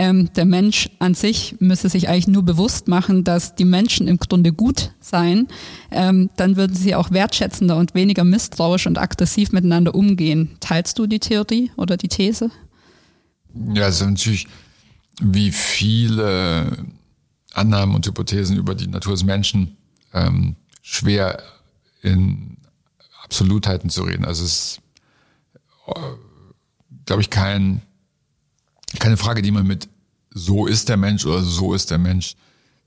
ähm, 0.00 0.32
der 0.32 0.46
Mensch 0.46 0.88
an 0.98 1.12
sich 1.12 1.56
müsse 1.60 1.90
sich 1.90 2.08
eigentlich 2.08 2.26
nur 2.26 2.42
bewusst 2.42 2.88
machen, 2.88 3.22
dass 3.22 3.54
die 3.54 3.66
Menschen 3.66 4.08
im 4.08 4.16
Grunde 4.16 4.50
gut 4.50 4.92
seien, 4.98 5.46
ähm, 5.90 6.30
dann 6.38 6.56
würden 6.56 6.74
sie 6.74 6.94
auch 6.94 7.10
wertschätzender 7.10 7.76
und 7.76 7.94
weniger 7.94 8.24
misstrauisch 8.24 8.86
und 8.86 8.96
aggressiv 8.96 9.52
miteinander 9.52 9.94
umgehen. 9.94 10.56
Teilst 10.60 10.98
du 10.98 11.06
die 11.06 11.18
Theorie 11.18 11.70
oder 11.76 11.98
die 11.98 12.08
These? 12.08 12.50
Ja, 13.74 13.84
also 13.84 14.06
natürlich, 14.06 14.46
wie 15.20 15.52
viele 15.52 16.78
Annahmen 17.52 17.94
und 17.94 18.06
Hypothesen 18.06 18.56
über 18.56 18.74
die 18.74 18.86
Natur 18.86 19.12
des 19.12 19.24
Menschen 19.24 19.76
ähm, 20.14 20.56
schwer 20.80 21.42
in 22.00 22.56
Absolutheiten 23.22 23.90
zu 23.90 24.04
reden. 24.04 24.24
Also 24.24 24.44
es 24.44 24.50
ist, 24.50 24.80
äh, 25.88 26.00
glaube 27.04 27.20
ich, 27.20 27.28
kein 27.28 27.82
keine 28.98 29.16
Frage, 29.16 29.42
die 29.42 29.50
man 29.50 29.66
mit 29.66 29.88
so 30.30 30.66
ist 30.66 30.88
der 30.88 30.96
Mensch 30.96 31.26
oder 31.26 31.42
so 31.42 31.74
ist 31.74 31.90
der 31.90 31.98
Mensch 31.98 32.36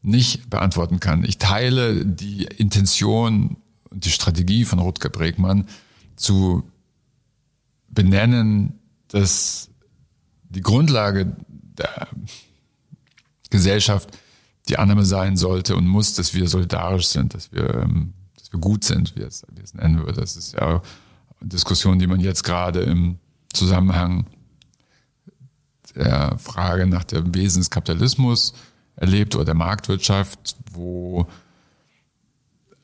nicht 0.01 0.49
beantworten 0.49 0.99
kann. 0.99 1.23
Ich 1.23 1.37
teile 1.37 2.05
die 2.05 2.43
Intention 2.43 3.57
und 3.89 4.05
die 4.05 4.11
Strategie 4.11 4.65
von 4.65 4.79
Rutger 4.79 5.09
Bregmann 5.09 5.67
zu 6.15 6.63
benennen, 7.87 8.79
dass 9.07 9.69
die 10.49 10.61
Grundlage 10.61 11.35
der 11.47 12.07
Gesellschaft 13.49 14.09
die 14.67 14.77
Annahme 14.77 15.05
sein 15.05 15.37
sollte 15.37 15.75
und 15.75 15.87
muss, 15.87 16.15
dass 16.15 16.33
wir 16.33 16.47
solidarisch 16.47 17.07
sind, 17.07 17.33
dass 17.33 17.51
wir, 17.51 17.73
ähm, 17.75 18.13
dass 18.37 18.51
wir 18.51 18.59
gut 18.59 18.83
sind, 18.83 19.15
wie 19.15 19.21
es, 19.21 19.45
wie 19.53 19.61
es 19.61 19.73
nennen 19.73 19.99
würde. 19.99 20.21
Das 20.21 20.35
ist 20.35 20.53
ja 20.53 20.81
eine 21.39 21.49
Diskussion, 21.49 21.99
die 21.99 22.07
man 22.07 22.19
jetzt 22.19 22.43
gerade 22.43 22.81
im 22.81 23.19
Zusammenhang 23.53 24.25
der 25.95 26.37
Frage 26.37 26.87
nach 26.87 27.03
dem 27.03 27.33
Wesen 27.35 27.61
des 27.61 27.69
Kapitalismus 27.69 28.53
erlebt 28.95 29.35
oder 29.35 29.45
der 29.45 29.55
Marktwirtschaft, 29.55 30.55
wo 30.71 31.27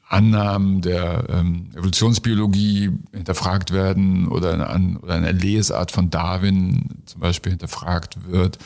Annahmen 0.08 0.82
der 0.82 1.26
ähm, 1.30 1.70
Evolutionsbiologie 1.76 2.92
hinterfragt 3.14 3.72
werden 3.72 4.28
oder 4.28 4.54
eine, 4.54 5.00
oder 5.00 5.14
eine 5.14 5.32
Lesart 5.32 5.92
von 5.92 6.10
Darwin 6.10 7.04
zum 7.06 7.22
Beispiel 7.22 7.52
hinterfragt 7.52 8.26
wird, 8.28 8.58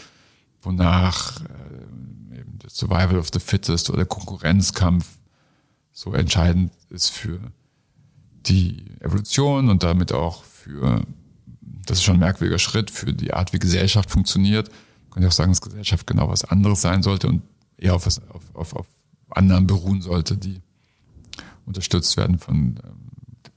wonach 0.62 1.42
äh, 1.42 2.40
eben 2.40 2.60
der 2.60 2.70
Survival 2.70 3.18
of 3.18 3.30
the 3.34 3.40
Fittest 3.40 3.90
oder 3.90 4.06
Konkurrenzkampf 4.06 5.06
so 5.92 6.14
entscheidend 6.14 6.72
ist 6.90 7.10
für 7.10 7.40
die 8.46 8.86
Evolution 9.02 9.70
und 9.70 9.84
damit 9.84 10.14
auch 10.14 10.46
für 10.46 11.02
das 11.86 12.00
ist 12.00 12.04
schon 12.04 12.16
ein 12.16 12.20
merkwürdiger 12.20 12.60
Schritt 12.60 12.92
für 12.92 13.14
die 13.14 13.34
Art, 13.34 13.54
wie 13.54 13.60
Gesellschaft 13.60 14.10
funktioniert. 14.10 14.70
Man 14.70 15.12
könnte 15.12 15.28
auch 15.28 15.34
sagen, 15.34 15.52
dass 15.52 15.62
Gesellschaft 15.62 16.08
genau 16.08 16.30
was 16.30 16.44
anderes 16.46 16.82
sein 16.82 17.04
sollte 17.04 17.28
und 17.28 17.42
eher 17.78 17.96
auf, 17.96 18.06
was, 18.06 18.22
auf, 18.30 18.44
auf, 18.54 18.76
auf 18.76 18.88
Annahmen 19.30 19.68
beruhen 19.68 20.02
sollte, 20.02 20.38
die 20.38 20.62
unterstützt 21.66 22.18
werden 22.18 22.40
von 22.40 22.80
ähm, 22.84 23.04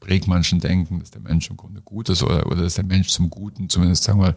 Bregmannschen 0.00 0.60
Denken, 0.60 1.00
dass 1.00 1.10
der 1.10 1.20
Mensch 1.20 1.50
im 1.50 1.56
Grunde 1.56 1.80
gut 1.82 2.08
ist 2.08 2.22
oder, 2.22 2.46
oder 2.46 2.62
dass 2.62 2.74
der 2.74 2.84
Mensch 2.84 3.08
zum 3.08 3.30
Guten, 3.30 3.68
zumindest 3.68 4.04
sagen 4.04 4.20
wir, 4.20 4.36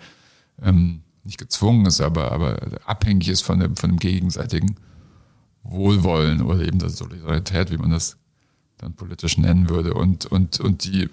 ähm, 0.62 1.02
nicht 1.24 1.38
gezwungen 1.38 1.86
ist, 1.86 2.02
aber, 2.02 2.32
aber 2.32 2.58
abhängig 2.86 3.28
ist 3.28 3.42
von 3.42 3.60
dem, 3.60 3.76
von 3.76 3.92
dem 3.92 4.00
gegenseitigen 4.00 4.76
Wohlwollen 5.64 6.42
oder 6.42 6.66
eben 6.66 6.80
der 6.80 6.90
Solidarität, 6.90 7.72
wie 7.72 7.78
man 7.78 7.92
das 7.92 8.18
dann 8.78 8.94
politisch 8.94 9.38
nennen 9.38 9.70
würde. 9.70 9.94
Und, 9.94 10.26
und, 10.26 10.60
und 10.60 10.86
die 10.86 11.10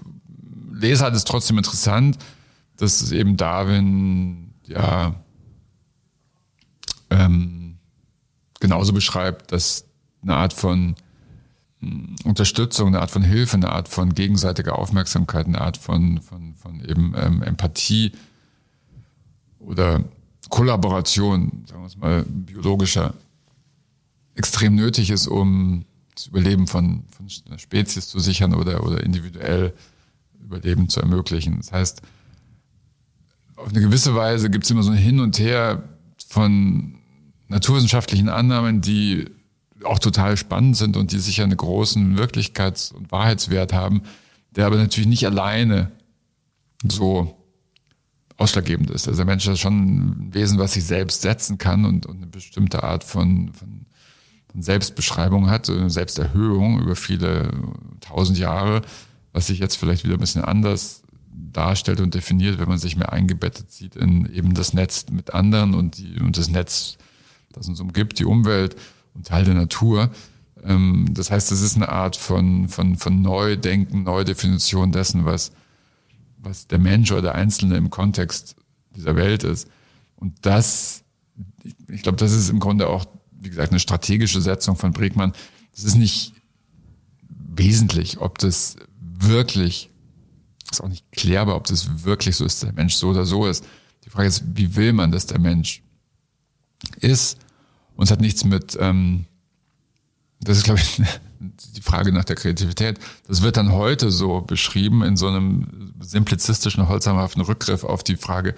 Lesart 0.72 1.14
ist 1.14 1.26
trotzdem 1.26 1.58
interessant, 1.58 2.18
dass 2.76 3.00
es 3.00 3.12
eben 3.12 3.36
Darwin 3.36 4.54
ja 4.66 5.14
ähm, 7.10 7.78
genauso 8.60 8.92
beschreibt, 8.92 9.52
dass 9.52 9.84
eine 10.22 10.34
Art 10.34 10.52
von 10.52 10.96
hm, 11.80 12.16
Unterstützung, 12.24 12.88
eine 12.88 13.00
Art 13.00 13.10
von 13.10 13.22
Hilfe, 13.22 13.56
eine 13.56 13.70
Art 13.70 13.88
von 13.88 14.14
gegenseitiger 14.14 14.78
Aufmerksamkeit, 14.78 15.46
eine 15.46 15.60
Art 15.60 15.76
von, 15.76 16.20
von, 16.20 16.54
von 16.54 16.80
eben 16.84 17.14
ähm, 17.16 17.42
Empathie 17.42 18.12
oder 19.58 20.04
Kollaboration, 20.48 21.64
sagen 21.66 21.82
wir 21.82 21.86
es 21.86 21.96
mal, 21.96 22.24
biologischer, 22.24 23.14
extrem 24.34 24.74
nötig 24.74 25.10
ist, 25.10 25.26
um 25.26 25.84
das 26.14 26.26
Überleben 26.26 26.66
von, 26.66 27.04
von 27.10 27.26
einer 27.46 27.58
Spezies 27.58 28.08
zu 28.08 28.20
sichern 28.20 28.54
oder, 28.54 28.84
oder 28.84 29.02
individuell 29.02 29.72
Überleben 30.40 30.88
zu 30.88 31.00
ermöglichen. 31.00 31.56
Das 31.56 31.72
heißt, 31.72 32.02
auf 33.56 33.68
eine 33.68 33.80
gewisse 33.80 34.14
Weise 34.14 34.50
gibt 34.50 34.64
es 34.64 34.70
immer 34.70 34.82
so 34.82 34.90
ein 34.90 34.96
Hin 34.96 35.20
und 35.20 35.38
Her 35.38 35.82
von 36.28 36.98
naturwissenschaftlichen 37.48 38.28
Annahmen, 38.28 38.80
die 38.80 39.26
auch 39.84 39.98
total 39.98 40.36
spannend 40.36 40.76
sind 40.76 40.96
und 40.96 41.12
die 41.12 41.18
sicher 41.18 41.44
einen 41.44 41.56
großen 41.56 42.18
Wirklichkeits- 42.18 42.92
und 42.92 43.10
Wahrheitswert 43.12 43.72
haben, 43.72 44.02
der 44.50 44.66
aber 44.66 44.76
natürlich 44.76 45.08
nicht 45.08 45.26
alleine 45.26 45.92
so 46.86 47.36
ausschlaggebend 48.36 48.90
ist. 48.90 49.08
Also 49.08 49.18
der 49.18 49.26
Mensch 49.26 49.46
ist 49.46 49.60
schon 49.60 50.26
ein 50.26 50.34
Wesen, 50.34 50.58
was 50.58 50.74
sich 50.74 50.84
selbst 50.84 51.22
setzen 51.22 51.58
kann 51.58 51.84
und, 51.84 52.06
und 52.06 52.16
eine 52.16 52.26
bestimmte 52.26 52.82
Art 52.82 53.04
von, 53.04 53.52
von, 53.52 53.86
von 54.50 54.62
Selbstbeschreibung 54.62 55.48
hat, 55.48 55.70
eine 55.70 55.90
Selbsterhöhung 55.90 56.80
über 56.80 56.96
viele 56.96 57.50
tausend 58.00 58.38
Jahre, 58.38 58.82
was 59.32 59.46
sich 59.46 59.58
jetzt 59.58 59.76
vielleicht 59.76 60.04
wieder 60.04 60.14
ein 60.14 60.20
bisschen 60.20 60.44
anders 60.44 61.02
darstellt 61.36 62.00
und 62.00 62.14
definiert, 62.14 62.58
wenn 62.58 62.68
man 62.68 62.78
sich 62.78 62.96
mehr 62.96 63.12
eingebettet 63.12 63.70
sieht 63.70 63.96
in 63.96 64.26
eben 64.32 64.54
das 64.54 64.72
Netz 64.72 65.06
mit 65.10 65.34
anderen 65.34 65.74
und, 65.74 65.98
die, 65.98 66.18
und 66.20 66.36
das 66.36 66.48
Netz, 66.48 66.96
das 67.52 67.68
uns 67.68 67.80
umgibt, 67.80 68.18
die 68.18 68.24
Umwelt 68.24 68.76
und 69.14 69.26
Teil 69.26 69.44
der 69.44 69.54
Natur. 69.54 70.10
Ähm, 70.64 71.06
das 71.10 71.30
heißt, 71.30 71.52
es 71.52 71.60
ist 71.60 71.76
eine 71.76 71.90
Art 71.90 72.16
von, 72.16 72.68
von, 72.68 72.96
von 72.96 73.20
Neudenken, 73.20 74.02
Neudefinition 74.02 74.92
dessen, 74.92 75.24
was, 75.24 75.52
was 76.38 76.66
der 76.66 76.78
Mensch 76.78 77.12
oder 77.12 77.22
der 77.22 77.34
Einzelne 77.34 77.76
im 77.76 77.90
Kontext 77.90 78.56
dieser 78.94 79.16
Welt 79.16 79.44
ist. 79.44 79.68
Und 80.16 80.46
das, 80.46 81.04
ich 81.88 82.02
glaube, 82.02 82.16
das 82.16 82.32
ist 82.32 82.48
im 82.48 82.60
Grunde 82.60 82.88
auch, 82.88 83.04
wie 83.30 83.50
gesagt, 83.50 83.70
eine 83.70 83.80
strategische 83.80 84.40
Setzung 84.40 84.76
von 84.76 84.92
Bregmann. 84.92 85.32
Das 85.74 85.84
ist 85.84 85.96
nicht 85.96 86.32
wesentlich, 87.28 88.20
ob 88.20 88.38
das 88.38 88.76
wirklich 88.98 89.90
ist 90.70 90.80
auch 90.80 90.88
nicht 90.88 91.10
klärbar, 91.12 91.56
ob 91.56 91.64
das 91.66 92.04
wirklich 92.04 92.36
so 92.36 92.44
ist, 92.44 92.62
der 92.62 92.72
Mensch 92.72 92.94
so 92.94 93.08
oder 93.08 93.24
so 93.24 93.46
ist. 93.46 93.64
Die 94.04 94.10
Frage 94.10 94.28
ist, 94.28 94.44
wie 94.54 94.76
will 94.76 94.92
man, 94.92 95.10
dass 95.10 95.26
der 95.26 95.38
Mensch 95.38 95.82
ist? 97.00 97.38
Und 97.94 98.04
es 98.04 98.10
hat 98.10 98.20
nichts 98.20 98.44
mit, 98.44 98.76
ähm, 98.80 99.26
das 100.40 100.58
ist, 100.58 100.64
glaube 100.64 100.80
ich, 100.80 101.02
die 101.74 101.82
Frage 101.82 102.12
nach 102.12 102.24
der 102.24 102.36
Kreativität. 102.36 102.98
Das 103.26 103.42
wird 103.42 103.56
dann 103.56 103.72
heute 103.72 104.10
so 104.10 104.40
beschrieben 104.40 105.02
in 105.02 105.16
so 105.16 105.28
einem 105.28 105.94
simplizistischen, 106.00 106.88
holzhamhaften 106.88 107.42
Rückgriff 107.42 107.84
auf 107.84 108.04
die 108.04 108.16
Frage, 108.16 108.54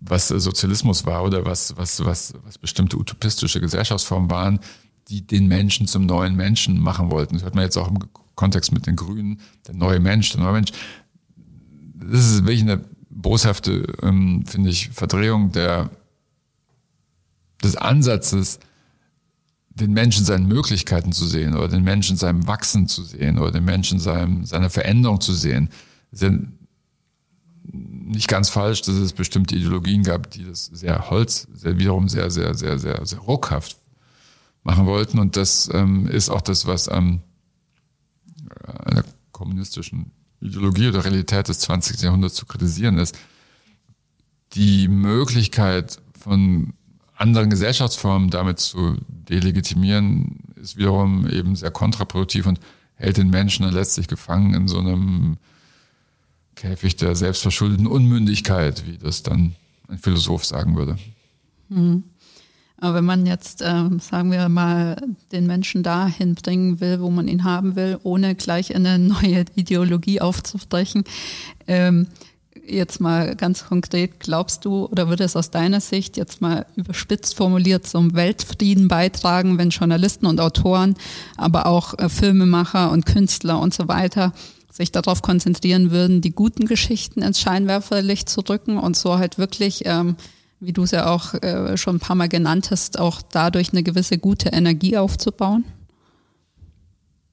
was 0.00 0.28
Sozialismus 0.28 1.04
war 1.04 1.24
oder 1.24 1.44
was, 1.44 1.76
was, 1.76 2.04
was, 2.04 2.34
was 2.44 2.58
bestimmte 2.58 2.96
utopistische 2.96 3.60
Gesellschaftsformen 3.60 4.30
waren, 4.30 4.60
die 5.08 5.26
den 5.26 5.46
Menschen 5.46 5.86
zum 5.86 6.06
neuen 6.06 6.36
Menschen 6.36 6.78
machen 6.78 7.10
wollten. 7.10 7.34
Das 7.34 7.42
hört 7.42 7.54
man 7.54 7.64
jetzt 7.64 7.76
auch 7.76 7.88
im 7.88 7.98
Kontext 8.34 8.72
mit 8.72 8.86
den 8.86 8.96
Grünen, 8.96 9.40
der 9.66 9.74
neue 9.74 10.00
Mensch, 10.00 10.32
der 10.32 10.40
neue 10.40 10.52
Mensch 10.52 10.72
das 12.00 12.30
ist 12.30 12.44
wirklich 12.44 12.62
eine 12.62 12.84
boshafte, 13.10 13.84
ähm, 14.02 14.44
finde 14.46 14.70
ich, 14.70 14.90
Verdrehung 14.90 15.52
der, 15.52 15.90
des 17.62 17.76
Ansatzes, 17.76 18.58
den 19.68 19.92
Menschen 19.92 20.24
seinen 20.24 20.46
Möglichkeiten 20.46 21.12
zu 21.12 21.26
sehen 21.26 21.54
oder 21.56 21.68
den 21.68 21.84
Menschen 21.84 22.16
seinem 22.16 22.46
Wachsen 22.46 22.88
zu 22.88 23.02
sehen 23.02 23.38
oder 23.38 23.52
den 23.52 23.64
Menschen 23.64 23.98
seinem, 23.98 24.44
seiner 24.44 24.70
Veränderung 24.70 25.20
zu 25.20 25.32
sehen. 25.32 25.70
ist 26.10 26.22
ja 26.22 26.30
nicht 27.72 28.28
ganz 28.28 28.48
falsch, 28.48 28.82
dass 28.82 28.96
es 28.96 29.12
bestimmte 29.12 29.54
Ideologien 29.54 30.02
gab, 30.02 30.30
die 30.30 30.44
das 30.44 30.66
sehr 30.66 31.10
Holz, 31.10 31.46
sehr, 31.54 31.78
wiederum 31.78 32.08
sehr, 32.08 32.30
sehr, 32.30 32.54
sehr, 32.54 32.78
sehr, 32.78 33.04
sehr 33.06 33.20
ruckhaft 33.20 33.76
machen 34.64 34.86
wollten. 34.86 35.18
Und 35.18 35.36
das 35.36 35.70
ähm, 35.72 36.06
ist 36.08 36.30
auch 36.30 36.40
das, 36.40 36.66
was 36.66 36.88
ähm, 36.88 37.20
einer 38.84 39.04
kommunistischen 39.30 40.10
Ideologie 40.40 40.88
oder 40.88 41.04
Realität 41.04 41.48
des 41.48 41.60
20. 41.60 42.00
Jahrhunderts 42.02 42.34
zu 42.34 42.46
kritisieren 42.46 42.98
ist. 42.98 43.18
Die 44.54 44.88
Möglichkeit 44.88 45.98
von 46.18 46.72
anderen 47.14 47.50
Gesellschaftsformen 47.50 48.30
damit 48.30 48.58
zu 48.58 48.96
delegitimieren, 49.08 50.38
ist 50.56 50.76
wiederum 50.76 51.28
eben 51.28 51.54
sehr 51.56 51.70
kontraproduktiv 51.70 52.46
und 52.46 52.60
hält 52.94 53.16
den 53.16 53.30
Menschen 53.30 53.64
dann 53.64 53.74
letztlich 53.74 54.08
gefangen 54.08 54.54
in 54.54 54.68
so 54.68 54.78
einem 54.78 55.36
Käfig 56.54 56.96
der 56.96 57.14
selbstverschuldeten 57.14 57.86
Unmündigkeit, 57.86 58.86
wie 58.86 58.98
das 58.98 59.22
dann 59.22 59.54
ein 59.88 59.98
Philosoph 59.98 60.44
sagen 60.44 60.76
würde. 60.76 60.98
Mhm. 61.68 62.04
Aber 62.80 62.94
wenn 62.94 63.04
man 63.04 63.26
jetzt, 63.26 63.62
äh, 63.62 63.84
sagen 64.00 64.32
wir 64.32 64.48
mal, 64.48 64.96
den 65.32 65.46
Menschen 65.46 65.82
dahin 65.82 66.34
bringen 66.34 66.80
will, 66.80 67.00
wo 67.00 67.10
man 67.10 67.28
ihn 67.28 67.44
haben 67.44 67.76
will, 67.76 67.98
ohne 68.02 68.34
gleich 68.34 68.74
eine 68.74 68.98
neue 68.98 69.44
Ideologie 69.54 70.20
aufzubrechen, 70.20 71.04
ähm, 71.66 72.06
jetzt 72.66 73.00
mal 73.00 73.36
ganz 73.36 73.66
konkret, 73.66 74.20
glaubst 74.20 74.64
du 74.64 74.86
oder 74.86 75.08
würde 75.08 75.24
es 75.24 75.36
aus 75.36 75.50
deiner 75.50 75.80
Sicht 75.80 76.16
jetzt 76.16 76.40
mal 76.40 76.66
überspitzt 76.76 77.36
formuliert 77.36 77.86
zum 77.86 78.14
Weltfrieden 78.14 78.88
beitragen, 78.88 79.58
wenn 79.58 79.70
Journalisten 79.70 80.26
und 80.26 80.40
Autoren, 80.40 80.94
aber 81.36 81.66
auch 81.66 81.98
äh, 81.98 82.08
Filmemacher 82.08 82.90
und 82.90 83.06
Künstler 83.06 83.60
und 83.60 83.74
so 83.74 83.88
weiter 83.88 84.32
sich 84.70 84.92
darauf 84.92 85.20
konzentrieren 85.20 85.90
würden, 85.90 86.20
die 86.20 86.30
guten 86.30 86.66
Geschichten 86.66 87.22
ins 87.22 87.40
Scheinwerferlicht 87.40 88.28
zu 88.28 88.40
drücken 88.42 88.78
und 88.78 88.96
so 88.96 89.18
halt 89.18 89.36
wirklich, 89.36 89.82
ähm, 89.84 90.16
wie 90.60 90.72
du 90.72 90.82
es 90.82 90.90
ja 90.90 91.10
auch 91.10 91.34
äh, 91.34 91.76
schon 91.76 91.96
ein 91.96 92.00
paar 92.00 92.16
Mal 92.16 92.28
genannt 92.28 92.70
hast, 92.70 92.98
auch 92.98 93.22
dadurch 93.22 93.72
eine 93.72 93.82
gewisse 93.82 94.18
gute 94.18 94.50
Energie 94.50 94.96
aufzubauen? 94.96 95.64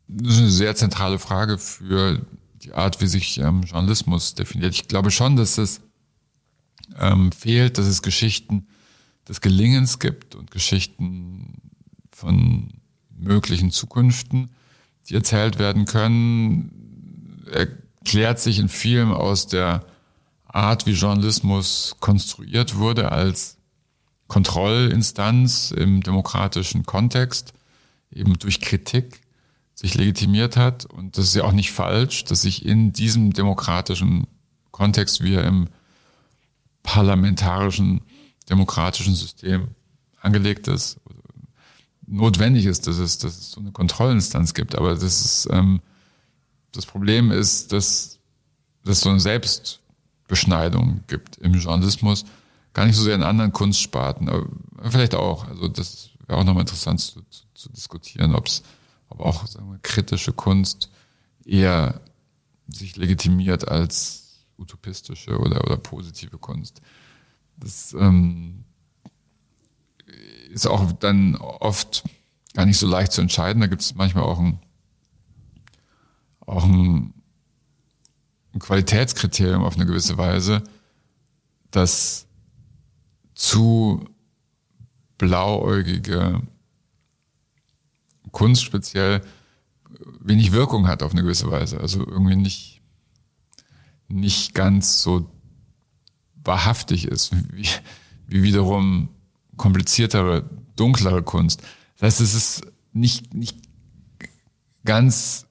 Das 0.07 0.35
ist 0.35 0.39
eine 0.39 0.49
sehr 0.49 0.75
zentrale 0.75 1.19
Frage 1.19 1.57
für 1.57 2.21
die 2.63 2.73
Art, 2.73 3.01
wie 3.01 3.07
sich 3.07 3.39
ähm, 3.39 3.63
Journalismus 3.63 4.33
definiert. 4.33 4.73
Ich 4.73 4.87
glaube 4.87 5.11
schon, 5.11 5.35
dass 5.35 5.57
es 5.57 5.81
ähm, 6.97 7.31
fehlt, 7.31 7.77
dass 7.77 7.85
es 7.85 8.01
Geschichten 8.01 8.67
des 9.27 9.41
Gelingens 9.41 9.99
gibt 9.99 10.35
und 10.35 10.51
Geschichten 10.51 11.61
von 12.11 12.69
möglichen 13.09 13.71
Zukünften, 13.71 14.49
die 15.09 15.15
erzählt 15.15 15.59
werden 15.59 15.85
können, 15.85 17.43
erklärt 17.51 18.39
sich 18.39 18.59
in 18.59 18.69
vielem 18.69 19.11
aus 19.11 19.47
der 19.47 19.85
Art, 20.57 20.85
wie 20.87 20.91
Journalismus 20.91 21.95
konstruiert 21.99 22.75
wurde 22.75 23.11
als 23.11 23.57
Kontrollinstanz 24.27 25.71
im 25.71 26.01
demokratischen 26.01 26.85
Kontext, 26.85 27.53
eben 28.11 28.37
durch 28.39 28.59
Kritik 28.59 29.21
sich 29.75 29.93
legitimiert 29.93 30.57
hat. 30.57 30.85
Und 30.85 31.17
das 31.17 31.25
ist 31.25 31.35
ja 31.35 31.43
auch 31.43 31.51
nicht 31.51 31.71
falsch, 31.71 32.25
dass 32.25 32.41
sich 32.41 32.65
in 32.65 32.91
diesem 32.91 33.33
demokratischen 33.33 34.25
Kontext, 34.71 35.23
wie 35.23 35.35
er 35.35 35.45
im 35.45 35.69
parlamentarischen 36.81 38.01
demokratischen 38.49 39.13
System 39.13 39.67
angelegt 40.19 40.67
ist, 40.67 40.99
notwendig 42.07 42.65
ist, 42.65 42.87
dass 42.87 42.97
es, 42.97 43.19
dass 43.19 43.37
es 43.37 43.51
so 43.51 43.59
eine 43.59 43.71
Kontrollinstanz 43.71 44.53
gibt. 44.53 44.75
Aber 44.75 44.95
das 44.95 45.03
ist, 45.03 45.47
ähm, 45.51 45.81
das 46.71 46.85
Problem 46.85 47.31
ist, 47.31 47.71
dass, 47.71 48.19
es 48.85 49.01
so 49.01 49.09
eine 49.09 49.19
Selbstbeschneidung 50.27 51.03
gibt 51.07 51.37
im 51.37 51.53
Journalismus. 51.53 52.25
Gar 52.73 52.85
nicht 52.85 52.95
so 52.95 53.03
sehr 53.03 53.15
in 53.15 53.23
anderen 53.23 53.53
Kunstsparten, 53.53 54.29
aber 54.29 54.47
vielleicht 54.89 55.15
auch. 55.15 55.47
Also 55.47 55.67
das 55.67 56.09
wäre 56.27 56.39
auch 56.39 56.43
nochmal 56.43 56.61
interessant 56.61 56.99
zu, 56.99 57.21
zu, 57.29 57.43
zu 57.53 57.69
diskutieren, 57.69 58.35
ob 58.35 58.47
es 58.47 58.61
aber 59.09 59.25
auch 59.25 59.47
sagen 59.47 59.71
wir, 59.71 59.79
kritische 59.79 60.33
Kunst 60.33 60.89
eher 61.45 62.01
sich 62.67 62.97
legitimiert 62.97 63.67
als 63.67 64.45
utopistische 64.57 65.39
oder, 65.39 65.63
oder 65.63 65.77
positive 65.77 66.37
Kunst. 66.37 66.81
Das 67.55 67.93
ähm, 67.93 68.65
ist 70.51 70.67
auch 70.67 70.91
dann 70.91 71.37
oft 71.37 72.03
gar 72.53 72.65
nicht 72.65 72.77
so 72.77 72.87
leicht 72.87 73.13
zu 73.13 73.21
entscheiden. 73.21 73.61
Da 73.61 73.67
gibt 73.67 73.81
es 73.81 73.95
manchmal 73.95 74.25
auch 74.25 74.39
ein, 74.39 74.59
auch 76.41 76.65
ein, 76.65 77.13
ein 78.57 78.59
Qualitätskriterium 78.59 79.63
auf 79.63 79.75
eine 79.75 79.85
gewisse 79.85 80.17
Weise, 80.17 80.63
das 81.71 82.27
zu 83.35 84.03
blauäugige 85.17 86.41
Kunst 88.31 88.63
speziell 88.63 89.21
wenig 90.19 90.51
Wirkung 90.51 90.87
hat 90.87 91.03
auf 91.03 91.11
eine 91.11 91.21
gewisse 91.21 91.49
Weise. 91.49 91.79
Also 91.79 91.99
irgendwie 91.99 92.35
nicht, 92.35 92.81
nicht 94.07 94.53
ganz 94.53 95.01
so 95.01 95.29
wahrhaftig 96.43 97.05
ist, 97.05 97.31
wie, 97.53 97.67
wie 98.27 98.43
wiederum 98.43 99.09
kompliziertere, 99.55 100.49
dunklere 100.75 101.23
Kunst. 101.23 101.61
Das 101.97 102.07
heißt, 102.07 102.21
es 102.21 102.33
ist 102.33 102.61
nicht, 102.93 103.33
nicht 103.33 103.57
ganz 104.83 105.46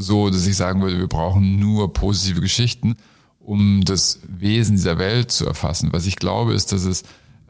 so, 0.00 0.30
dass 0.30 0.46
ich 0.46 0.56
sagen 0.56 0.80
würde, 0.80 0.98
wir 0.98 1.08
brauchen 1.08 1.58
nur 1.58 1.92
positive 1.92 2.40
Geschichten, 2.40 2.96
um 3.38 3.82
das 3.84 4.20
Wesen 4.26 4.76
dieser 4.76 4.98
Welt 4.98 5.30
zu 5.30 5.46
erfassen. 5.46 5.92
Was 5.92 6.06
ich 6.06 6.16
glaube, 6.16 6.54
ist, 6.54 6.72
dass 6.72 6.84
es 6.84 7.02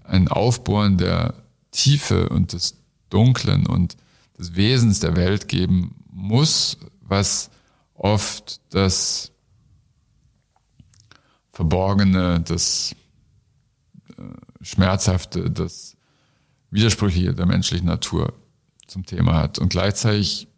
ein 0.05 0.29
Aufbohren 0.29 0.99
der 0.99 1.35
Tiefe 1.71 2.29
und 2.29 2.53
des 2.53 2.77
Dunklen 3.11 3.67
und 3.67 3.97
des 4.39 4.57
Wesens 4.57 5.01
der 5.01 5.17
Welt 5.17 5.49
geben 5.49 5.95
muss, 6.11 6.79
was 7.01 7.51
oft 7.95 8.61
das 8.71 9.33
Verborgene, 11.53 12.41
das 12.41 12.95
äh, 14.17 14.23
Schmerzhafte, 14.63 15.51
das 15.51 15.97
Widersprüchliche 16.71 17.35
der 17.35 17.47
menschlichen 17.47 17.87
Natur 17.87 18.33
zum 18.87 19.05
Thema 19.05 19.35
hat. 19.35 19.59
Und 19.59 19.69
gleichzeitig 19.69 20.49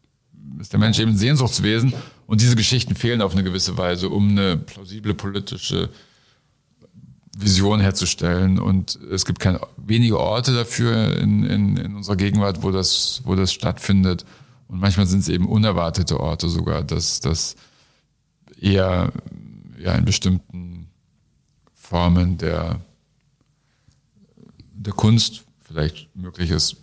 ist 0.60 0.72
der 0.72 0.80
Mensch 0.80 0.98
eben 0.98 1.12
ein 1.12 1.16
Sehnsuchtswesen 1.16 1.92
und 2.26 2.40
diese 2.40 2.56
Geschichten 2.56 2.94
fehlen 2.94 3.22
auf 3.22 3.32
eine 3.32 3.42
gewisse 3.42 3.76
Weise, 3.76 4.08
um 4.08 4.30
eine 4.30 4.56
plausible 4.56 5.14
politische 5.14 5.90
Vision 7.36 7.80
herzustellen. 7.80 8.58
Und 8.58 8.98
es 9.10 9.24
gibt 9.24 9.38
keine 9.38 9.60
wenige 9.76 10.18
Orte 10.18 10.54
dafür 10.54 11.16
in, 11.18 11.44
in, 11.44 11.76
in 11.76 11.96
unserer 11.96 12.16
Gegenwart, 12.16 12.62
wo 12.62 12.70
das, 12.70 13.22
wo 13.24 13.34
das 13.34 13.52
stattfindet. 13.52 14.24
Und 14.68 14.80
manchmal 14.80 15.06
sind 15.06 15.20
es 15.20 15.28
eben 15.28 15.46
unerwartete 15.46 16.20
Orte 16.20 16.48
sogar, 16.48 16.82
dass 16.82 17.20
das 17.20 17.56
eher 18.60 19.12
ja, 19.78 19.94
in 19.94 20.04
bestimmten 20.04 20.88
Formen 21.74 22.38
der, 22.38 22.80
der 24.72 24.92
Kunst 24.92 25.44
vielleicht 25.60 26.14
möglich 26.14 26.50
ist, 26.50 26.81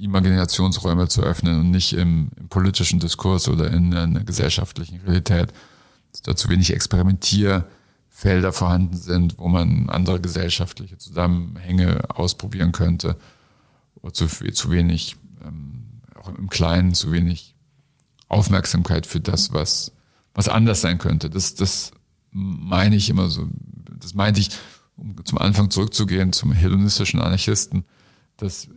Imaginationsräume 0.00 1.08
zu 1.08 1.22
öffnen 1.22 1.60
und 1.60 1.70
nicht 1.70 1.92
im, 1.92 2.30
im 2.36 2.48
politischen 2.48 3.00
Diskurs 3.00 3.48
oder 3.48 3.70
in 3.70 3.94
einer 3.94 4.24
gesellschaftlichen 4.24 5.00
Realität. 5.00 5.52
Dass 6.12 6.22
da 6.22 6.36
zu 6.36 6.48
wenig 6.48 6.72
Experimentier 6.72 7.66
Felder 8.08 8.52
vorhanden 8.52 8.96
sind, 8.96 9.38
wo 9.38 9.48
man 9.48 9.88
andere 9.88 10.20
gesellschaftliche 10.20 10.98
Zusammenhänge 10.98 12.02
ausprobieren 12.10 12.72
könnte. 12.72 13.16
Oder 14.02 14.12
zu, 14.12 14.26
zu 14.26 14.70
wenig, 14.70 15.16
ähm, 15.44 16.02
auch 16.14 16.28
im 16.36 16.50
Kleinen, 16.50 16.92
zu 16.92 17.12
wenig 17.12 17.54
Aufmerksamkeit 18.28 19.06
für 19.06 19.20
das, 19.20 19.52
was, 19.52 19.92
was 20.34 20.48
anders 20.48 20.80
sein 20.80 20.98
könnte. 20.98 21.30
Das, 21.30 21.54
das 21.54 21.92
meine 22.30 22.96
ich 22.96 23.08
immer 23.10 23.28
so. 23.28 23.48
Das 23.98 24.14
meinte 24.14 24.40
ich, 24.40 24.50
um 24.96 25.16
zum 25.24 25.38
Anfang 25.38 25.70
zurückzugehen, 25.70 26.32
zum 26.32 26.52
hedonistischen 26.52 27.20
Anarchisten. 27.20 27.84
Das 28.36 28.68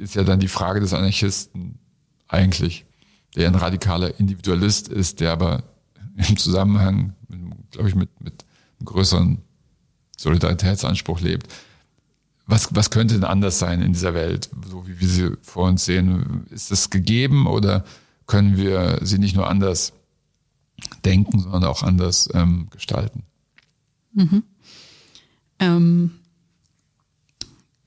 ist 0.00 0.14
ja 0.14 0.24
dann 0.24 0.40
die 0.40 0.48
Frage 0.48 0.80
des 0.80 0.94
Anarchisten 0.94 1.78
eigentlich, 2.28 2.86
der 3.36 3.48
ein 3.48 3.54
radikaler 3.54 4.18
Individualist 4.18 4.88
ist, 4.88 5.20
der 5.20 5.32
aber 5.32 5.62
im 6.16 6.36
Zusammenhang, 6.36 7.14
glaube 7.70 7.88
ich, 7.88 7.94
mit, 7.94 8.20
mit 8.20 8.44
einen 8.78 8.86
größeren 8.86 9.38
Solidaritätsanspruch 10.16 11.20
lebt. 11.20 11.48
Was, 12.46 12.74
was 12.74 12.90
könnte 12.90 13.14
denn 13.14 13.24
anders 13.24 13.58
sein 13.58 13.80
in 13.80 13.92
dieser 13.92 14.12
Welt, 14.12 14.50
so 14.68 14.86
wie 14.86 14.98
wir 14.98 15.08
sie 15.08 15.36
vor 15.42 15.68
uns 15.68 15.84
sehen? 15.84 16.46
Ist 16.50 16.70
das 16.70 16.90
gegeben 16.90 17.46
oder 17.46 17.84
können 18.26 18.56
wir 18.56 18.98
sie 19.02 19.18
nicht 19.18 19.36
nur 19.36 19.48
anders 19.48 19.92
denken, 21.04 21.38
sondern 21.38 21.64
auch 21.64 21.82
anders 21.82 22.28
ähm, 22.34 22.68
gestalten? 22.70 23.22
Mhm. 24.12 24.42
Ähm, 25.60 26.19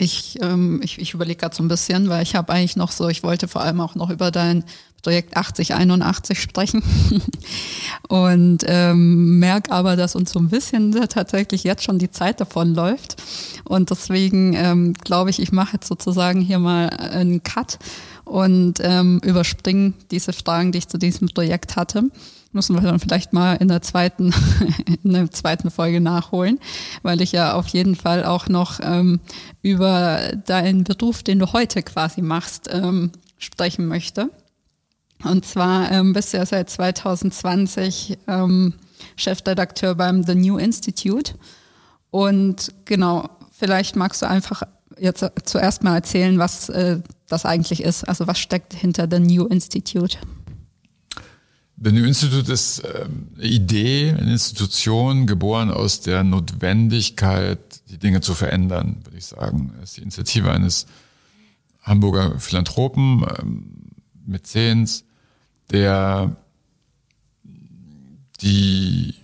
Ich, 0.03 0.37
ähm, 0.41 0.81
ich, 0.83 0.99
ich 0.99 1.13
überlege 1.13 1.39
gerade 1.39 1.55
so 1.55 1.63
ein 1.63 1.67
bisschen, 1.67 2.09
weil 2.09 2.23
ich 2.23 2.35
habe 2.35 2.51
eigentlich 2.51 2.75
noch 2.75 2.91
so, 2.91 3.07
ich 3.07 3.23
wollte 3.23 3.47
vor 3.47 3.61
allem 3.61 3.79
auch 3.79 3.95
noch 3.95 4.09
über 4.09 4.31
dein 4.31 4.65
Projekt 5.01 5.37
8081 5.37 6.41
sprechen. 6.41 6.83
Und 8.09 8.63
ähm, 8.65 9.39
merke 9.39 9.71
aber, 9.71 9.95
dass 9.95 10.15
uns 10.15 10.31
so 10.31 10.39
ein 10.39 10.49
bisschen 10.49 10.91
tatsächlich 11.09 11.63
jetzt 11.63 11.83
schon 11.83 11.99
die 11.99 12.11
Zeit 12.11 12.41
davon 12.41 12.73
läuft. 12.73 13.21
Und 13.65 13.91
deswegen 13.91 14.53
ähm, 14.53 14.93
glaube 14.93 15.29
ich, 15.29 15.41
ich 15.41 15.51
mache 15.51 15.73
jetzt 15.73 15.87
sozusagen 15.87 16.41
hier 16.41 16.59
mal 16.59 16.89
einen 16.89 17.43
Cut 17.43 17.79
und 18.25 18.79
ähm, 18.81 19.19
überspringe 19.23 19.93
diese 20.11 20.33
Fragen, 20.33 20.71
die 20.71 20.79
ich 20.79 20.87
zu 20.87 20.97
diesem 20.97 21.27
Projekt 21.29 21.75
hatte 21.75 22.09
müssen 22.53 22.75
wir 22.75 22.81
dann 22.81 22.99
vielleicht 22.99 23.33
mal 23.33 23.55
in 23.55 23.67
der 23.67 23.81
zweiten, 23.81 24.33
in 25.03 25.13
der 25.13 25.31
zweiten 25.31 25.71
Folge 25.71 26.01
nachholen, 26.01 26.59
weil 27.01 27.21
ich 27.21 27.31
ja 27.31 27.53
auf 27.53 27.67
jeden 27.67 27.95
Fall 27.95 28.25
auch 28.25 28.47
noch 28.47 28.79
ähm, 28.81 29.19
über 29.61 30.31
deinen 30.45 30.83
Beruf, 30.83 31.23
den 31.23 31.39
du 31.39 31.53
heute 31.53 31.83
quasi 31.83 32.21
machst, 32.21 32.69
ähm, 32.71 33.11
sprechen 33.37 33.87
möchte. 33.87 34.29
Und 35.23 35.45
zwar 35.45 35.91
ähm, 35.91 36.13
bist 36.13 36.33
du 36.33 36.37
ja 36.37 36.45
seit 36.45 36.69
2020 36.69 38.17
ähm, 38.27 38.73
Chefredakteur 39.15 39.95
beim 39.95 40.23
The 40.23 40.35
New 40.35 40.57
Institute. 40.57 41.33
Und 42.11 42.73
genau, 42.85 43.29
vielleicht 43.51 43.95
magst 43.95 44.21
du 44.21 44.27
einfach 44.27 44.63
jetzt 44.97 45.25
zuerst 45.45 45.83
mal 45.83 45.95
erzählen, 45.95 46.37
was 46.39 46.69
äh, 46.69 46.99
das 47.27 47.45
eigentlich 47.45 47.81
ist. 47.83 48.03
Also 48.07 48.27
was 48.27 48.39
steckt 48.39 48.73
hinter 48.73 49.07
The 49.09 49.19
New 49.19 49.47
Institute? 49.47 50.17
The 51.83 51.91
New 51.91 52.05
Institute 52.05 52.49
ist 52.49 52.79
äh, 52.79 53.07
eine 53.35 53.45
Idee, 53.45 54.15
eine 54.17 54.31
Institution, 54.31 55.27
geboren 55.27 55.69
aus 55.69 55.99
der 55.99 56.23
Notwendigkeit, 56.23 57.81
die 57.89 57.97
Dinge 57.97 58.21
zu 58.21 58.35
verändern, 58.35 59.01
würde 59.03 59.17
ich 59.17 59.25
sagen. 59.25 59.73
Es 59.81 59.89
ist 59.89 59.97
die 59.97 60.01
Initiative 60.03 60.49
eines 60.49 60.85
Hamburger 61.81 62.39
Philanthropen, 62.39 63.25
ähm, 63.37 63.71
Mäzens, 64.25 65.03
der 65.71 66.37
die 68.39 69.15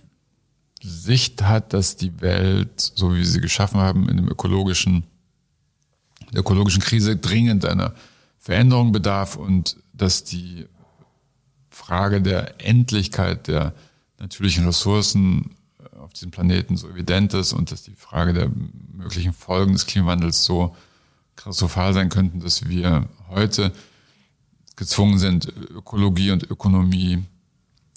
Sicht 0.82 1.42
hat, 1.42 1.72
dass 1.72 1.96
die 1.96 2.20
Welt, 2.20 2.78
so 2.78 3.14
wie 3.14 3.18
wir 3.18 3.26
sie 3.26 3.40
geschaffen 3.40 3.80
haben, 3.80 4.06
in 4.06 4.18
dem 4.18 4.28
ökologischen, 4.28 5.04
der 6.32 6.40
ökologischen 6.40 6.82
Krise 6.82 7.16
dringend 7.16 7.64
einer 7.64 7.94
Veränderung 8.38 8.92
bedarf 8.92 9.36
und 9.36 9.78
dass 9.94 10.24
die 10.24 10.66
Frage 11.80 12.20
der 12.20 12.64
Endlichkeit 12.64 13.48
der 13.48 13.74
natürlichen 14.18 14.66
Ressourcen 14.66 15.56
auf 15.98 16.12
diesem 16.12 16.30
Planeten 16.30 16.76
so 16.76 16.88
evident 16.88 17.32
ist 17.32 17.54
und 17.54 17.72
dass 17.72 17.82
die 17.82 17.94
Frage 17.94 18.34
der 18.34 18.50
möglichen 18.92 19.32
Folgen 19.32 19.72
des 19.72 19.86
Klimawandels 19.86 20.44
so 20.44 20.76
katastrophal 21.36 21.94
sein 21.94 22.10
könnten, 22.10 22.40
dass 22.40 22.68
wir 22.68 23.08
heute 23.28 23.72
gezwungen 24.76 25.18
sind, 25.18 25.48
Ökologie 25.48 26.32
und 26.32 26.42
Ökonomie 26.50 27.24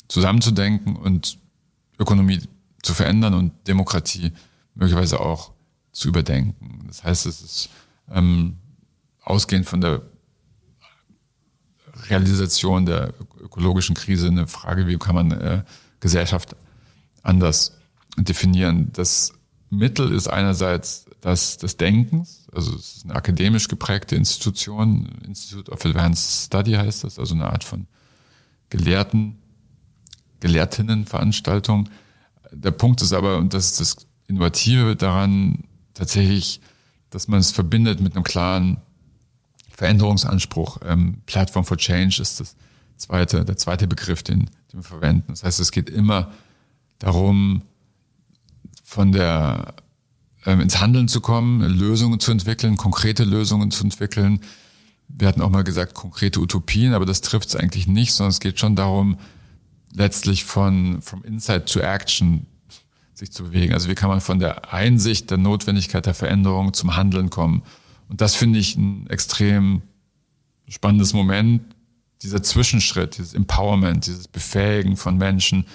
zusammenzudenken 0.08 0.96
und 0.96 1.38
Ökonomie 2.00 2.40
zu 2.82 2.94
verändern 2.94 3.34
und 3.34 3.52
Demokratie 3.68 4.32
möglicherweise 4.76 5.20
auch 5.20 5.52
zu 5.92 6.08
überdenken. 6.08 6.86
Das 6.88 7.04
heißt, 7.04 7.26
es 7.26 7.42
ist 7.42 7.70
ähm, 8.10 8.58
ausgehend 9.22 9.66
von 9.66 9.82
der 9.82 10.02
Realisation 12.10 12.86
der 12.86 13.14
ökologischen 13.44 13.96
Krise 13.96 14.28
eine 14.28 14.48
Frage, 14.48 14.88
wie 14.88 14.98
kann 14.98 15.16
man 15.16 15.32
äh, 15.32 15.64
Gesellschaft 16.00 16.56
anders 17.22 17.78
definieren. 18.18 18.90
Das 18.94 19.34
Mittel 19.70 20.12
ist 20.12 20.28
einerseits 20.28 21.06
das 21.22 21.58
des 21.58 21.78
Denkens, 21.78 22.48
also 22.54 22.76
es 22.76 22.98
ist 22.98 23.06
eine 23.06 23.16
akademisch 23.16 23.68
geprägte 23.68 24.16
Institution, 24.16 25.08
Institute 25.26 25.72
of 25.72 25.86
Advanced 25.86 26.46
Study 26.46 26.74
heißt 26.74 27.04
das, 27.06 27.18
also 27.18 27.34
eine 27.34 27.50
Art 27.50 27.64
von 27.64 27.88
Gelehrten, 28.70 29.38
Gelehrtinnenveranstaltung. 30.42 31.90
Der 32.52 32.72
Punkt 32.72 33.02
ist 33.02 33.14
aber, 33.14 33.38
und 33.38 33.54
das 33.54 33.72
ist 33.72 33.80
das 33.80 34.08
Innovative 34.28 34.96
daran, 34.96 35.64
tatsächlich, 35.94 36.60
dass 37.10 37.28
man 37.28 37.40
es 37.40 37.52
verbindet 37.52 38.02
mit 38.02 38.16
einem 38.16 38.24
klaren 38.24 38.82
Veränderungsanspruch. 39.70 40.80
Ähm, 40.86 41.22
Platform 41.26 41.66
for 41.66 41.78
Change 41.78 42.22
ist 42.22 42.40
das 42.40 42.56
zweite, 43.04 43.46
der 43.46 43.58
zweite 43.58 43.88
Begriff, 43.88 44.24
den, 44.24 44.50
den 44.72 44.80
wir 44.80 44.84
verwenden. 44.84 45.26
Das 45.28 45.44
heißt, 45.44 45.60
es 45.60 45.72
geht 45.72 45.90
immer 45.90 46.32
darum, 47.00 47.62
von 48.84 49.12
der 49.12 49.76
ähm, 50.46 50.60
ins 50.62 50.80
Handeln 50.80 51.08
zu 51.08 51.22
kommen, 51.22 51.62
Lösungen 51.62 52.20
zu 52.20 52.32
entwickeln, 52.32 52.78
konkrete 52.78 53.24
Lösungen 53.24 53.72
zu 53.72 53.84
entwickeln. 53.84 54.40
Wir 55.08 55.28
hatten 55.28 55.42
auch 55.42 55.50
mal 55.50 55.64
gesagt, 55.64 55.94
konkrete 55.94 56.40
Utopien, 56.40 56.94
aber 56.94 57.06
das 57.06 57.22
trifft 57.22 57.50
es 57.50 57.56
eigentlich 57.56 57.88
nicht, 57.88 58.14
sondern 58.14 58.32
es 58.32 58.40
geht 58.40 58.60
schon 58.60 58.76
darum, 58.76 59.18
letztlich 59.94 60.44
von 60.44 61.02
from 61.02 61.24
Insight 61.24 61.72
to 61.72 61.80
Action 61.80 62.48
sich 63.14 63.32
zu 63.32 63.44
bewegen. 63.44 63.74
Also 63.74 63.90
wie 63.90 63.96
kann 63.96 64.10
man 64.10 64.22
von 64.22 64.40
der 64.40 64.74
Einsicht 64.74 65.30
der 65.30 65.38
Notwendigkeit 65.38 66.06
der 66.06 66.14
Veränderung 66.14 66.74
zum 66.74 66.96
Handeln 66.96 67.30
kommen? 67.30 67.64
Und 68.10 68.22
das 68.22 68.36
finde 68.36 68.60
ich 68.60 68.76
ein 68.76 69.08
extrem 69.08 69.82
spannendes 70.68 71.14
Moment, 71.14 71.73
dieser 72.24 72.42
Zwischenschritt, 72.42 73.18
dieses 73.18 73.34
Empowerment, 73.34 74.08
dieses 74.08 74.28
Befähigen 74.28 74.98
von 74.98 75.18
Menschen, 75.18 75.66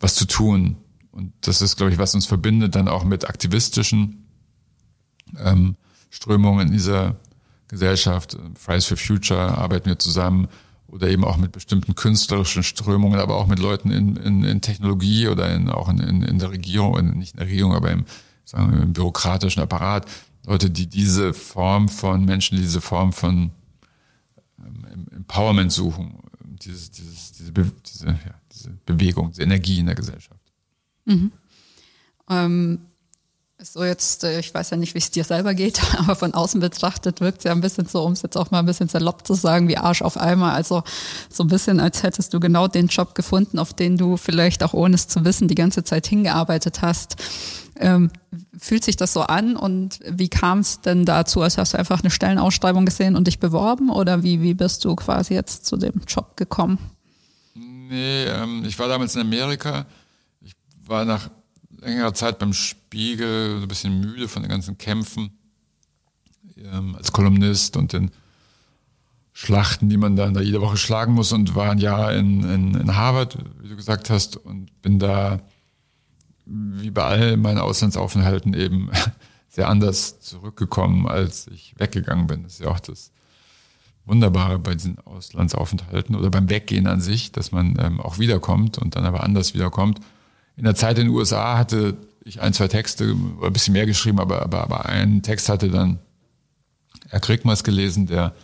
was 0.00 0.14
zu 0.14 0.26
tun, 0.26 0.76
und 1.16 1.32
das 1.40 1.62
ist, 1.62 1.76
glaube 1.76 1.92
ich, 1.92 1.98
was 1.98 2.14
uns 2.14 2.26
verbindet 2.26 2.74
dann 2.74 2.88
auch 2.88 3.02
mit 3.02 3.26
aktivistischen 3.26 4.26
ähm, 5.38 5.76
Strömungen 6.10 6.66
in 6.66 6.72
dieser 6.74 7.16
Gesellschaft. 7.68 8.36
Fridays 8.54 8.84
for 8.84 8.98
Future 8.98 9.56
arbeiten 9.56 9.86
wir 9.86 9.98
zusammen 9.98 10.48
oder 10.88 11.08
eben 11.08 11.24
auch 11.24 11.38
mit 11.38 11.52
bestimmten 11.52 11.94
künstlerischen 11.94 12.62
Strömungen, 12.62 13.18
aber 13.18 13.36
auch 13.36 13.46
mit 13.46 13.58
Leuten 13.58 13.90
in, 13.90 14.16
in, 14.16 14.44
in 14.44 14.60
Technologie 14.60 15.28
oder 15.28 15.54
in, 15.54 15.70
auch 15.70 15.88
in, 15.88 16.00
in, 16.00 16.22
in 16.22 16.38
der 16.38 16.50
Regierung, 16.50 17.16
nicht 17.16 17.32
in 17.32 17.38
der 17.38 17.48
Regierung, 17.48 17.74
aber 17.74 17.90
im, 17.90 18.04
sagen 18.44 18.72
wir, 18.72 18.82
im 18.82 18.92
bürokratischen 18.92 19.62
Apparat. 19.62 20.04
Leute, 20.44 20.68
die 20.68 20.86
diese 20.86 21.32
Form 21.32 21.88
von 21.88 22.26
Menschen, 22.26 22.56
die 22.56 22.62
diese 22.62 22.82
Form 22.82 23.14
von 23.14 23.52
Empowerment 25.12 25.72
suchen, 25.72 26.18
dieses, 26.44 26.90
dieses, 26.90 27.32
diese, 27.32 27.52
Be 27.52 27.70
diese, 27.84 28.06
ja, 28.06 28.40
diese 28.52 28.70
Bewegung, 28.86 29.30
diese 29.30 29.42
Energie 29.42 29.78
in 29.78 29.86
der 29.86 29.94
Gesellschaft. 29.94 30.40
Mhm. 31.04 31.32
Ähm, 32.28 32.80
so 33.72 33.84
jetzt, 33.84 34.24
äh, 34.24 34.38
ich 34.38 34.54
weiß 34.54 34.70
ja 34.70 34.76
nicht, 34.76 34.94
wie 34.94 34.98
es 34.98 35.10
dir 35.10 35.24
selber 35.24 35.54
geht, 35.54 35.80
aber 35.98 36.14
von 36.16 36.34
außen 36.34 36.60
betrachtet 36.60 37.20
wirkt 37.20 37.38
es 37.38 37.44
ja 37.44 37.52
ein 37.52 37.60
bisschen 37.60 37.86
so, 37.86 38.02
um 38.02 38.12
es 38.12 38.22
jetzt 38.22 38.36
auch 38.36 38.50
mal 38.50 38.60
ein 38.60 38.66
bisschen 38.66 38.88
salopp 38.88 39.26
zu 39.26 39.34
sagen, 39.34 39.68
wie 39.68 39.76
Arsch 39.76 40.02
auf 40.02 40.16
einmal. 40.16 40.54
Also 40.54 40.82
so 41.28 41.44
ein 41.44 41.48
bisschen, 41.48 41.80
als 41.80 42.02
hättest 42.02 42.32
du 42.32 42.40
genau 42.40 42.68
den 42.68 42.86
Job 42.88 43.14
gefunden, 43.14 43.58
auf 43.58 43.74
den 43.74 43.96
du 43.96 44.16
vielleicht 44.16 44.62
auch 44.62 44.72
ohne 44.72 44.94
es 44.94 45.08
zu 45.08 45.24
wissen 45.24 45.48
die 45.48 45.54
ganze 45.54 45.84
Zeit 45.84 46.06
hingearbeitet 46.06 46.82
hast. 46.82 47.16
Ähm, 47.78 48.10
fühlt 48.56 48.84
sich 48.84 48.96
das 48.96 49.12
so 49.12 49.22
an 49.22 49.54
und 49.54 50.00
wie 50.08 50.28
kam 50.28 50.60
es 50.60 50.80
denn 50.80 51.04
dazu? 51.04 51.42
Also 51.42 51.58
hast 51.58 51.74
du 51.74 51.78
einfach 51.78 52.00
eine 52.00 52.10
Stellenausschreibung 52.10 52.86
gesehen 52.86 53.16
und 53.16 53.26
dich 53.26 53.38
beworben 53.38 53.90
oder 53.90 54.22
wie, 54.22 54.40
wie 54.40 54.54
bist 54.54 54.84
du 54.84 54.96
quasi 54.96 55.34
jetzt 55.34 55.66
zu 55.66 55.76
dem 55.76 56.00
Job 56.08 56.36
gekommen? 56.36 56.78
Nee, 57.54 58.24
ähm, 58.24 58.64
ich 58.66 58.78
war 58.78 58.88
damals 58.88 59.14
in 59.14 59.20
Amerika 59.20 59.86
war 60.86 61.04
nach 61.04 61.28
längerer 61.86 62.14
Zeit 62.14 62.38
beim 62.38 62.52
Spiegel 62.52 63.56
so 63.56 63.62
ein 63.62 63.68
bisschen 63.68 64.00
müde 64.00 64.28
von 64.28 64.42
den 64.42 64.50
ganzen 64.50 64.76
Kämpfen 64.78 65.30
ähm, 66.56 66.94
als 66.96 67.12
Kolumnist 67.12 67.76
und 67.76 67.92
den 67.92 68.10
Schlachten, 69.32 69.88
die 69.88 69.98
man 69.98 70.16
dann 70.16 70.34
da 70.34 70.40
jede 70.40 70.60
Woche 70.62 70.78
schlagen 70.78 71.12
muss 71.12 71.32
und 71.32 71.54
war 71.54 71.70
ein 71.70 71.78
Jahr 71.78 72.14
in, 72.14 72.42
in, 72.42 72.74
in 72.74 72.96
Harvard, 72.96 73.38
wie 73.60 73.68
du 73.68 73.76
gesagt 73.76 74.08
hast, 74.08 74.36
und 74.36 74.80
bin 74.80 74.98
da 74.98 75.40
wie 76.46 76.90
bei 76.90 77.02
all 77.02 77.36
meinen 77.36 77.58
Auslandsaufenthalten 77.58 78.54
eben 78.54 78.90
sehr 79.48 79.68
anders 79.68 80.20
zurückgekommen, 80.20 81.06
als 81.06 81.48
ich 81.48 81.74
weggegangen 81.76 82.26
bin. 82.28 82.44
Das 82.44 82.54
ist 82.54 82.60
ja 82.60 82.68
auch 82.68 82.80
das 82.80 83.12
Wunderbare 84.06 84.58
bei 84.58 84.74
diesen 84.74 84.98
Auslandsaufenthalten 85.00 86.14
oder 86.14 86.30
beim 86.30 86.48
Weggehen 86.48 86.86
an 86.86 87.00
sich, 87.00 87.32
dass 87.32 87.52
man 87.52 87.76
ähm, 87.78 88.00
auch 88.00 88.18
wiederkommt 88.18 88.78
und 88.78 88.96
dann 88.96 89.04
aber 89.04 89.22
anders 89.22 89.52
wiederkommt 89.52 90.00
in 90.56 90.64
der 90.64 90.74
Zeit 90.74 90.98
in 90.98 91.06
den 91.06 91.14
USA 91.14 91.58
hatte 91.58 91.96
ich 92.24 92.40
ein, 92.40 92.52
zwei 92.52 92.68
Texte, 92.68 93.04
ein 93.04 93.52
bisschen 93.52 93.72
mehr 93.72 93.86
geschrieben, 93.86 94.18
aber, 94.18 94.42
aber, 94.42 94.62
aber 94.62 94.86
einen 94.86 95.22
Text 95.22 95.48
hatte 95.48 95.70
dann 95.70 95.98
Herr 97.08 97.20
Kriegmers 97.20 97.62
gelesen, 97.62 98.06
der 98.06 98.34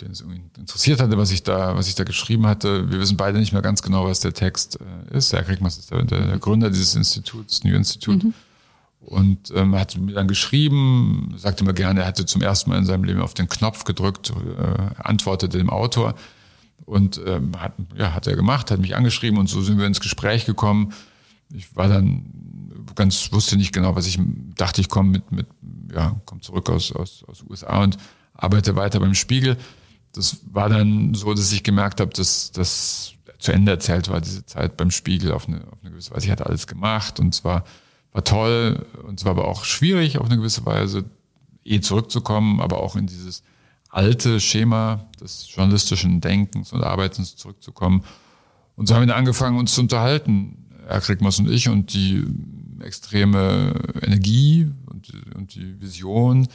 den 0.00 0.12
es 0.12 0.20
irgendwie 0.20 0.40
interessiert 0.58 1.00
hatte, 1.00 1.16
was 1.18 1.30
ich 1.30 1.42
da, 1.42 1.76
was 1.76 1.88
ich 1.88 1.94
da 1.94 2.04
geschrieben 2.04 2.46
hatte. 2.46 2.90
Wir 2.90 3.00
wissen 3.00 3.16
beide 3.16 3.38
nicht 3.38 3.52
mehr 3.52 3.62
ganz 3.62 3.82
genau, 3.82 4.06
was 4.06 4.20
der 4.20 4.32
Text 4.32 4.78
äh, 4.80 5.16
ist. 5.16 5.32
Herr 5.32 5.42
Kriegmers 5.42 5.78
ist 5.78 5.90
der, 5.90 6.04
der, 6.04 6.38
Gründer 6.38 6.70
dieses 6.70 6.94
Instituts, 6.94 7.64
New 7.64 7.74
Institute. 7.74 8.26
Mhm. 8.26 8.34
Und 9.00 9.52
ähm, 9.54 9.74
hat 9.76 9.96
mir 9.96 10.12
dann 10.12 10.28
geschrieben, 10.28 11.34
sagte 11.38 11.64
mir 11.64 11.72
gerne, 11.72 12.00
er 12.00 12.06
hatte 12.06 12.26
zum 12.26 12.42
ersten 12.42 12.70
Mal 12.70 12.78
in 12.78 12.84
seinem 12.84 13.04
Leben 13.04 13.22
auf 13.22 13.32
den 13.32 13.48
Knopf 13.48 13.84
gedrückt, 13.84 14.30
äh, 14.30 15.02
antwortete 15.02 15.56
dem 15.56 15.70
Autor. 15.70 16.14
Und 16.84 17.20
ähm, 17.24 17.52
hat, 17.60 17.74
ja, 17.96 18.14
hat 18.14 18.26
er 18.26 18.36
gemacht, 18.36 18.70
hat 18.70 18.80
mich 18.80 18.96
angeschrieben 18.96 19.38
und 19.38 19.48
so 19.48 19.62
sind 19.62 19.78
wir 19.78 19.86
ins 19.86 20.00
Gespräch 20.00 20.44
gekommen. 20.44 20.92
Ich 21.52 21.76
war 21.76 21.88
dann 21.88 22.26
ganz, 22.94 23.32
wusste 23.32 23.56
nicht 23.56 23.72
genau, 23.72 23.94
was 23.94 24.06
ich 24.06 24.18
dachte, 24.56 24.80
ich 24.80 24.88
komme 24.88 25.10
mit, 25.10 25.32
mit 25.32 25.46
ja, 25.92 26.20
komme 26.24 26.40
zurück 26.40 26.70
aus, 26.70 26.92
aus, 26.92 27.24
aus 27.26 27.44
USA 27.48 27.82
und 27.82 27.96
arbeite 28.34 28.76
weiter 28.76 29.00
beim 29.00 29.14
Spiegel. 29.14 29.56
Das 30.12 30.38
war 30.50 30.68
dann 30.68 31.14
so, 31.14 31.34
dass 31.34 31.52
ich 31.52 31.62
gemerkt 31.62 32.00
habe, 32.00 32.10
dass 32.10 32.50
das 32.52 33.14
zu 33.38 33.52
Ende 33.52 33.72
erzählt 33.72 34.08
war, 34.08 34.20
diese 34.20 34.44
Zeit 34.44 34.76
beim 34.76 34.90
Spiegel 34.90 35.32
auf 35.32 35.48
eine, 35.48 35.60
auf 35.70 35.78
eine 35.82 35.92
gewisse 35.92 36.10
Weise. 36.12 36.26
Ich 36.26 36.32
hatte 36.32 36.46
alles 36.46 36.66
gemacht 36.66 37.20
und 37.20 37.34
zwar 37.34 37.64
war 38.12 38.24
toll 38.24 38.86
und 39.06 39.20
zwar 39.20 39.32
aber 39.32 39.46
auch 39.46 39.64
schwierig 39.64 40.18
auf 40.18 40.26
eine 40.26 40.36
gewisse 40.36 40.66
Weise, 40.66 41.04
eh 41.64 41.80
zurückzukommen, 41.80 42.60
aber 42.60 42.80
auch 42.80 42.96
in 42.96 43.06
dieses 43.06 43.42
alte 43.90 44.40
Schema 44.40 45.06
des 45.20 45.48
journalistischen 45.52 46.20
Denkens 46.20 46.72
und 46.72 46.82
Arbeitens 46.82 47.36
zurückzukommen. 47.36 48.04
Und 48.76 48.86
so 48.86 48.94
haben 48.94 49.06
wir 49.06 49.16
angefangen, 49.16 49.58
uns 49.58 49.74
zu 49.74 49.82
unterhalten, 49.82 50.68
Herr 50.86 51.00
Kriegmas 51.00 51.38
und 51.38 51.50
ich, 51.50 51.68
und 51.68 51.92
die 51.92 52.24
extreme 52.80 53.74
Energie 54.02 54.70
und, 54.86 55.12
und 55.34 55.54
die 55.54 55.80
Vision 55.80 56.48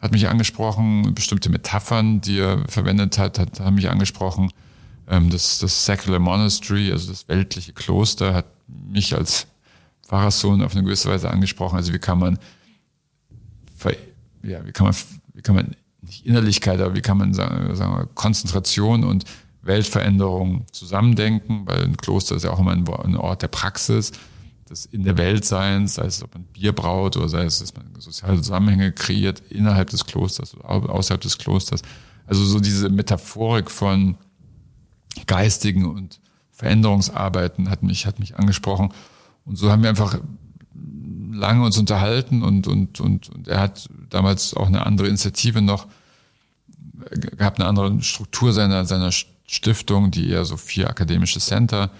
hat 0.00 0.12
mich 0.12 0.28
angesprochen, 0.28 1.14
bestimmte 1.14 1.50
Metaphern, 1.50 2.20
die 2.20 2.38
er 2.38 2.64
verwendet 2.68 3.18
hat, 3.18 3.38
hat 3.38 3.60
haben 3.60 3.76
mich 3.76 3.90
angesprochen. 3.90 4.50
Ähm, 5.08 5.30
das, 5.30 5.58
das 5.58 5.84
Secular 5.84 6.20
Monastery, 6.20 6.92
also 6.92 7.10
das 7.10 7.28
weltliche 7.28 7.72
Kloster, 7.72 8.34
hat 8.34 8.46
mich 8.66 9.14
als 9.14 9.46
Pfarrerssohn 10.06 10.62
auf 10.62 10.72
eine 10.74 10.84
gewisse 10.84 11.08
Weise 11.08 11.30
angesprochen. 11.30 11.76
Also 11.76 11.92
wie 11.92 11.98
kann 11.98 12.18
man, 12.18 12.38
ja, 14.42 14.64
wie 14.64 14.72
kann 14.72 14.86
man, 14.86 14.94
wie 15.34 15.42
kann 15.42 15.54
man 15.54 15.76
nicht 16.02 16.26
Innerlichkeit, 16.26 16.80
aber 16.80 16.94
wie 16.94 17.00
kann 17.00 17.18
man 17.18 17.34
sagen, 17.34 17.74
sagen 17.74 17.96
wir, 17.96 18.06
Konzentration 18.06 19.04
und 19.04 19.24
Weltveränderung 19.62 20.66
zusammendenken, 20.72 21.66
weil 21.66 21.84
ein 21.84 21.96
Kloster 21.96 22.36
ist 22.36 22.44
ja 22.44 22.50
auch 22.50 22.60
immer 22.60 22.72
ein 22.72 23.16
Ort 23.16 23.42
der 23.42 23.48
Praxis, 23.48 24.12
des 24.68 24.86
in 24.86 25.04
der 25.04 25.16
Welt 25.16 25.44
Seins, 25.44 25.94
sei 25.94 26.06
es, 26.06 26.22
ob 26.22 26.34
man 26.34 26.44
Bier 26.44 26.72
braut 26.72 27.16
oder 27.16 27.28
sei 27.28 27.44
es, 27.44 27.58
dass 27.58 27.74
man 27.74 27.86
soziale 27.98 28.36
Zusammenhänge 28.36 28.92
kreiert 28.92 29.42
innerhalb 29.50 29.90
des 29.90 30.04
Klosters 30.04 30.54
oder 30.54 30.68
außerhalb 30.68 31.20
des 31.20 31.38
Klosters. 31.38 31.82
Also 32.26 32.44
so 32.44 32.60
diese 32.60 32.88
Metaphorik 32.88 33.70
von 33.70 34.16
geistigen 35.26 35.86
und 35.86 36.20
Veränderungsarbeiten 36.50 37.70
hat 37.70 37.82
mich, 37.82 38.06
hat 38.06 38.18
mich 38.18 38.36
angesprochen. 38.36 38.92
Und 39.44 39.56
so 39.56 39.70
haben 39.70 39.82
wir 39.82 39.90
einfach 39.90 40.18
lange 41.32 41.64
uns 41.64 41.78
unterhalten 41.78 42.42
und, 42.42 42.66
und, 42.66 43.00
und, 43.00 43.30
und 43.30 43.48
er 43.48 43.60
hat 43.60 43.88
damals 44.10 44.54
auch 44.54 44.66
eine 44.66 44.86
andere 44.86 45.08
Initiative 45.08 45.62
noch 45.62 45.86
gehabt, 47.10 47.60
eine 47.60 47.68
andere 47.68 48.02
Struktur 48.02 48.52
seiner, 48.52 48.84
seiner 48.84 49.10
Stiftung, 49.46 50.10
die 50.10 50.30
eher 50.30 50.44
so 50.44 50.56
vier 50.56 50.88
akademische 50.90 51.40
Center 51.40 51.90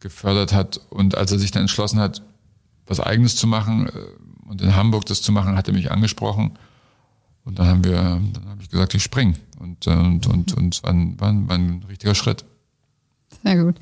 gefördert 0.00 0.52
hat. 0.52 0.80
Und 0.90 1.16
als 1.16 1.32
er 1.32 1.38
sich 1.38 1.50
dann 1.50 1.62
entschlossen 1.62 2.00
hat, 2.00 2.22
was 2.86 3.00
Eigenes 3.00 3.36
zu 3.36 3.46
machen 3.46 3.88
äh, 3.88 4.48
und 4.48 4.62
in 4.62 4.74
Hamburg 4.74 5.06
das 5.06 5.22
zu 5.22 5.32
machen, 5.32 5.56
hat 5.56 5.68
er 5.68 5.74
mich 5.74 5.90
angesprochen. 5.90 6.58
Und 7.44 7.58
dann 7.58 7.66
haben 7.66 7.84
wir, 7.84 7.94
dann 7.94 8.48
habe 8.48 8.62
ich 8.62 8.70
gesagt, 8.70 8.94
ich 8.94 9.02
spring. 9.02 9.36
Und, 9.58 9.86
äh, 9.86 9.90
und, 9.90 10.26
und, 10.26 10.54
und 10.54 10.74
es 10.74 10.82
war 10.82 10.90
ein, 10.90 11.18
war, 11.20 11.28
ein, 11.28 11.48
war 11.48 11.56
ein 11.56 11.84
richtiger 11.88 12.14
Schritt. 12.14 12.44
Sehr 13.42 13.62
gut. 13.62 13.76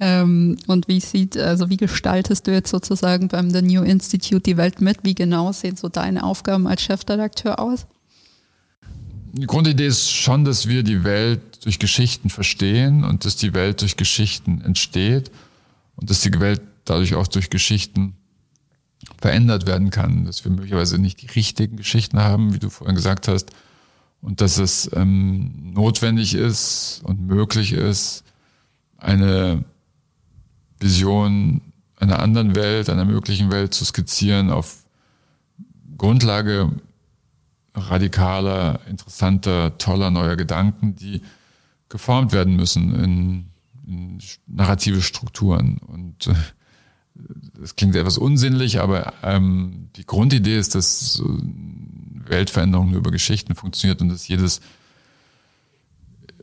Ähm, 0.00 0.56
und 0.66 0.86
wie 0.86 1.00
sieht, 1.00 1.36
also 1.36 1.70
wie 1.70 1.76
gestaltest 1.76 2.46
du 2.46 2.52
jetzt 2.52 2.70
sozusagen 2.70 3.28
beim 3.28 3.50
The 3.50 3.62
New 3.62 3.82
Institute 3.82 4.42
die 4.42 4.56
Welt 4.56 4.80
mit? 4.80 4.98
Wie 5.02 5.14
genau 5.14 5.52
sehen 5.52 5.76
so 5.76 5.88
deine 5.88 6.22
Aufgaben 6.22 6.66
als 6.68 6.82
Chefredakteur 6.82 7.58
aus? 7.58 7.86
Die 9.32 9.46
Grundidee 9.46 9.86
ist 9.86 10.10
schon, 10.10 10.44
dass 10.44 10.68
wir 10.68 10.82
die 10.82 11.04
Welt 11.04 11.64
durch 11.64 11.78
Geschichten 11.78 12.30
verstehen 12.30 13.04
und 13.04 13.24
dass 13.24 13.36
die 13.36 13.54
Welt 13.54 13.80
durch 13.80 13.96
Geschichten 13.96 14.60
entsteht 14.62 15.30
und 15.96 16.10
dass 16.10 16.20
die 16.20 16.40
Welt 16.40 16.62
dadurch 16.84 17.14
auch 17.14 17.26
durch 17.26 17.50
Geschichten 17.50 18.14
verändert 19.20 19.66
werden 19.66 19.90
kann, 19.90 20.24
dass 20.24 20.44
wir 20.44 20.50
möglicherweise 20.52 20.98
nicht 20.98 21.22
die 21.22 21.26
richtigen 21.26 21.76
Geschichten 21.76 22.18
haben, 22.18 22.54
wie 22.54 22.58
du 22.58 22.70
vorhin 22.70 22.96
gesagt 22.96 23.28
hast, 23.28 23.50
und 24.20 24.40
dass 24.40 24.58
es 24.58 24.90
ähm, 24.94 25.72
notwendig 25.74 26.34
ist 26.34 27.02
und 27.04 27.20
möglich 27.20 27.72
ist, 27.72 28.24
eine 28.96 29.64
Vision 30.80 31.60
einer 31.96 32.20
anderen 32.20 32.54
Welt, 32.54 32.88
einer 32.88 33.04
möglichen 33.04 33.50
Welt 33.50 33.74
zu 33.74 33.84
skizzieren 33.84 34.50
auf 34.50 34.84
Grundlage 35.96 36.70
radikaler, 37.74 38.80
interessanter, 38.88 39.78
toller 39.78 40.10
neuer 40.10 40.36
Gedanken, 40.36 40.94
die 40.96 41.22
geformt 41.88 42.32
werden 42.32 42.56
müssen 42.56 42.94
in, 42.94 43.46
in 43.86 44.18
narrative 44.46 45.02
Strukturen. 45.02 45.78
Und 45.78 46.28
äh, 46.28 46.34
das 47.60 47.76
klingt 47.76 47.96
etwas 47.96 48.18
unsinnlich, 48.18 48.80
aber 48.80 49.12
ähm, 49.22 49.88
die 49.96 50.06
Grundidee 50.06 50.58
ist, 50.58 50.74
dass 50.74 51.22
Weltveränderung 52.26 52.90
nur 52.90 53.00
über 53.00 53.10
Geschichten 53.10 53.54
funktioniert 53.54 54.00
und 54.00 54.10
dass 54.10 54.28
jedes 54.28 54.60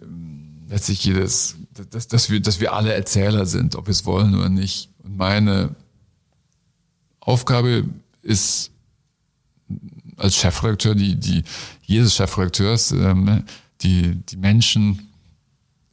ähm, 0.02 0.66
letztlich 0.68 1.04
jedes 1.06 1.58
dass, 1.76 2.08
dass, 2.08 2.30
wir, 2.30 2.40
dass 2.40 2.60
wir 2.60 2.74
alle 2.74 2.94
Erzähler 2.94 3.46
sind, 3.46 3.76
ob 3.76 3.88
wir 3.88 3.92
es 3.92 4.06
wollen 4.06 4.36
oder 4.36 4.50
nicht. 4.50 4.90
Und 5.04 5.18
meine 5.18 5.76
Aufgabe 7.20 7.86
ist 8.22 8.72
als 10.18 10.36
Chefredakteur, 10.36 10.96
die, 10.96 11.16
die 11.16 11.44
jedes 11.84 12.16
Chefredakteurs, 12.16 12.92
ähm, 12.92 13.44
die, 13.82 14.16
die 14.16 14.38
Menschen 14.38 15.12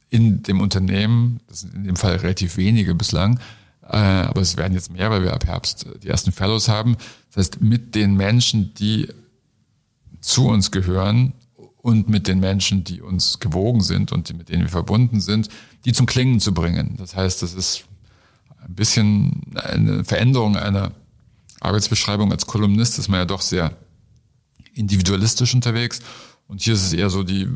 in 0.09 0.43
dem 0.43 0.61
Unternehmen, 0.61 1.39
das 1.47 1.61
sind 1.61 1.73
in 1.73 1.83
dem 1.83 1.95
Fall 1.95 2.15
relativ 2.17 2.55
wenige 2.55 2.95
bislang, 2.95 3.39
äh, 3.81 3.97
aber 3.97 4.41
es 4.41 4.55
werden 4.55 4.73
jetzt 4.73 4.91
mehr, 4.91 5.09
weil 5.09 5.23
wir 5.23 5.33
ab 5.33 5.45
Herbst 5.45 5.85
die 6.01 6.07
ersten 6.07 6.31
Fellows 6.31 6.69
haben. 6.69 6.95
Das 7.31 7.45
heißt, 7.45 7.61
mit 7.61 7.95
den 7.95 8.15
Menschen, 8.15 8.73
die 8.75 9.09
zu 10.21 10.47
uns 10.47 10.71
gehören, 10.71 11.33
und 11.83 12.07
mit 12.07 12.29
den 12.29 12.39
Menschen, 12.39 12.85
die 12.85 13.01
uns 13.01 13.39
gewogen 13.39 13.81
sind 13.81 14.13
und 14.13 14.29
die, 14.29 14.33
mit 14.33 14.47
denen 14.47 14.63
wir 14.63 14.69
verbunden 14.69 15.19
sind, 15.19 15.49
die 15.85 15.93
zum 15.93 16.05
Klingen 16.05 16.39
zu 16.39 16.53
bringen. 16.53 16.95
Das 16.97 17.15
heißt, 17.15 17.41
das 17.41 17.53
ist 17.53 17.85
ein 18.65 18.75
bisschen 18.75 19.41
eine 19.55 20.03
Veränderung 20.03 20.55
einer 20.55 20.91
Arbeitsbeschreibung. 21.59 22.31
Als 22.31 22.45
Kolumnist 22.45 22.99
ist 22.99 23.09
man 23.09 23.19
ja 23.19 23.25
doch 23.25 23.41
sehr 23.41 23.75
individualistisch 24.73 25.53
unterwegs. 25.53 25.99
Und 26.47 26.61
hier 26.61 26.73
ist 26.73 26.83
es 26.83 26.93
eher 26.93 27.09
so 27.09 27.23
die 27.23 27.47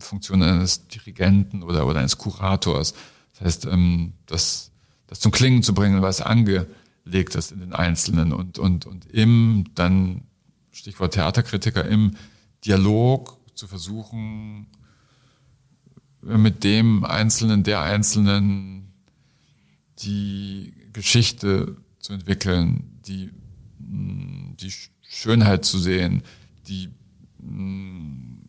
Funktion 0.00 0.42
eines 0.42 0.88
Dirigenten 0.88 1.62
oder, 1.62 1.86
oder 1.86 2.00
eines 2.00 2.18
Kurators. 2.18 2.94
Das 3.32 3.40
heißt, 3.46 3.66
ähm, 3.66 4.12
das, 4.26 4.70
das 5.06 5.20
zum 5.20 5.32
Klingen 5.32 5.62
zu 5.62 5.74
bringen, 5.74 6.02
was 6.02 6.20
angelegt 6.20 7.34
ist 7.34 7.52
in 7.52 7.60
den 7.60 7.72
Einzelnen 7.72 8.32
und, 8.32 8.58
und, 8.58 8.86
und 8.86 9.06
im, 9.12 9.66
dann 9.74 10.22
Stichwort 10.70 11.14
Theaterkritiker, 11.14 11.84
im 11.84 12.16
Dialog 12.64 13.38
zu 13.54 13.66
versuchen, 13.66 14.66
mit 16.26 16.64
dem 16.64 17.04
Einzelnen, 17.04 17.62
der 17.62 17.82
Einzelnen 17.82 18.92
die 20.00 20.72
Geschichte 20.92 21.76
zu 22.00 22.12
entwickeln, 22.12 23.00
die, 23.06 23.30
mm, 23.78 24.56
die 24.60 24.72
Schönheit 25.02 25.64
zu 25.64 25.78
sehen, 25.78 26.22
die, 26.68 26.88
mm, 27.38 28.42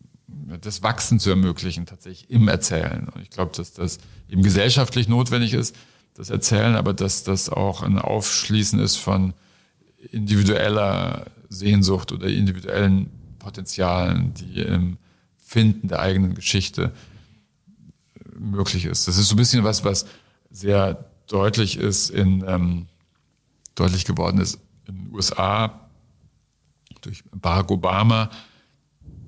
das 0.60 0.82
Wachsen 0.82 1.20
zu 1.20 1.30
ermöglichen, 1.30 1.86
tatsächlich 1.86 2.30
im 2.30 2.48
Erzählen. 2.48 3.08
Und 3.08 3.22
ich 3.22 3.30
glaube, 3.30 3.52
dass 3.54 3.72
das 3.72 3.98
eben 4.28 4.42
gesellschaftlich 4.42 5.08
notwendig 5.08 5.54
ist, 5.54 5.76
das 6.14 6.30
Erzählen, 6.30 6.74
aber 6.74 6.94
dass 6.94 7.22
das 7.22 7.48
auch 7.48 7.82
ein 7.82 7.98
Aufschließen 7.98 8.80
ist 8.80 8.96
von 8.96 9.34
individueller 10.10 11.26
Sehnsucht 11.48 12.12
oder 12.12 12.26
individuellen 12.28 13.10
Potenzialen, 13.38 14.34
die 14.34 14.60
im 14.60 14.98
Finden 15.38 15.88
der 15.88 16.00
eigenen 16.00 16.34
Geschichte 16.34 16.92
möglich 18.38 18.84
ist. 18.84 19.08
Das 19.08 19.18
ist 19.18 19.28
so 19.28 19.34
ein 19.34 19.38
bisschen 19.38 19.64
was, 19.64 19.84
was 19.84 20.06
sehr 20.50 21.04
deutlich 21.26 21.76
ist 21.76 22.10
in 22.10 22.44
ähm, 22.46 22.86
deutlich 23.74 24.04
geworden 24.04 24.40
ist 24.40 24.58
in 24.86 24.96
den 24.96 25.14
USA 25.14 25.88
durch 27.00 27.22
Barack 27.32 27.70
Obama, 27.70 28.30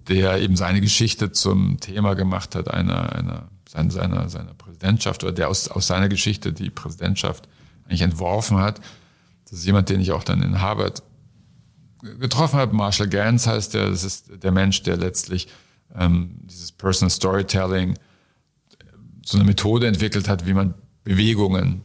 der 0.08 0.40
eben 0.40 0.56
seine 0.56 0.80
Geschichte 0.80 1.30
zum 1.30 1.78
Thema 1.78 2.14
gemacht 2.14 2.54
hat, 2.54 2.68
einer, 2.68 3.12
einer 3.14 3.48
seiner, 3.68 3.90
seiner, 3.90 4.28
seiner 4.28 4.54
Präsidentschaft 4.54 5.22
oder 5.22 5.32
der 5.32 5.48
aus, 5.48 5.68
aus 5.68 5.86
seiner 5.86 6.08
Geschichte 6.08 6.52
die 6.52 6.70
Präsidentschaft 6.70 7.48
eigentlich 7.84 8.00
entworfen 8.00 8.58
hat. 8.58 8.80
Das 9.44 9.58
ist 9.58 9.66
jemand, 9.66 9.88
den 9.88 10.00
ich 10.00 10.10
auch 10.10 10.24
dann 10.24 10.42
in 10.42 10.60
Harvard 10.60 11.02
getroffen 12.18 12.58
habe. 12.58 12.74
Marshall 12.74 13.08
Gans 13.08 13.46
heißt 13.46 13.74
der, 13.74 13.90
das 13.90 14.02
ist 14.02 14.42
der 14.42 14.50
Mensch, 14.50 14.82
der 14.82 14.96
letztlich 14.96 15.48
ähm, 15.94 16.36
dieses 16.42 16.72
Personal 16.72 17.10
Storytelling 17.10 17.96
so 19.24 19.36
eine 19.36 19.44
Methode 19.44 19.86
entwickelt 19.86 20.28
hat, 20.28 20.46
wie 20.46 20.54
man 20.54 20.74
Bewegungen 21.04 21.82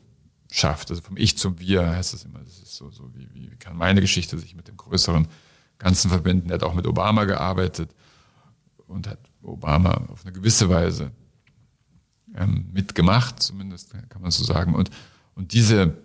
schafft. 0.51 0.89
Also 0.89 1.01
vom 1.01 1.17
Ich 1.17 1.37
zum 1.37 1.59
Wir 1.59 1.87
heißt 1.87 2.13
das 2.13 2.23
immer. 2.23 2.39
Das 2.39 2.59
ist 2.59 2.75
so, 2.75 2.89
so 2.91 3.11
wie, 3.13 3.27
wie 3.33 3.49
kann 3.57 3.77
meine 3.77 4.01
Geschichte 4.01 4.37
sich 4.37 4.55
mit 4.55 4.67
dem 4.67 4.77
größeren 4.77 5.27
Ganzen 5.77 6.09
verbinden. 6.09 6.49
Er 6.49 6.55
hat 6.55 6.63
auch 6.63 6.73
mit 6.73 6.87
Obama 6.87 7.25
gearbeitet 7.25 7.89
und 8.87 9.07
hat 9.07 9.19
Obama 9.41 9.91
auf 10.09 10.23
eine 10.23 10.31
gewisse 10.31 10.69
Weise 10.69 11.11
ähm, 12.35 12.69
mitgemacht, 12.71 13.41
zumindest 13.41 13.91
kann 14.09 14.21
man 14.21 14.31
so 14.31 14.43
sagen. 14.43 14.75
Und, 14.75 14.89
und 15.35 15.53
diese 15.53 15.97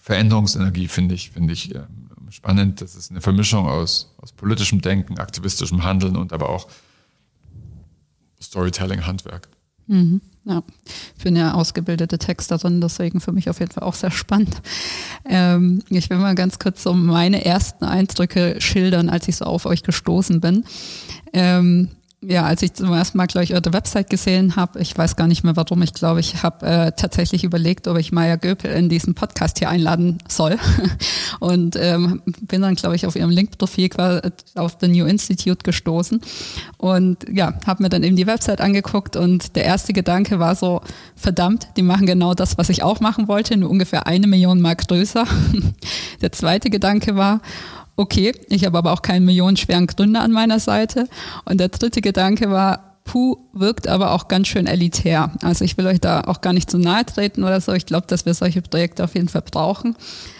Veränderungsenergie 0.00 0.88
finde 0.88 1.14
ich, 1.14 1.30
finde 1.30 1.52
ich 1.52 1.74
ähm, 1.74 2.10
spannend. 2.30 2.80
Das 2.80 2.94
ist 2.94 3.10
eine 3.10 3.20
Vermischung 3.20 3.66
aus, 3.66 4.14
aus 4.18 4.32
politischem 4.32 4.80
Denken, 4.80 5.18
aktivistischem 5.18 5.82
Handeln 5.84 6.16
und 6.16 6.32
aber 6.32 6.48
auch 6.48 6.68
Storytelling-Handwerk. 8.40 9.48
Mhm. 9.90 10.20
Ja, 10.44 10.62
ich 11.18 11.24
bin 11.24 11.36
ja 11.36 11.52
ausgebildete 11.52 12.16
Texterin, 12.16 12.80
deswegen 12.80 13.20
für 13.20 13.32
mich 13.32 13.50
auf 13.50 13.58
jeden 13.58 13.72
Fall 13.72 13.82
auch 13.82 13.94
sehr 13.94 14.12
spannend. 14.12 14.62
Ähm, 15.24 15.82
ich 15.90 16.08
will 16.08 16.16
mal 16.16 16.34
ganz 16.34 16.58
kurz 16.58 16.82
so 16.84 16.94
meine 16.94 17.44
ersten 17.44 17.84
Eindrücke 17.84 18.56
schildern, 18.60 19.10
als 19.10 19.26
ich 19.28 19.36
so 19.36 19.44
auf 19.44 19.66
euch 19.66 19.82
gestoßen 19.82 20.40
bin. 20.40 20.64
Ähm, 21.32 21.88
ja, 22.22 22.44
als 22.44 22.60
ich 22.60 22.74
zum 22.74 22.92
ersten 22.92 23.16
Mal, 23.16 23.26
glaube 23.26 23.44
ich, 23.44 23.54
eure 23.54 23.72
Website 23.72 24.10
gesehen 24.10 24.54
habe, 24.54 24.78
ich 24.80 24.96
weiß 24.96 25.16
gar 25.16 25.26
nicht 25.26 25.42
mehr 25.42 25.56
warum, 25.56 25.80
ich 25.80 25.94
glaube, 25.94 26.20
ich 26.20 26.42
habe 26.42 26.66
äh, 26.66 26.92
tatsächlich 26.92 27.44
überlegt, 27.44 27.88
ob 27.88 27.96
ich 27.96 28.12
Maya 28.12 28.36
Göpel 28.36 28.70
in 28.72 28.90
diesen 28.90 29.14
Podcast 29.14 29.58
hier 29.58 29.70
einladen 29.70 30.18
soll. 30.28 30.58
Und 31.40 31.76
ähm, 31.76 32.20
bin 32.42 32.60
dann, 32.60 32.74
glaube 32.74 32.94
ich, 32.94 33.06
auf 33.06 33.16
ihrem 33.16 33.30
Link-Profil 33.30 33.88
auf 34.54 34.76
The 34.80 34.88
New 34.88 35.06
Institute 35.06 35.62
gestoßen. 35.64 36.20
Und 36.76 37.24
ja, 37.32 37.54
habe 37.66 37.82
mir 37.82 37.88
dann 37.88 38.02
eben 38.02 38.16
die 38.16 38.26
Website 38.26 38.60
angeguckt 38.60 39.16
und 39.16 39.56
der 39.56 39.64
erste 39.64 39.94
Gedanke 39.94 40.38
war 40.38 40.54
so, 40.54 40.82
verdammt, 41.16 41.68
die 41.78 41.82
machen 41.82 42.06
genau 42.06 42.34
das, 42.34 42.58
was 42.58 42.68
ich 42.68 42.82
auch 42.82 43.00
machen 43.00 43.28
wollte, 43.28 43.56
nur 43.56 43.70
ungefähr 43.70 44.06
eine 44.06 44.26
Million 44.26 44.60
Mal 44.60 44.76
größer. 44.76 45.24
der 46.20 46.32
zweite 46.32 46.68
Gedanke 46.68 47.16
war, 47.16 47.40
okay, 48.00 48.32
ich 48.48 48.64
habe 48.64 48.78
aber 48.78 48.92
auch 48.92 49.02
keinen 49.02 49.26
millionenschweren 49.26 49.86
Gründer 49.86 50.22
an 50.22 50.32
meiner 50.32 50.58
Seite. 50.58 51.08
Und 51.44 51.60
der 51.60 51.68
dritte 51.68 52.00
Gedanke 52.00 52.50
war, 52.50 52.90
Puh 53.04 53.38
wirkt 53.52 53.88
aber 53.88 54.12
auch 54.12 54.28
ganz 54.28 54.46
schön 54.46 54.66
elitär. 54.66 55.32
Also 55.42 55.64
ich 55.64 55.76
will 55.76 55.86
euch 55.86 56.00
da 56.00 56.20
auch 56.22 56.42
gar 56.42 56.52
nicht 56.52 56.70
zu 56.70 56.78
nahe 56.78 57.04
treten 57.04 57.42
oder 57.42 57.60
so. 57.60 57.72
Ich 57.72 57.86
glaube, 57.86 58.06
dass 58.06 58.24
wir 58.24 58.34
solche 58.34 58.62
Projekte 58.62 59.02
auf 59.02 59.14
jeden 59.14 59.28
Fall 59.28 59.42
brauchen. 59.42 59.96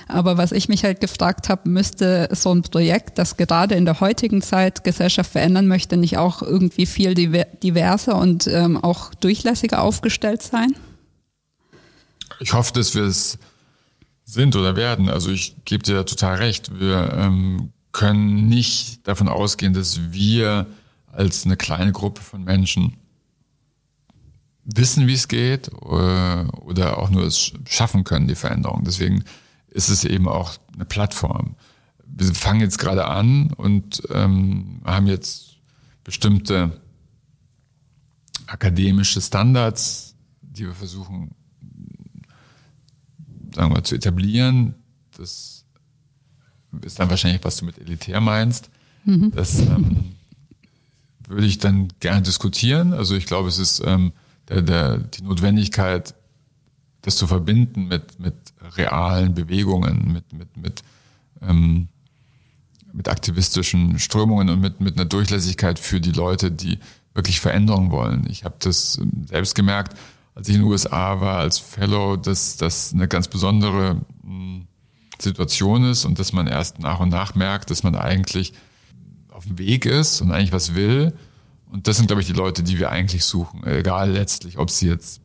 Aber 0.06 0.38
was 0.38 0.52
ich 0.52 0.68
mich 0.68 0.84
halt 0.84 1.00
gefragt 1.00 1.48
habe, 1.48 1.68
müsste 1.68 2.28
so 2.32 2.52
ein 2.54 2.62
Projekt, 2.62 3.18
das 3.18 3.36
gerade 3.36 3.74
in 3.74 3.86
der 3.86 4.00
heutigen 4.00 4.40
Zeit 4.40 4.84
Gesellschaft 4.84 5.32
verändern 5.32 5.66
möchte, 5.66 5.96
nicht 5.96 6.18
auch 6.18 6.42
irgendwie 6.42 6.86
viel 6.86 7.14
diverser 7.14 8.16
und 8.16 8.46
ähm, 8.46 8.76
auch 8.76 9.14
durchlässiger 9.14 9.82
aufgestellt 9.82 10.42
sein? 10.42 10.74
Ich 12.38 12.52
hoffe, 12.52 12.72
dass 12.72 12.94
wir 12.94 13.04
es 13.04 13.38
sind 14.32 14.56
oder 14.56 14.76
werden. 14.76 15.08
Also 15.08 15.30
ich 15.30 15.56
gebe 15.64 15.82
dir 15.82 16.06
total 16.06 16.36
recht. 16.36 16.78
Wir 16.78 17.12
ähm, 17.14 17.72
können 17.92 18.48
nicht 18.48 19.06
davon 19.06 19.28
ausgehen, 19.28 19.74
dass 19.74 20.12
wir 20.12 20.66
als 21.12 21.44
eine 21.44 21.56
kleine 21.56 21.92
Gruppe 21.92 22.22
von 22.22 22.44
Menschen 22.44 22.96
wissen, 24.64 25.06
wie 25.06 25.14
es 25.14 25.26
geht 25.26 25.68
äh, 25.68 25.72
oder 25.74 26.98
auch 26.98 27.10
nur 27.10 27.24
es 27.24 27.52
schaffen 27.68 28.04
können, 28.04 28.28
die 28.28 28.36
Veränderung. 28.36 28.84
Deswegen 28.84 29.24
ist 29.68 29.88
es 29.88 30.04
eben 30.04 30.28
auch 30.28 30.54
eine 30.74 30.84
Plattform. 30.84 31.56
Wir 32.06 32.34
fangen 32.34 32.60
jetzt 32.60 32.78
gerade 32.78 33.06
an 33.06 33.52
und 33.56 34.02
ähm, 34.10 34.80
haben 34.84 35.06
jetzt 35.06 35.56
bestimmte 36.04 36.80
akademische 38.46 39.20
Standards, 39.20 40.14
die 40.42 40.66
wir 40.66 40.74
versuchen 40.74 41.34
sagen 43.54 43.74
wir, 43.74 43.84
zu 43.84 43.94
etablieren. 43.94 44.74
Das 45.16 45.64
ist 46.82 46.98
dann 46.98 47.10
wahrscheinlich, 47.10 47.44
was 47.44 47.56
du 47.56 47.64
mit 47.64 47.78
elitär 47.78 48.20
meinst. 48.20 48.70
Mhm. 49.04 49.32
Das 49.34 49.60
ähm, 49.60 50.14
würde 51.26 51.46
ich 51.46 51.58
dann 51.58 51.88
gerne 52.00 52.22
diskutieren. 52.22 52.92
Also 52.92 53.14
ich 53.14 53.26
glaube, 53.26 53.48
es 53.48 53.58
ist 53.58 53.82
ähm, 53.84 54.12
der, 54.48 54.62
der, 54.62 54.98
die 54.98 55.22
Notwendigkeit, 55.22 56.14
das 57.02 57.16
zu 57.16 57.26
verbinden 57.26 57.88
mit, 57.88 58.20
mit 58.20 58.34
realen 58.76 59.34
Bewegungen, 59.34 60.12
mit, 60.12 60.32
mit, 60.32 60.56
mit, 60.56 60.82
ähm, 61.40 61.88
mit 62.92 63.08
aktivistischen 63.08 63.98
Strömungen 63.98 64.50
und 64.50 64.60
mit, 64.60 64.80
mit 64.80 64.96
einer 64.96 65.06
Durchlässigkeit 65.06 65.78
für 65.78 66.00
die 66.00 66.12
Leute, 66.12 66.50
die 66.50 66.78
wirklich 67.14 67.40
Veränderungen 67.40 67.90
wollen. 67.90 68.26
Ich 68.28 68.44
habe 68.44 68.56
das 68.58 68.98
ähm, 68.98 69.26
selbst 69.26 69.54
gemerkt, 69.54 69.96
als 70.34 70.48
ich 70.48 70.54
in 70.54 70.62
den 70.62 70.70
USA 70.70 71.20
war 71.20 71.38
als 71.38 71.58
Fellow, 71.58 72.16
dass 72.16 72.56
das 72.56 72.92
eine 72.92 73.08
ganz 73.08 73.28
besondere 73.28 74.00
hm, 74.22 74.66
Situation 75.20 75.84
ist 75.84 76.04
und 76.04 76.18
dass 76.18 76.32
man 76.32 76.46
erst 76.46 76.78
nach 76.78 77.00
und 77.00 77.10
nach 77.10 77.34
merkt, 77.34 77.70
dass 77.70 77.82
man 77.82 77.94
eigentlich 77.94 78.52
auf 79.28 79.44
dem 79.44 79.58
Weg 79.58 79.86
ist 79.86 80.20
und 80.20 80.30
eigentlich 80.30 80.52
was 80.52 80.74
will. 80.74 81.12
Und 81.70 81.86
das 81.86 81.96
sind, 81.96 82.06
glaube 82.06 82.20
ich, 82.20 82.26
die 82.26 82.32
Leute, 82.32 82.62
die 82.62 82.78
wir 82.78 82.90
eigentlich 82.90 83.24
suchen. 83.24 83.64
Egal 83.64 84.10
letztlich, 84.10 84.58
ob 84.58 84.70
sie 84.70 84.88
jetzt 84.88 85.20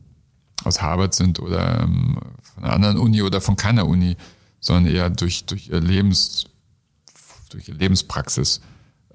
aus 0.64 0.80
Harvard 0.80 1.14
sind 1.14 1.40
oder 1.40 1.82
ähm, 1.82 2.18
von 2.42 2.64
einer 2.64 2.72
anderen 2.72 2.98
Uni 2.98 3.22
oder 3.22 3.40
von 3.40 3.56
keiner 3.56 3.86
Uni, 3.86 4.16
sondern 4.60 4.92
eher 4.92 5.10
durch, 5.10 5.44
durch 5.46 5.68
ihr 5.68 5.80
Lebens, 5.80 6.44
durch 7.50 7.68
ihre 7.68 7.78
Lebenspraxis 7.78 8.60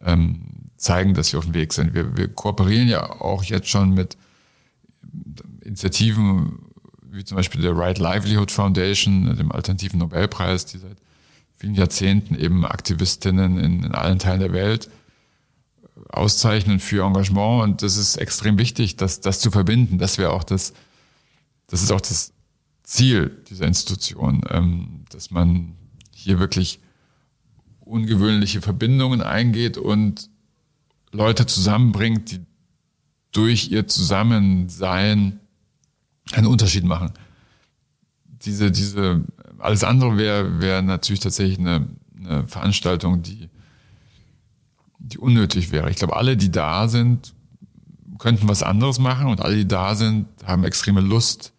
ähm, 0.03 0.69
zeigen, 0.77 1.13
dass 1.13 1.29
sie 1.29 1.37
auf 1.37 1.45
dem 1.45 1.53
Weg 1.53 1.73
sind. 1.73 1.93
Wir, 1.93 2.17
wir 2.17 2.27
kooperieren 2.27 2.87
ja 2.87 3.09
auch 3.21 3.43
jetzt 3.43 3.69
schon 3.69 3.93
mit 3.93 4.17
Initiativen 5.63 6.71
wie 7.11 7.25
zum 7.25 7.35
Beispiel 7.35 7.61
der 7.61 7.75
Right 7.75 7.99
Livelihood 7.99 8.51
Foundation, 8.51 9.35
dem 9.35 9.51
alternativen 9.51 9.99
Nobelpreis, 9.99 10.65
die 10.65 10.77
seit 10.77 10.97
vielen 11.55 11.75
Jahrzehnten 11.75 12.35
eben 12.35 12.65
Aktivistinnen 12.65 13.57
in, 13.57 13.83
in 13.83 13.91
allen 13.93 14.17
Teilen 14.17 14.39
der 14.39 14.53
Welt 14.53 14.89
auszeichnen 16.09 16.79
für 16.79 17.05
Engagement. 17.05 17.63
Und 17.63 17.81
das 17.81 17.97
ist 17.97 18.15
extrem 18.15 18.57
wichtig, 18.57 18.95
das, 18.95 19.19
das 19.19 19.39
zu 19.39 19.51
verbinden. 19.51 19.97
Das 19.97 20.17
wäre 20.17 20.31
auch 20.31 20.43
das, 20.43 20.73
das 21.67 21.83
ist 21.83 21.91
auch 21.91 22.01
das 22.01 22.33
Ziel 22.83 23.43
dieser 23.49 23.67
Institution, 23.67 24.43
ähm, 24.49 25.03
dass 25.09 25.31
man 25.31 25.75
hier 26.15 26.39
wirklich 26.39 26.79
ungewöhnliche 27.81 28.61
Verbindungen 28.61 29.21
eingeht 29.21 29.77
und 29.77 30.29
Leute 31.11 31.45
zusammenbringt, 31.45 32.31
die 32.31 32.39
durch 33.33 33.69
ihr 33.69 33.87
Zusammensein 33.87 35.40
einen 36.33 36.47
Unterschied 36.47 36.83
machen. 36.83 37.11
Diese, 38.25 38.71
diese, 38.71 39.23
alles 39.59 39.83
andere 39.83 40.17
wäre 40.17 40.61
wäre 40.61 40.81
natürlich 40.81 41.19
tatsächlich 41.19 41.59
eine, 41.59 41.87
eine 42.17 42.47
Veranstaltung, 42.47 43.21
die, 43.21 43.49
die 44.99 45.17
unnötig 45.17 45.71
wäre. 45.71 45.89
Ich 45.89 45.97
glaube, 45.97 46.15
alle, 46.15 46.37
die 46.37 46.51
da 46.51 46.87
sind, 46.87 47.33
könnten 48.17 48.47
was 48.47 48.63
anderes 48.63 48.99
machen 48.99 49.27
und 49.27 49.41
alle, 49.41 49.55
die 49.55 49.67
da 49.67 49.95
sind, 49.95 50.27
haben 50.45 50.63
extreme 50.63 51.01
Lust, 51.01 51.53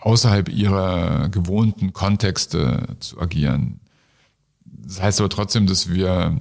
außerhalb 0.00 0.48
ihrer 0.48 1.28
gewohnten 1.30 1.92
Kontexte 1.92 2.96
zu 3.00 3.20
agieren. 3.20 3.80
Das 4.64 5.00
heißt 5.00 5.20
aber 5.20 5.30
trotzdem, 5.30 5.66
dass 5.66 5.88
wir, 5.88 6.40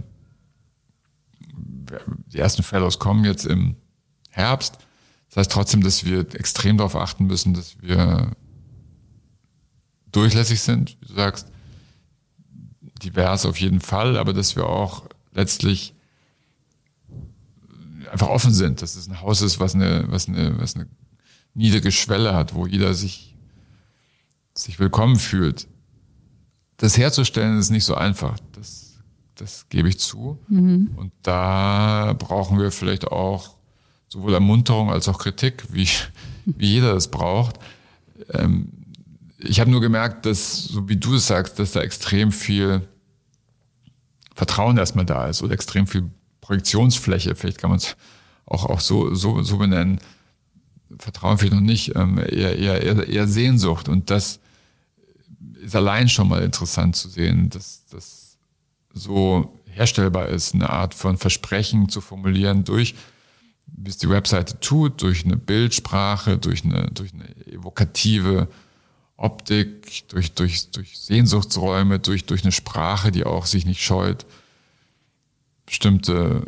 die 2.28 2.40
ersten 2.40 2.64
Fellows 2.64 3.00
kommen 3.00 3.24
jetzt 3.24 3.46
im 3.46 3.76
Herbst, 4.30 4.80
das 5.34 5.38
heißt 5.38 5.52
trotzdem, 5.52 5.82
dass 5.82 6.06
wir 6.06 6.20
extrem 6.36 6.78
darauf 6.78 6.96
achten 6.96 7.26
müssen, 7.26 7.56
dass 7.56 7.82
wir 7.82 8.34
durchlässig 10.12 10.62
sind, 10.62 10.96
wie 11.02 11.08
du 11.08 11.14
sagst, 11.16 11.48
divers 13.02 13.48
auf 13.48 13.60
jeden 13.60 13.82
Fall, 13.82 14.16
aber 14.18 14.34
dass 14.34 14.56
wir 14.56 14.68
auch 14.68 15.10
letztlich 15.32 15.96
einfach 18.12 18.30
offen 18.30 18.54
sind, 18.54 18.84
dass 18.84 18.96
es 18.96 19.08
ein 19.08 19.22
Haus 19.22 19.42
ist, 19.42 19.60
was 19.60 19.74
eine, 19.74 20.06
was 20.08 20.28
eine, 20.28 20.60
was 20.60 20.76
eine 20.76 20.88
niedrige 21.56 21.92
Schwelle 21.92 22.36
hat, 22.36 22.54
wo 22.54 22.68
jeder 22.68 22.94
sich, 22.94 23.36
sich 24.54 24.78
willkommen 24.78 25.16
fühlt. 25.16 25.68
Das 26.78 26.96
herzustellen 26.96 27.58
ist 27.58 27.72
nicht 27.72 27.86
so 27.86 27.96
einfach. 27.96 28.38
Das, 28.52 29.00
das 29.34 29.68
gebe 29.70 29.90
ich 29.90 29.98
zu. 29.98 30.38
Mhm. 30.48 30.92
Und 30.96 31.12
da 31.24 32.16
brauchen 32.20 32.60
wir 32.60 32.70
vielleicht 32.70 33.08
auch 33.08 33.63
sowohl 34.14 34.36
Ermunterung 34.36 34.92
als 34.92 35.08
auch 35.08 35.18
Kritik, 35.18 35.64
wie, 35.72 35.90
wie 36.46 36.68
jeder 36.68 36.94
es 36.94 37.08
braucht. 37.08 37.58
Ähm, 38.30 38.70
ich 39.40 39.60
habe 39.60 39.72
nur 39.72 39.82
gemerkt, 39.82 40.28
dass, 40.28 40.66
so 40.66 40.88
wie 40.88 40.98
du 40.98 41.16
es 41.16 41.26
sagst, 41.26 41.58
dass 41.58 41.72
da 41.72 41.82
extrem 41.82 42.32
viel 42.32 42.88
Vertrauen 44.36 44.78
erstmal 44.78 45.06
da 45.06 45.28
ist 45.28 45.42
oder 45.42 45.54
extrem 45.54 45.88
viel 45.88 46.12
Projektionsfläche, 46.42 47.36
vielleicht 47.36 47.58
kann 47.58 47.72
man 47.72 47.78
es 47.78 47.96
auch, 48.46 48.66
auch 48.66 48.82
so, 48.82 49.16
so, 49.16 49.42
so 49.42 49.58
benennen. 49.58 50.00
Vertrauen 51.00 51.40
vielleicht 51.40 51.56
noch 51.56 51.62
nicht, 51.62 51.96
ähm, 51.96 52.20
eher, 52.20 52.58
eher, 52.60 53.08
eher 53.08 53.28
Sehnsucht. 53.28 53.90
Und 53.90 54.12
das 54.12 54.40
ist 55.60 55.76
allein 55.76 56.08
schon 56.08 56.30
mal 56.30 56.44
interessant 56.44 56.96
zu 56.96 57.10
sehen, 57.10 57.50
dass 57.50 57.86
das 57.90 58.38
so 58.94 59.60
herstellbar 59.72 60.28
ist, 60.28 60.54
eine 60.54 60.70
Art 60.70 60.94
von 60.94 61.18
Versprechen 61.18 61.90
zu 61.90 62.00
formulieren 62.00 62.64
durch 62.64 62.94
wie 63.76 63.90
es 63.90 63.98
die 63.98 64.10
Webseite 64.10 64.60
tut, 64.60 65.02
durch 65.02 65.26
eine 65.26 65.36
Bildsprache, 65.36 66.38
durch 66.38 66.64
eine, 66.64 66.90
durch 66.92 67.14
eine 67.14 67.30
evokative 67.48 68.48
Optik, 69.18 70.08
durch, 70.10 70.34
durch, 70.34 70.72
durch 70.72 70.98
Sehnsuchtsräume, 71.00 72.00
durch, 72.00 72.26
durch 72.26 72.44
eine 72.44 72.52
Sprache, 72.52 73.12
die 73.12 73.26
auch 73.26 73.46
sich 73.46 73.66
nicht 73.66 73.82
scheut, 73.82 74.26
bestimmte 75.66 76.46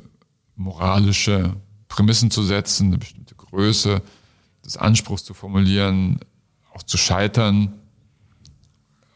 moralische 0.55 1.55
Prämissen 1.87 2.31
zu 2.31 2.43
setzen, 2.43 2.87
eine 2.87 2.97
bestimmte 2.97 3.35
Größe 3.35 4.01
des 4.63 4.77
Anspruchs 4.77 5.23
zu 5.23 5.33
formulieren, 5.33 6.19
auch 6.73 6.83
zu 6.83 6.97
scheitern, 6.97 7.73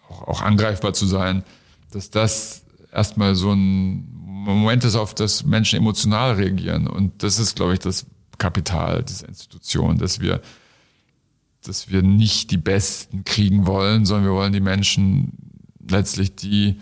auch, 0.08 0.24
auch 0.28 0.42
angreifbar 0.42 0.94
zu 0.94 1.06
sein. 1.06 1.44
dass 1.92 2.10
das 2.10 2.64
erstmal 2.92 3.36
so 3.36 3.52
ein 3.52 4.19
Moment 4.58 4.84
ist, 4.84 4.96
auf 4.96 5.14
das 5.14 5.46
Menschen 5.46 5.78
emotional 5.78 6.34
reagieren. 6.34 6.88
Und 6.88 7.24
das 7.24 7.40
ist, 7.40 7.56
glaube 7.56 7.74
ich, 7.74 7.80
das 7.80 8.06
Kapital 8.38 9.04
dieser 9.04 9.28
Institution, 9.28 9.98
dass 9.98 10.20
wir, 10.20 10.42
dass 11.64 11.90
wir 11.90 12.02
nicht 12.02 12.52
die 12.52 12.58
Besten 12.58 13.24
kriegen 13.24 13.68
wollen, 13.68 14.06
sondern 14.06 14.26
wir 14.26 14.34
wollen 14.34 14.54
die 14.54 14.62
Menschen 14.62 15.34
letztlich, 15.88 16.36
die 16.36 16.80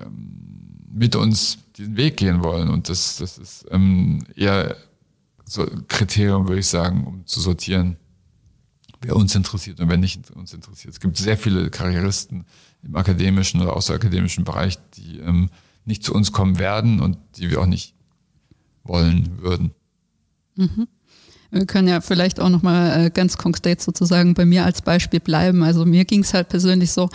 ähm, 0.00 0.86
mit 0.92 1.14
uns 1.16 1.58
diesen 1.76 1.96
Weg 1.96 2.16
gehen 2.16 2.42
wollen. 2.42 2.68
Und 2.68 2.88
das, 2.88 3.16
das 3.16 3.38
ist 3.38 3.66
ähm, 3.70 4.24
eher 4.34 4.76
so 5.44 5.62
ein 5.62 5.86
Kriterium, 5.88 6.48
würde 6.48 6.60
ich 6.60 6.66
sagen, 6.66 7.06
um 7.06 7.26
zu 7.26 7.40
sortieren, 7.40 7.96
wer 9.00 9.16
uns 9.16 9.34
interessiert 9.34 9.80
und 9.80 9.88
wer 9.88 9.96
nicht 9.96 10.30
uns 10.30 10.52
interessiert. 10.52 10.94
Es 10.94 11.00
gibt 11.00 11.16
sehr 11.16 11.36
viele 11.36 11.70
Karrieristen 11.70 12.44
im 12.82 12.96
akademischen 12.96 13.60
oder 13.60 13.76
außerakademischen 13.76 14.44
Bereich, 14.44 14.78
die 14.94 15.18
ähm, 15.18 15.50
nicht 15.84 16.04
zu 16.04 16.14
uns 16.14 16.32
kommen 16.32 16.58
werden 16.58 17.00
und 17.00 17.18
die 17.36 17.50
wir 17.50 17.60
auch 17.60 17.66
nicht 17.66 17.94
wollen 18.84 19.38
würden. 19.40 19.72
Mhm. 20.56 20.88
Wir 21.50 21.66
können 21.66 21.88
ja 21.88 22.00
vielleicht 22.00 22.38
auch 22.38 22.48
nochmal 22.48 23.06
äh, 23.06 23.10
ganz 23.10 23.36
konkret 23.36 23.80
sozusagen 23.80 24.34
bei 24.34 24.44
mir 24.44 24.64
als 24.64 24.82
Beispiel 24.82 25.20
bleiben. 25.20 25.64
Also 25.64 25.84
mir 25.84 26.04
ging 26.04 26.22
es 26.22 26.32
halt 26.32 26.48
persönlich 26.48 26.92
so, 26.92 27.08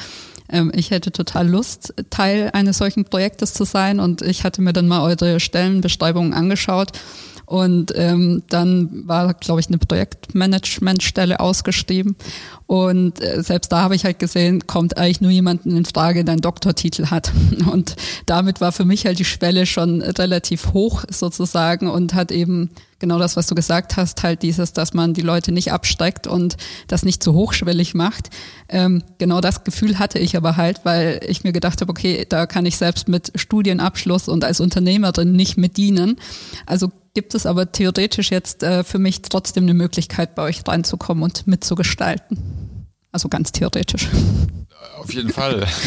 ähm, 0.49 0.71
ich 0.75 0.91
hätte 0.91 1.11
total 1.11 1.47
Lust, 1.47 1.93
Teil 2.09 2.49
eines 2.53 2.77
solchen 2.77 3.05
Projektes 3.05 3.53
zu 3.53 3.63
sein 3.63 3.99
und 3.99 4.21
ich 4.21 4.43
hatte 4.43 4.61
mir 4.61 4.73
dann 4.73 4.87
mal 4.87 5.01
eure 5.01 5.39
Stellenbeschreibungen 5.39 6.33
angeschaut 6.33 6.91
und 7.45 7.93
ähm, 7.95 8.43
dann 8.49 9.07
war, 9.07 9.33
glaube 9.35 9.59
ich, 9.59 9.67
eine 9.67 9.77
Projektmanagementstelle 9.77 11.39
ausgeschrieben. 11.39 12.15
Und 12.67 13.21
äh, 13.21 13.43
selbst 13.43 13.71
da 13.71 13.81
habe 13.81 13.95
ich 13.95 14.05
halt 14.05 14.17
gesehen, 14.17 14.65
kommt 14.65 14.97
eigentlich 14.97 15.21
nur 15.21 15.29
jemanden 15.29 15.77
in 15.77 15.85
Frage, 15.85 16.25
der 16.25 16.33
einen 16.33 16.41
Doktortitel 16.41 17.07
hat. 17.07 17.31
Und 17.71 17.95
damit 18.25 18.61
war 18.61 18.71
für 18.71 18.85
mich 18.85 19.05
halt 19.05 19.19
die 19.19 19.25
Schwelle 19.25 19.67
schon 19.67 20.01
relativ 20.01 20.73
hoch 20.73 21.03
sozusagen 21.09 21.87
und 21.87 22.13
hat 22.13 22.31
eben 22.31 22.71
genau 22.99 23.19
das, 23.19 23.35
was 23.35 23.47
du 23.47 23.55
gesagt 23.55 23.97
hast, 23.97 24.23
halt 24.23 24.41
dieses, 24.41 24.73
dass 24.73 24.93
man 24.93 25.13
die 25.13 25.21
Leute 25.21 25.51
nicht 25.51 25.71
absteckt 25.71 26.27
und 26.27 26.57
das 26.87 27.03
nicht 27.03 27.21
zu 27.21 27.33
hochschwellig 27.33 27.93
macht. 27.93 28.29
Ähm, 28.69 29.03
genau 29.17 29.41
das 29.41 29.63
Gefühl 29.63 29.99
hatte 29.99 30.19
ich 30.19 30.35
aber 30.37 30.57
halt, 30.57 30.81
weil 30.83 31.19
ich 31.27 31.43
mir 31.43 31.51
gedacht 31.51 31.81
habe, 31.81 31.91
okay, 31.91 32.25
da 32.27 32.45
kann 32.45 32.65
ich 32.65 32.77
selbst 32.77 33.07
mit 33.07 33.31
Studienabschluss 33.35 34.27
und 34.27 34.43
als 34.43 34.59
Unternehmerin 34.59 35.33
nicht 35.33 35.57
mit 35.57 35.77
dienen. 35.77 36.17
Also 36.65 36.91
gibt 37.15 37.33
es 37.33 37.47
aber 37.47 37.71
theoretisch 37.71 38.29
jetzt 38.29 38.61
äh, 38.61 38.83
für 38.83 38.99
mich 38.99 39.23
trotzdem 39.23 39.63
eine 39.63 39.73
Möglichkeit, 39.73 40.35
bei 40.35 40.43
euch 40.43 40.61
reinzukommen 40.67 41.23
und 41.23 41.47
mitzugestalten. 41.47 42.37
Also 43.11 43.29
ganz 43.29 43.51
theoretisch. 43.51 44.09
Auf 44.99 45.11
jeden 45.11 45.31
Fall. 45.31 45.65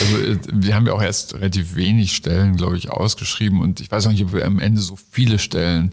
Also 0.00 0.16
äh, 0.16 0.38
wir 0.52 0.76
haben 0.76 0.86
ja 0.86 0.92
auch 0.92 1.02
erst 1.02 1.34
relativ 1.34 1.74
wenig 1.74 2.14
Stellen, 2.14 2.56
glaube 2.56 2.76
ich, 2.76 2.88
ausgeschrieben 2.88 3.60
und 3.60 3.80
ich 3.80 3.90
weiß 3.90 4.06
auch 4.06 4.12
nicht, 4.12 4.22
ob 4.22 4.32
wir 4.32 4.44
am 4.44 4.60
Ende 4.60 4.80
so 4.80 4.96
viele 5.10 5.40
Stellen 5.40 5.92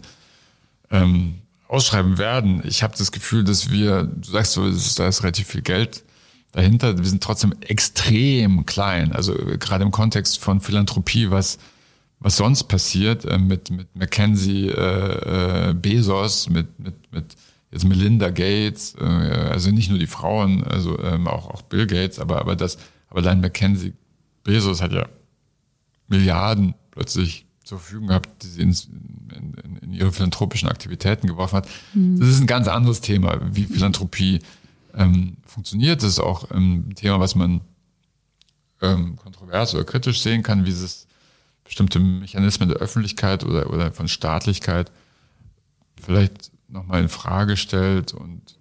ähm, 0.92 1.40
ausschreiben 1.66 2.16
werden. 2.16 2.62
Ich 2.64 2.84
habe 2.84 2.94
das 2.96 3.10
Gefühl, 3.10 3.42
dass 3.42 3.72
wir, 3.72 4.04
du 4.04 4.30
sagst 4.30 4.52
so, 4.52 4.70
da 4.96 5.08
ist 5.08 5.24
relativ 5.24 5.48
viel 5.48 5.62
Geld 5.62 6.04
dahinter. 6.52 6.96
Wir 6.96 7.04
sind 7.04 7.20
trotzdem 7.22 7.52
extrem 7.62 8.64
klein. 8.64 9.12
Also 9.12 9.34
gerade 9.34 9.82
im 9.82 9.90
Kontext 9.90 10.38
von 10.38 10.60
Philanthropie, 10.60 11.30
was 11.30 11.58
was 12.18 12.36
sonst 12.36 12.64
passiert 12.64 13.24
äh, 13.24 13.38
mit 13.38 13.70
mit 13.70 13.94
Mackenzie, 13.94 14.68
äh, 14.68 15.70
äh, 15.70 15.74
Bezos, 15.74 16.48
mit 16.48 16.78
mit 16.78 17.12
mit 17.12 17.36
jetzt 17.70 17.84
Melinda 17.84 18.30
Gates, 18.30 18.94
äh, 18.98 19.04
also 19.04 19.70
nicht 19.70 19.90
nur 19.90 19.98
die 19.98 20.06
Frauen, 20.06 20.64
also 20.64 20.98
ähm, 21.00 21.26
auch 21.28 21.48
auch 21.48 21.62
Bill 21.62 21.86
Gates, 21.86 22.18
aber 22.18 22.40
aber 22.40 22.56
das, 22.56 22.78
aber 23.08 23.20
allein 23.20 23.40
Mackenzie, 23.40 23.92
Bezos 24.44 24.80
hat 24.80 24.92
ja 24.92 25.08
Milliarden 26.08 26.74
plötzlich 26.90 27.46
zur 27.64 27.78
Verfügung 27.80 28.08
gehabt, 28.08 28.42
die 28.42 28.46
sie 28.46 28.62
in, 28.62 28.76
in, 29.34 29.76
in 29.82 29.92
ihre 29.92 30.12
philanthropischen 30.12 30.68
Aktivitäten 30.68 31.26
geworfen 31.26 31.56
hat. 31.56 31.68
Mhm. 31.94 32.20
Das 32.20 32.28
ist 32.28 32.40
ein 32.40 32.46
ganz 32.46 32.68
anderes 32.68 33.00
Thema, 33.00 33.40
wie 33.52 33.64
Philanthropie 33.64 34.38
ähm, 34.94 35.36
funktioniert. 35.44 36.02
Das 36.02 36.10
ist 36.10 36.20
auch 36.20 36.50
ähm, 36.52 36.86
ein 36.88 36.94
Thema, 36.94 37.18
was 37.18 37.34
man 37.34 37.62
ähm, 38.80 39.16
kontrovers 39.16 39.74
oder 39.74 39.82
kritisch 39.84 40.20
sehen 40.22 40.44
kann, 40.44 40.64
wie 40.64 40.70
es 40.70 41.05
bestimmte 41.66 41.98
Mechanismen 41.98 42.68
der 42.68 42.78
Öffentlichkeit 42.78 43.44
oder, 43.44 43.70
oder 43.70 43.92
von 43.92 44.08
Staatlichkeit 44.08 44.90
vielleicht 46.00 46.50
nochmal 46.68 47.02
in 47.02 47.08
Frage 47.08 47.56
stellt 47.56 48.12
und 48.12 48.56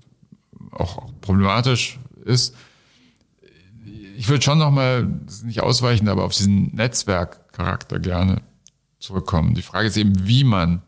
auch, 0.72 0.98
auch 0.98 1.12
problematisch 1.22 2.00
ist. 2.24 2.56
Ich 4.18 4.30
würde 4.30 4.44
schon 4.44 4.58
nochmal, 4.58 5.08
nicht 5.44 5.62
ausweichen, 5.62 6.08
aber 6.08 6.24
auf 6.24 6.34
diesen 6.34 6.74
Netzwerkcharakter 6.76 8.00
gerne 8.00 8.42
zurückkommen. 9.00 9.56
Die 9.56 9.62
Frage 9.62 9.88
ist 9.88 9.98
eben, 9.98 10.28
wie 10.28 10.44
man 10.44 10.82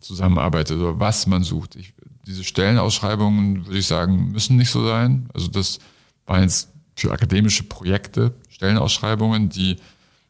zusammenarbeitet 0.00 0.78
oder 0.78 0.98
was 0.98 1.26
man 1.26 1.42
sucht. 1.42 1.76
Ich, 1.76 1.92
diese 2.26 2.44
Stellenausschreibungen, 2.44 3.66
würde 3.66 3.78
ich 3.78 3.86
sagen, 3.86 4.32
müssen 4.32 4.56
nicht 4.56 4.70
so 4.70 4.86
sein. 4.86 5.28
Also 5.34 5.48
das 5.48 5.78
waren 6.26 6.42
jetzt 6.42 6.70
für 6.94 7.12
akademische 7.12 7.64
Projekte 7.64 8.34
Stellenausschreibungen, 8.48 9.48
die 9.48 9.76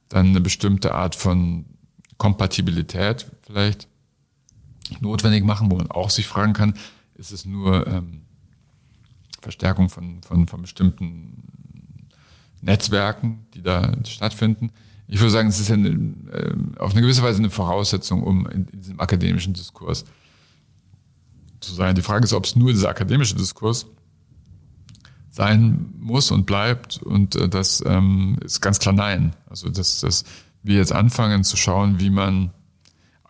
dann 0.09 0.29
eine 0.29 0.41
bestimmte 0.41 0.95
Art 0.95 1.15
von 1.15 1.67
Kompatibilität 2.19 3.31
vielleicht 3.43 3.89
notwendig 5.01 5.45
machen, 5.45 5.71
wo 5.71 5.77
man 5.77 5.91
auch 5.91 6.11
sich 6.11 6.27
fragen 6.27 6.53
kann, 6.53 6.75
ist 7.15 7.33
es 7.33 7.45
nur 7.45 7.87
ähm, 7.87 8.23
Verstärkung 9.41 9.89
von, 9.89 10.23
von, 10.23 10.47
von 10.47 10.63
bestimmten 10.63 12.09
Netzwerken, 12.61 13.47
die 13.55 13.63
da 13.63 13.93
stattfinden. 14.05 14.71
Ich 15.09 15.21
würde 15.21 15.31
sagen, 15.31 15.49
es 15.49 15.61
ist 15.61 15.71
eine, 15.71 15.89
äh, 15.89 16.55
auf 16.79 16.93
eine 16.93 17.01
gewisse 17.01 17.23
Weise 17.23 17.39
eine 17.39 17.51
Voraussetzung, 17.51 18.23
um 18.23 18.47
in, 18.49 18.67
in 18.69 18.81
diesem 18.81 19.01
akademischen 19.01 19.55
Diskurs 19.55 20.05
zu 21.61 21.75
sein. 21.75 21.95
Die 21.95 22.03
Frage 22.03 22.25
ist, 22.25 22.33
ob 22.33 22.45
es 22.45 22.57
nur 22.57 22.73
dieser 22.73 22.89
akademische 22.89 23.37
Diskurs 23.37 23.87
sein 25.37 25.93
muss 25.99 26.31
und 26.31 26.47
bleibt. 26.47 27.03
Und 27.03 27.37
äh, 27.37 27.49
das 27.49 27.85
ähm, 27.87 28.39
ist 28.43 28.63
ganz 28.63 28.79
klar 28.79 28.95
nein. 28.95 29.37
Also 29.49 29.69
dass, 29.69 30.01
dass 30.01 30.25
wir 30.63 30.77
jetzt 30.77 30.93
anfangen 30.93 31.45
zu 31.45 31.59
schauen, 31.59 32.01
wie 32.01 32.09
man 32.09 32.53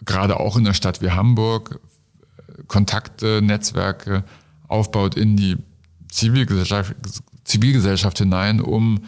gerade 0.05 0.39
auch 0.39 0.57
in 0.57 0.65
einer 0.65 0.75
Stadt 0.75 1.03
wie 1.03 1.11
Hamburg 1.11 1.81
äh, 2.47 2.63
Kontakte, 2.69 3.43
Netzwerke 3.43 4.23
aufbaut 4.69 5.17
in 5.17 5.37
die 5.37 5.57
Zivilgesellschaft, 6.09 6.95
Zivilgesellschaft 7.43 8.19
hinein, 8.19 8.61
um 8.61 9.01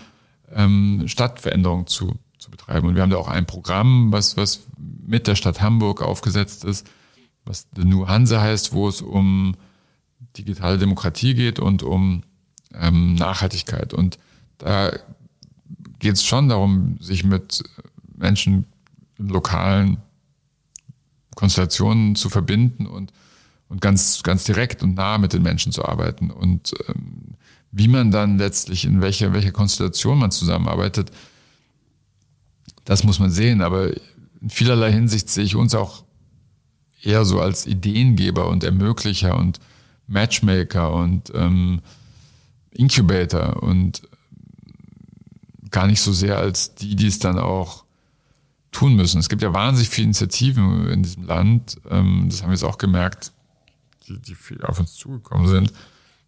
ähm, 0.52 1.04
Stadtveränderung 1.06 1.86
zu, 1.86 2.16
zu 2.38 2.50
betreiben. 2.50 2.88
Und 2.88 2.96
wir 2.96 3.02
haben 3.02 3.10
da 3.10 3.16
auch 3.16 3.28
ein 3.28 3.46
Programm, 3.46 4.10
was, 4.10 4.36
was 4.36 4.66
mit 5.06 5.28
der 5.28 5.36
Stadt 5.36 5.60
Hamburg 5.60 6.02
aufgesetzt 6.02 6.64
ist, 6.64 6.84
was 7.44 7.68
The 7.76 7.84
New 7.84 8.08
Hanse 8.08 8.40
heißt, 8.40 8.72
wo 8.72 8.88
es 8.88 9.02
um 9.02 9.54
digitale 10.36 10.78
Demokratie 10.78 11.34
geht 11.34 11.60
und 11.60 11.84
um 11.84 12.24
ähm, 12.80 13.14
Nachhaltigkeit. 13.14 13.92
Und 13.92 14.18
da 14.58 14.92
geht 15.98 16.14
es 16.14 16.24
schon 16.24 16.48
darum, 16.48 16.96
sich 17.00 17.24
mit 17.24 17.62
Menschen 18.16 18.66
in 19.18 19.28
lokalen 19.28 19.98
Konstellationen 21.34 22.16
zu 22.16 22.28
verbinden 22.28 22.86
und, 22.86 23.12
und 23.68 23.80
ganz, 23.80 24.22
ganz 24.22 24.44
direkt 24.44 24.82
und 24.82 24.94
nah 24.94 25.18
mit 25.18 25.32
den 25.32 25.42
Menschen 25.42 25.72
zu 25.72 25.84
arbeiten. 25.84 26.30
Und 26.30 26.74
ähm, 26.88 27.36
wie 27.70 27.88
man 27.88 28.10
dann 28.10 28.38
letztlich 28.38 28.84
in 28.84 29.00
welcher, 29.00 29.32
welcher 29.32 29.52
Konstellation 29.52 30.18
man 30.18 30.30
zusammenarbeitet, 30.30 31.10
das 32.84 33.04
muss 33.04 33.18
man 33.18 33.30
sehen. 33.30 33.60
Aber 33.60 33.90
in 34.40 34.50
vielerlei 34.50 34.92
Hinsicht 34.92 35.28
sehe 35.28 35.44
ich 35.44 35.54
uns 35.54 35.74
auch 35.74 36.04
eher 37.02 37.24
so 37.24 37.40
als 37.40 37.66
Ideengeber 37.66 38.48
und 38.48 38.64
Ermöglicher 38.64 39.36
und 39.36 39.60
Matchmaker 40.06 40.92
und 40.92 41.30
ähm, 41.34 41.80
Incubator 42.72 43.62
und 43.62 44.02
gar 45.70 45.86
nicht 45.86 46.00
so 46.00 46.12
sehr 46.12 46.38
als 46.38 46.74
die, 46.74 46.96
die 46.96 47.06
es 47.06 47.18
dann 47.18 47.38
auch 47.38 47.84
tun 48.72 48.94
müssen. 48.94 49.18
Es 49.18 49.28
gibt 49.28 49.42
ja 49.42 49.52
wahnsinnig 49.52 49.88
viele 49.88 50.06
Initiativen 50.06 50.88
in 50.88 51.02
diesem 51.02 51.24
Land, 51.24 51.78
ähm, 51.90 52.26
das 52.28 52.42
haben 52.42 52.50
wir 52.50 52.54
jetzt 52.54 52.64
auch 52.64 52.78
gemerkt, 52.78 53.32
die, 54.06 54.18
die 54.18 54.34
viel 54.34 54.62
auf 54.62 54.78
uns 54.78 54.94
zugekommen 54.94 55.48
sind 55.48 55.72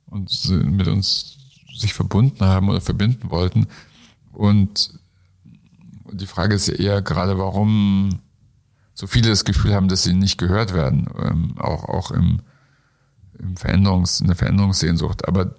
und 0.07 0.49
mit 0.49 0.89
uns 0.89 1.39
sich 1.75 1.95
verbunden 1.95 2.45
haben 2.45 2.69
oder 2.69 2.81
verbinden 2.81 3.31
wollten. 3.31 3.67
Und 4.33 4.99
die 6.13 6.27
Frage 6.27 6.55
ist 6.55 6.67
ja 6.69 6.75
eher 6.75 7.03
gerade, 7.03 7.39
warum 7.39 8.21
so 8.95 9.07
viele 9.07 9.31
das 9.31 9.45
Gefühl 9.45 9.75
haben, 9.75 9.89
dass 9.89 10.03
sie 10.03 10.13
nicht 10.13 10.39
gehört 10.39 10.75
werden, 10.75 11.09
ähm, 11.19 11.55
auch, 11.59 11.85
auch 11.85 12.11
im, 12.11 12.41
im 13.39 13.57
Veränderungs-, 13.57 14.21
in 14.21 14.27
der 14.27 14.37
Veränderungssehnsucht. 14.37 15.27
Aber 15.27 15.55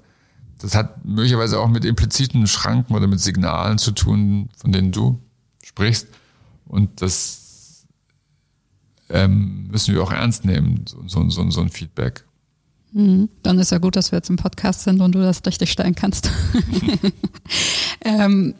das 0.61 0.75
hat 0.75 1.03
möglicherweise 1.05 1.59
auch 1.59 1.69
mit 1.69 1.85
impliziten 1.85 2.45
Schranken 2.47 2.93
oder 2.93 3.07
mit 3.07 3.19
Signalen 3.19 3.77
zu 3.77 3.91
tun, 3.91 4.49
von 4.55 4.71
denen 4.71 4.91
du 4.91 5.19
sprichst. 5.63 6.07
Und 6.65 7.01
das 7.01 7.85
ähm, 9.09 9.67
müssen 9.69 9.93
wir 9.93 10.03
auch 10.03 10.11
ernst 10.11 10.45
nehmen, 10.45 10.85
so, 10.87 11.03
so, 11.07 11.29
so, 11.29 11.49
so 11.49 11.61
ein 11.61 11.69
Feedback. 11.69 12.23
Mhm. 12.93 13.29
Dann 13.43 13.59
ist 13.59 13.71
ja 13.71 13.77
gut, 13.77 13.95
dass 13.95 14.11
wir 14.11 14.17
jetzt 14.17 14.29
im 14.29 14.35
Podcast 14.35 14.83
sind 14.83 15.01
und 15.01 15.13
du 15.13 15.19
das 15.19 15.41
richtig 15.45 15.71
stellen 15.71 15.95
kannst. 15.95 16.29
ähm, 18.01 18.55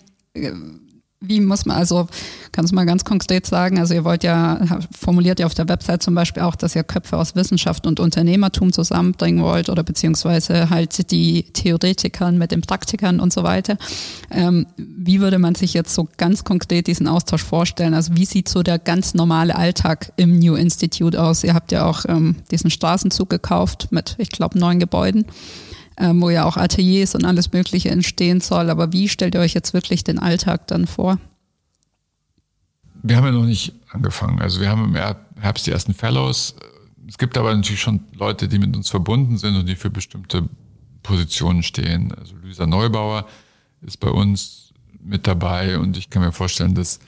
Wie 1.23 1.39
muss 1.39 1.67
man, 1.67 1.77
also 1.77 2.07
kannst 2.51 2.71
du 2.71 2.75
mal 2.75 2.87
ganz 2.87 3.05
konkret 3.05 3.45
sagen, 3.45 3.77
also 3.77 3.93
ihr 3.93 4.03
wollt 4.03 4.23
ja, 4.23 4.59
formuliert 4.91 5.39
ja 5.39 5.45
auf 5.45 5.53
der 5.53 5.69
Website 5.69 6.01
zum 6.01 6.15
Beispiel 6.15 6.41
auch, 6.41 6.55
dass 6.55 6.75
ihr 6.75 6.83
Köpfe 6.83 7.15
aus 7.15 7.35
Wissenschaft 7.35 7.85
und 7.85 7.99
Unternehmertum 7.99 8.73
zusammenbringen 8.73 9.43
wollt 9.43 9.69
oder 9.69 9.83
beziehungsweise 9.83 10.71
halt 10.71 11.11
die 11.11 11.43
Theoretikern 11.43 12.39
mit 12.39 12.51
den 12.51 12.61
Praktikern 12.61 13.19
und 13.19 13.31
so 13.31 13.43
weiter. 13.43 13.77
Ähm, 14.31 14.65
wie 14.77 15.21
würde 15.21 15.37
man 15.37 15.53
sich 15.53 15.75
jetzt 15.75 15.93
so 15.93 16.07
ganz 16.17 16.43
konkret 16.43 16.87
diesen 16.87 17.07
Austausch 17.07 17.43
vorstellen? 17.43 17.93
Also 17.93 18.15
wie 18.15 18.25
sieht 18.25 18.49
so 18.49 18.63
der 18.63 18.79
ganz 18.79 19.13
normale 19.13 19.55
Alltag 19.55 20.13
im 20.17 20.39
New 20.39 20.55
Institute 20.55 21.21
aus? 21.21 21.43
Ihr 21.43 21.53
habt 21.53 21.71
ja 21.71 21.85
auch 21.85 22.03
ähm, 22.07 22.37
diesen 22.49 22.71
Straßenzug 22.71 23.29
gekauft 23.29 23.89
mit, 23.91 24.15
ich 24.17 24.29
glaube, 24.29 24.57
neun 24.57 24.79
Gebäuden 24.79 25.25
ähm, 26.01 26.21
wo 26.21 26.29
ja 26.29 26.45
auch 26.45 26.57
Ateliers 26.57 27.15
und 27.15 27.23
alles 27.25 27.53
Mögliche 27.53 27.89
entstehen 27.89 28.41
soll. 28.41 28.69
Aber 28.69 28.91
wie 28.91 29.07
stellt 29.07 29.35
ihr 29.35 29.41
euch 29.41 29.53
jetzt 29.53 29.73
wirklich 29.73 30.03
den 30.03 30.19
Alltag 30.19 30.67
dann 30.67 30.87
vor? 30.87 31.19
Wir 33.03 33.17
haben 33.17 33.25
ja 33.25 33.31
noch 33.31 33.45
nicht 33.45 33.73
angefangen. 33.89 34.41
Also 34.41 34.59
wir 34.59 34.69
haben 34.69 34.95
im 34.95 35.41
Herbst 35.41 35.67
die 35.67 35.71
ersten 35.71 35.93
Fellows. 35.93 36.55
Es 37.07 37.17
gibt 37.17 37.37
aber 37.37 37.53
natürlich 37.55 37.81
schon 37.81 38.01
Leute, 38.13 38.47
die 38.47 38.59
mit 38.59 38.75
uns 38.75 38.89
verbunden 38.89 39.37
sind 39.37 39.55
und 39.55 39.67
die 39.67 39.75
für 39.75 39.89
bestimmte 39.89 40.47
Positionen 41.03 41.63
stehen. 41.63 42.13
Also 42.13 42.35
Lisa 42.43 42.65
Neubauer 42.65 43.27
ist 43.81 43.99
bei 43.99 44.09
uns 44.09 44.73
mit 44.99 45.25
dabei 45.25 45.79
und 45.79 45.97
ich 45.97 46.09
kann 46.09 46.21
mir 46.21 46.31
vorstellen, 46.31 46.75
dass 46.75 46.99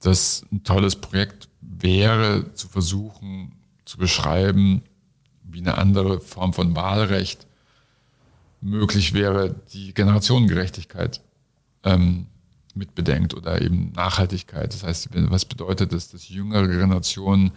das 0.00 0.44
ein 0.52 0.64
tolles 0.64 0.96
Projekt 0.96 1.48
wäre, 1.60 2.52
zu 2.54 2.68
versuchen 2.68 3.52
zu 3.84 3.98
beschreiben, 3.98 4.82
wie 5.42 5.60
eine 5.60 5.76
andere 5.76 6.20
Form 6.20 6.52
von 6.52 6.74
Wahlrecht 6.74 7.46
möglich 8.64 9.12
wäre, 9.12 9.54
die 9.72 9.92
Generationengerechtigkeit 9.92 11.20
ähm, 11.84 12.26
mitbedenkt 12.74 13.34
oder 13.34 13.60
eben 13.60 13.92
Nachhaltigkeit. 13.92 14.72
Das 14.72 14.82
heißt, 14.82 15.10
was 15.12 15.44
bedeutet 15.44 15.92
es, 15.92 16.10
dass 16.10 16.28
jüngere 16.28 16.66
Generationen 16.66 17.52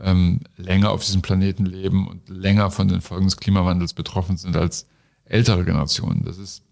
ähm, 0.00 0.40
länger 0.56 0.90
auf 0.90 1.04
diesem 1.04 1.22
Planeten 1.22 1.66
leben 1.66 2.08
und 2.08 2.28
länger 2.28 2.70
von 2.70 2.88
den 2.88 3.00
Folgen 3.00 3.26
des 3.26 3.36
Klimawandels 3.36 3.94
betroffen 3.94 4.36
sind 4.36 4.56
als 4.56 4.86
ältere 5.26 5.64
Generationen. 5.64 6.24
Das 6.24 6.38
ist 6.38 6.62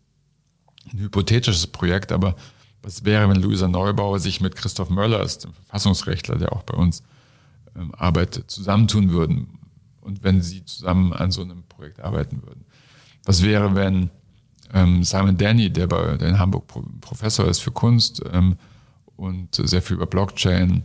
ein 0.93 0.99
hypothetisches 0.99 1.67
Projekt, 1.67 2.11
aber 2.11 2.37
was 2.83 3.05
wäre, 3.05 3.29
wenn 3.29 3.41
Luisa 3.41 3.69
Neubauer 3.69 4.19
sich 4.19 4.41
mit 4.41 4.57
Christoph 4.57 4.91
Möllers, 4.91 5.39
dem 5.39 5.53
Verfassungsrechtler, 5.53 6.37
der 6.37 6.53
auch 6.53 6.63
bei 6.63 6.77
uns 6.77 7.03
ähm, 7.77 7.95
arbeitet, 7.95 8.51
zusammentun 8.51 9.11
würden 9.11 9.59
und 10.01 10.23
wenn 10.23 10.43
sie 10.43 10.65
zusammen 10.65 11.13
an 11.13 11.31
so 11.31 11.43
einem 11.43 11.65
Projekt 11.65 12.01
arbeiten 12.01 12.43
würden? 12.43 12.65
Was 13.25 13.43
wäre, 13.43 13.75
wenn 13.75 14.11
ähm, 14.73 15.05
Simon 15.05 15.37
Danny, 15.37 15.71
der, 15.71 15.87
bei, 15.87 16.17
der 16.17 16.29
in 16.29 16.39
Hamburg 16.39 16.67
Professor 17.01 17.47
ist 17.47 17.61
für 17.61 17.71
Kunst 17.73 18.23
ähm, 18.33 18.57
und 19.17 19.55
sehr 19.55 19.83
viel 19.83 19.97
über 19.97 20.07
Blockchain 20.07 20.83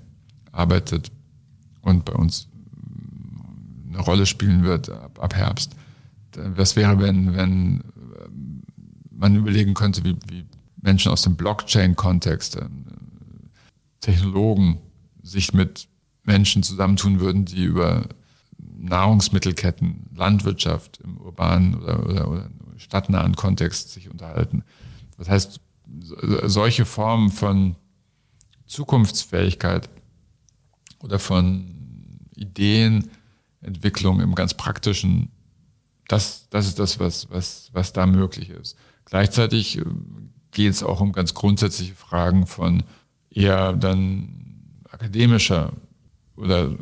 arbeitet 0.51 1.11
und 1.81 2.05
bei 2.05 2.13
uns 2.13 2.47
eine 3.89 3.99
Rolle 3.99 4.25
spielen 4.25 4.63
wird 4.63 4.89
ab, 4.89 5.19
ab 5.21 5.35
Herbst. 5.35 5.75
Was 6.35 6.75
wäre, 6.75 6.99
wenn, 6.99 7.35
wenn 7.35 7.83
ähm, 8.23 8.63
man 9.09 9.35
überlegen 9.35 9.73
könnte, 9.73 10.03
wie, 10.03 10.15
wie 10.27 10.45
Menschen 10.81 11.11
aus 11.11 11.23
dem 11.23 11.35
Blockchain-Kontext, 11.35 12.57
äh, 12.57 12.65
Technologen 13.99 14.77
sich 15.21 15.53
mit 15.53 15.87
Menschen 16.23 16.63
zusammentun 16.63 17.19
würden, 17.19 17.45
die 17.45 17.63
über 17.63 18.07
Nahrungsmittelketten, 18.82 20.09
Landwirtschaft 20.15 20.99
im 21.03 21.17
urbanen 21.17 21.75
oder, 21.75 22.05
oder, 22.05 22.32
oder 22.32 22.49
stadtnahen 22.77 23.36
Kontext 23.36 23.91
sich 23.91 24.09
unterhalten. 24.09 24.63
Das 25.17 25.30
heißt, 25.30 25.59
solche 26.43 26.86
Formen 26.86 27.30
von 27.30 27.75
Zukunftsfähigkeit 28.65 29.89
oder 30.99 31.19
von 31.19 31.75
Ideenentwicklung 32.36 34.21
im 34.21 34.36
ganz 34.36 34.53
praktischen, 34.53 35.30
das, 36.07 36.47
das 36.49 36.67
ist 36.67 36.80
das, 36.80 36.99
was, 36.99 37.30
was, 37.30 37.69
was 37.73 37.91
da 37.93 38.05
möglich 38.05 38.49
ist. 38.49 38.77
Gleichzeitig 39.05 39.77
äh, 39.77 39.84
geht 40.51 40.71
es 40.71 40.84
auch 40.84 41.01
um 41.01 41.11
ganz 41.11 41.34
grundsätzliche 41.34 41.95
Fragen 41.95 42.45
von 42.47 42.84
eher 43.30 43.73
dann 43.73 44.82
akademischer 44.89 45.73
oder 46.36 46.75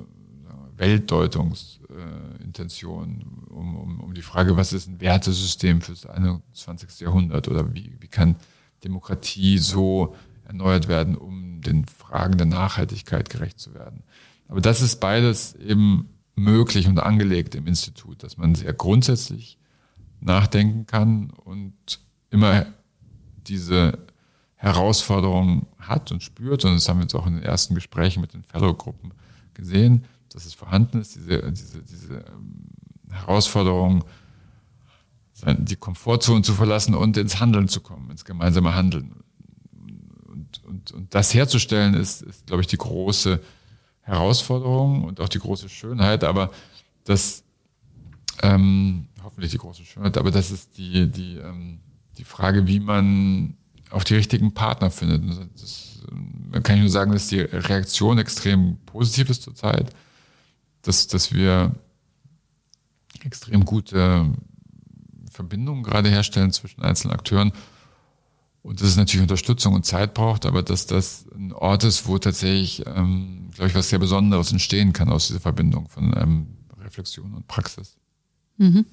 Weltdeutungsintention, 1.98 3.46
um, 3.50 3.76
um, 3.76 4.00
um 4.00 4.14
die 4.14 4.22
Frage, 4.22 4.58
was 4.58 4.74
ist 4.74 4.88
ein 4.88 5.02
Wertesystem 5.02 5.82
fürs 5.82 6.06
21. 6.06 7.00
Jahrhundert 7.00 7.48
oder 7.48 7.74
wie, 7.74 7.96
wie 8.00 8.08
kann 8.08 8.36
Demokratie 8.84 9.58
so 9.58 10.16
erneuert 10.46 10.88
werden, 10.88 11.16
um 11.16 11.62
den 11.62 11.86
Fragen 11.86 12.38
der 12.38 12.48
Nachhaltigkeit 12.48 13.30
gerecht 13.30 13.60
zu 13.60 13.74
werden. 13.74 14.04
Aber 14.48 14.62
das 14.62 14.82
ist 14.82 15.00
beides 15.00 15.56
eben 15.56 16.10
möglich 16.36 16.88
und 16.88 17.00
angelegt 17.00 17.56
im 17.56 17.68
Institut, 17.68 18.24
dass 18.24 18.38
man 18.38 18.56
sehr 18.56 18.74
grundsätzlich 18.74 19.58
nachdenken 20.20 20.86
kann 20.86 21.32
und 21.32 21.74
immer 22.30 22.66
diese 23.48 23.98
Herausforderung 24.56 25.68
hat 25.80 26.12
und 26.12 26.24
spürt. 26.24 26.64
Und 26.66 26.76
das 26.76 26.88
haben 26.88 27.00
wir 27.00 27.04
jetzt 27.04 27.16
auch 27.16 27.28
in 27.28 27.36
den 27.36 27.44
ersten 27.44 27.76
Gesprächen 27.76 28.22
mit 28.22 28.34
den 28.34 28.44
Fellow-Gruppen 28.44 29.14
gesehen 29.54 30.06
dass 30.34 30.46
es 30.46 30.54
vorhanden 30.54 31.02
ist, 31.02 31.16
diese, 31.16 31.52
diese, 31.52 31.82
diese 31.84 32.14
ähm, 32.16 32.70
Herausforderung, 33.10 34.04
die 35.46 35.76
Komfortzone 35.76 36.42
zu 36.42 36.54
verlassen 36.54 36.96
und 36.96 37.16
ins 37.18 37.40
Handeln 37.40 37.68
zu 37.68 37.82
kommen, 37.82 38.10
ins 38.10 38.26
gemeinsame 38.26 38.74
Handeln. 38.74 39.14
Und, 40.28 40.64
und, 40.66 40.92
und 40.92 41.14
das 41.14 41.34
herzustellen 41.34 41.94
ist, 41.94 42.24
ist, 42.24 42.48
glaube 42.48 42.62
ich, 42.62 42.68
die 42.68 42.78
große 42.78 43.40
Herausforderung 44.02 45.04
und 45.04 45.20
auch 45.20 45.30
die 45.30 45.40
große 45.40 45.70
Schönheit, 45.70 46.24
aber 46.24 46.50
das, 47.04 47.44
ähm, 48.42 49.08
hoffentlich 49.22 49.52
die 49.52 49.58
große 49.58 49.84
Schönheit, 49.84 50.18
aber 50.18 50.32
das 50.32 50.50
ist 50.50 50.78
die, 50.78 51.08
die, 51.12 51.38
ähm, 51.38 51.80
die 52.18 52.24
Frage, 52.24 52.66
wie 52.66 52.80
man 52.80 53.56
auch 53.92 54.04
die 54.04 54.16
richtigen 54.16 54.54
Partner 54.54 54.90
findet. 54.90 55.24
Das, 55.60 56.02
man 56.12 56.64
kann 56.64 56.78
ich 56.78 56.82
nur 56.82 56.90
sagen, 56.90 57.12
dass 57.12 57.28
die 57.28 57.42
Reaktion 57.42 58.18
extrem 58.18 58.78
positiv 58.86 59.30
ist 59.30 59.44
zurzeit 59.44 59.94
dass, 60.82 61.08
dass 61.08 61.34
wir 61.34 61.76
extrem 63.24 63.66
gute 63.66 64.32
Verbindungen 65.32 65.84
gerade 65.84 66.10
herstellen 66.10 66.52
zwischen 66.52 66.82
einzelnen 66.82 67.14
Akteuren 67.14 67.52
und 68.64 68.82
dass 68.82 68.90
es 68.90 68.98
natürlich 68.98 69.22
Unterstützung 69.22 69.74
und 69.76 69.86
Zeit 69.86 70.14
braucht, 70.14 70.46
aber 70.46 70.62
dass 70.62 70.88
das 70.88 71.26
ein 71.34 71.54
Ort 71.54 71.84
ist, 71.84 72.08
wo 72.08 72.18
tatsächlich, 72.18 72.86
ähm, 72.86 73.50
glaube 73.54 73.70
ich, 73.70 73.76
was 73.76 73.90
sehr 73.90 74.00
Besonderes 74.00 74.52
entstehen 74.52 74.94
kann 74.94 75.10
aus 75.10 75.28
dieser 75.28 75.40
Verbindung 75.40 75.88
von 75.88 76.14
ähm, 76.18 76.48
Reflexion 76.82 77.34
und 77.34 77.48
Praxis. 77.48 77.98
Mhm. 78.58 78.86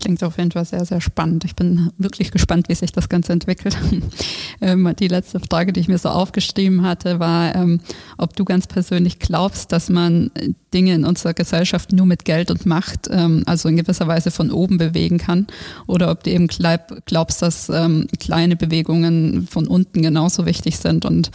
Klingt 0.00 0.24
auf 0.24 0.38
jeden 0.38 0.50
Fall 0.50 0.64
sehr, 0.64 0.84
sehr 0.84 1.00
spannend. 1.00 1.44
Ich 1.44 1.54
bin 1.54 1.90
wirklich 1.98 2.30
gespannt, 2.30 2.68
wie 2.68 2.74
sich 2.74 2.92
das 2.92 3.08
Ganze 3.08 3.32
entwickelt. 3.32 3.76
ähm, 4.60 4.92
die 4.98 5.08
letzte 5.08 5.40
Frage, 5.40 5.72
die 5.72 5.80
ich 5.80 5.88
mir 5.88 5.98
so 5.98 6.08
aufgeschrieben 6.08 6.82
hatte, 6.82 7.20
war, 7.20 7.54
ähm, 7.54 7.80
ob 8.18 8.34
du 8.34 8.44
ganz 8.44 8.66
persönlich 8.66 9.18
glaubst, 9.18 9.72
dass 9.72 9.88
man 9.88 10.30
Dinge 10.72 10.94
in 10.94 11.04
unserer 11.04 11.34
Gesellschaft 11.34 11.92
nur 11.92 12.06
mit 12.06 12.24
Geld 12.24 12.50
und 12.50 12.66
Macht, 12.66 13.08
ähm, 13.10 13.42
also 13.46 13.68
in 13.68 13.76
gewisser 13.76 14.08
Weise 14.08 14.30
von 14.30 14.50
oben 14.50 14.78
bewegen 14.78 15.18
kann, 15.18 15.46
oder 15.86 16.10
ob 16.10 16.24
du 16.24 16.30
eben 16.30 16.48
glaubst, 16.48 17.42
dass 17.42 17.70
kleine 18.18 18.56
Bewegungen 18.56 19.46
von 19.46 19.66
unten 19.66 20.02
genauso 20.02 20.46
wichtig 20.46 20.78
sind. 20.78 21.04
Und 21.04 21.30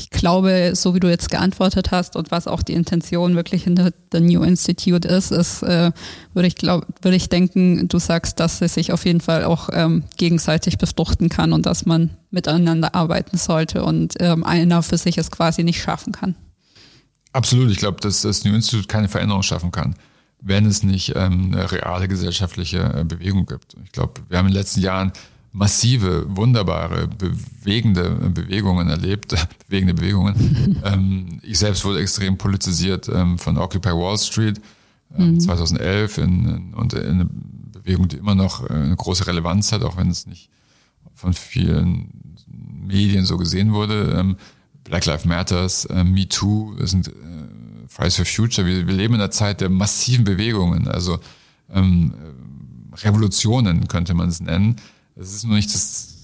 ich 0.00 0.08
glaube, 0.08 0.72
so 0.74 0.94
wie 0.94 1.00
du 1.00 1.08
jetzt 1.08 1.30
geantwortet 1.30 1.90
hast 1.90 2.16
und 2.16 2.30
was 2.30 2.46
auch 2.46 2.62
die 2.62 2.72
Intention 2.72 3.36
wirklich 3.36 3.64
hinter 3.64 3.90
The 4.12 4.20
New 4.20 4.42
Institute 4.42 5.06
ist, 5.06 5.30
ist, 5.30 5.62
äh, 5.62 5.92
würde 6.32 6.48
ich 6.48 6.56
glaub, 6.56 6.86
würde 7.02 7.16
ich 7.16 7.28
denken, 7.28 7.86
du 7.86 7.98
sagst, 7.98 8.40
dass 8.40 8.62
es 8.62 8.74
sich 8.74 8.92
auf 8.92 9.04
jeden 9.04 9.20
Fall 9.20 9.44
auch 9.44 9.68
ähm, 9.72 10.04
gegenseitig 10.16 10.78
befruchten 10.78 11.28
kann 11.28 11.52
und 11.52 11.66
dass 11.66 11.84
man 11.84 12.10
miteinander 12.30 12.94
arbeiten 12.94 13.36
sollte 13.36 13.84
und 13.84 14.14
ähm, 14.20 14.42
einer 14.42 14.82
für 14.82 14.96
sich 14.96 15.18
es 15.18 15.30
quasi 15.30 15.64
nicht 15.64 15.82
schaffen 15.82 16.14
kann. 16.14 16.34
Absolut. 17.32 17.70
Ich 17.70 17.78
glaube, 17.78 18.00
dass 18.00 18.22
das 18.22 18.44
New 18.44 18.54
Institute 18.54 18.88
keine 18.88 19.08
Veränderung 19.08 19.42
schaffen 19.42 19.70
kann, 19.70 19.94
wenn 20.40 20.64
es 20.64 20.82
nicht 20.82 21.12
ähm, 21.14 21.50
eine 21.52 21.70
reale 21.70 22.08
gesellschaftliche 22.08 23.00
äh, 23.00 23.04
Bewegung 23.04 23.44
gibt. 23.44 23.76
Ich 23.84 23.92
glaube, 23.92 24.22
wir 24.28 24.38
haben 24.38 24.46
in 24.46 24.52
den 24.52 24.58
letzten 24.58 24.80
Jahren 24.80 25.12
massive, 25.52 26.24
wunderbare, 26.28 27.08
bewegende 27.08 28.10
Bewegungen 28.32 28.88
erlebt, 28.88 29.34
bewegende 29.68 29.94
Bewegungen. 29.94 30.80
ähm, 30.84 31.40
ich 31.42 31.58
selbst 31.58 31.84
wurde 31.84 32.00
extrem 32.00 32.38
politisiert 32.38 33.08
ähm, 33.12 33.38
von 33.38 33.58
Occupy 33.58 33.90
Wall 33.90 34.18
Street 34.18 34.60
ähm, 35.16 35.32
mhm. 35.34 35.40
2011 35.40 36.18
in, 36.18 36.24
in, 36.24 36.74
und 36.74 36.92
in 36.92 37.02
eine 37.02 37.28
Bewegung, 37.72 38.08
die 38.08 38.16
immer 38.16 38.34
noch 38.34 38.68
äh, 38.68 38.72
eine 38.72 38.96
große 38.96 39.26
Relevanz 39.26 39.72
hat, 39.72 39.82
auch 39.82 39.96
wenn 39.96 40.10
es 40.10 40.26
nicht 40.26 40.50
von 41.14 41.32
vielen 41.32 42.36
Medien 42.46 43.24
so 43.24 43.36
gesehen 43.36 43.72
wurde. 43.72 44.14
Ähm, 44.16 44.36
Black 44.84 45.06
Lives 45.06 45.24
Matters, 45.24 45.84
äh, 45.86 46.04
Me 46.04 46.28
Too, 46.28 46.74
das 46.78 46.90
sind 46.90 47.08
äh, 47.08 47.12
Fridays 47.88 48.16
for 48.16 48.24
Future. 48.24 48.66
Wir, 48.66 48.86
wir 48.86 48.94
leben 48.94 49.14
in 49.14 49.20
einer 49.20 49.30
Zeit 49.30 49.60
der 49.60 49.68
massiven 49.68 50.24
Bewegungen, 50.24 50.86
also 50.86 51.18
ähm, 51.72 52.14
Revolutionen 53.02 53.88
könnte 53.88 54.14
man 54.14 54.28
es 54.28 54.40
nennen. 54.40 54.76
Es 55.20 55.34
ist 55.34 55.44
nur 55.44 55.56
nicht 55.56 55.72
das, 55.74 56.16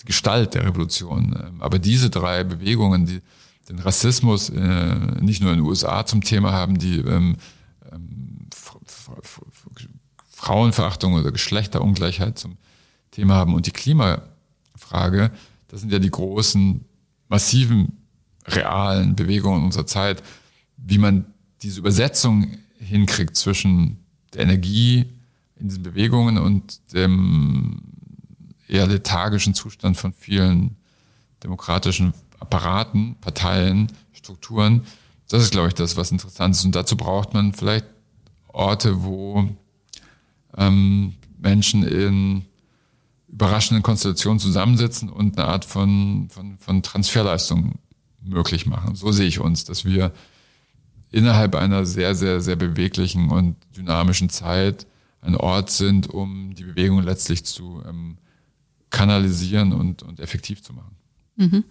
die 0.00 0.06
Gestalt 0.06 0.54
der 0.54 0.64
Revolution. 0.64 1.36
Ähm, 1.38 1.60
aber 1.60 1.78
diese 1.78 2.08
drei 2.08 2.44
Bewegungen, 2.44 3.06
die 3.06 3.20
den 3.68 3.78
Rassismus 3.78 4.48
äh, 4.50 4.94
nicht 5.20 5.42
nur 5.42 5.52
in 5.52 5.58
den 5.58 5.66
USA 5.66 6.06
zum 6.06 6.22
Thema 6.22 6.52
haben, 6.52 6.78
die 6.78 6.98
ähm, 6.98 7.36
ähm, 7.90 8.48
Frauenverachtung 10.30 11.14
oder 11.14 11.30
Geschlechterungleichheit 11.32 12.38
zum 12.38 12.56
Thema 13.10 13.34
haben 13.34 13.54
und 13.54 13.66
die 13.66 13.72
Klimafrage, 13.72 15.30
das 15.68 15.80
sind 15.80 15.92
ja 15.92 15.98
die 15.98 16.10
großen, 16.10 16.84
massiven, 17.28 17.98
realen 18.46 19.14
Bewegungen 19.14 19.64
unserer 19.64 19.86
Zeit, 19.86 20.22
wie 20.76 20.98
man 20.98 21.26
diese 21.62 21.78
Übersetzung 21.78 22.58
hinkriegt 22.78 23.36
zwischen 23.36 23.98
der 24.34 24.42
Energie 24.42 25.06
in 25.56 25.68
diesen 25.68 25.84
Bewegungen 25.84 26.38
und 26.38 26.92
dem 26.92 27.91
eher 28.68 28.86
lethargischen 28.86 29.54
Zustand 29.54 29.96
von 29.96 30.12
vielen 30.12 30.76
demokratischen 31.42 32.14
Apparaten, 32.40 33.16
Parteien, 33.20 33.90
Strukturen. 34.12 34.82
Das 35.28 35.42
ist, 35.42 35.52
glaube 35.52 35.68
ich, 35.68 35.74
das, 35.74 35.96
was 35.96 36.10
interessant 36.10 36.54
ist. 36.54 36.64
Und 36.64 36.74
dazu 36.74 36.96
braucht 36.96 37.34
man 37.34 37.52
vielleicht 37.52 37.86
Orte, 38.48 39.02
wo 39.02 39.48
ähm, 40.56 41.14
Menschen 41.38 41.84
in 41.84 42.44
überraschenden 43.28 43.82
Konstellationen 43.82 44.38
zusammensitzen 44.38 45.08
und 45.08 45.38
eine 45.38 45.48
Art 45.48 45.64
von, 45.64 46.28
von, 46.30 46.58
von 46.58 46.82
Transferleistung 46.82 47.78
möglich 48.22 48.66
machen. 48.66 48.94
So 48.94 49.10
sehe 49.10 49.26
ich 49.26 49.40
uns, 49.40 49.64
dass 49.64 49.84
wir 49.84 50.12
innerhalb 51.10 51.54
einer 51.54 51.86
sehr, 51.86 52.14
sehr, 52.14 52.40
sehr 52.40 52.56
beweglichen 52.56 53.30
und 53.30 53.56
dynamischen 53.76 54.28
Zeit 54.28 54.86
ein 55.20 55.36
Ort 55.36 55.70
sind, 55.70 56.10
um 56.10 56.54
die 56.54 56.64
Bewegung 56.64 57.02
letztlich 57.02 57.44
zu 57.44 57.82
ähm, 57.88 58.18
kanalisieren 58.92 59.72
und, 59.72 60.02
und 60.02 60.20
effektiv 60.20 60.62
zu 60.62 60.72
machen. 60.72 60.94
Mhm. 61.36 61.64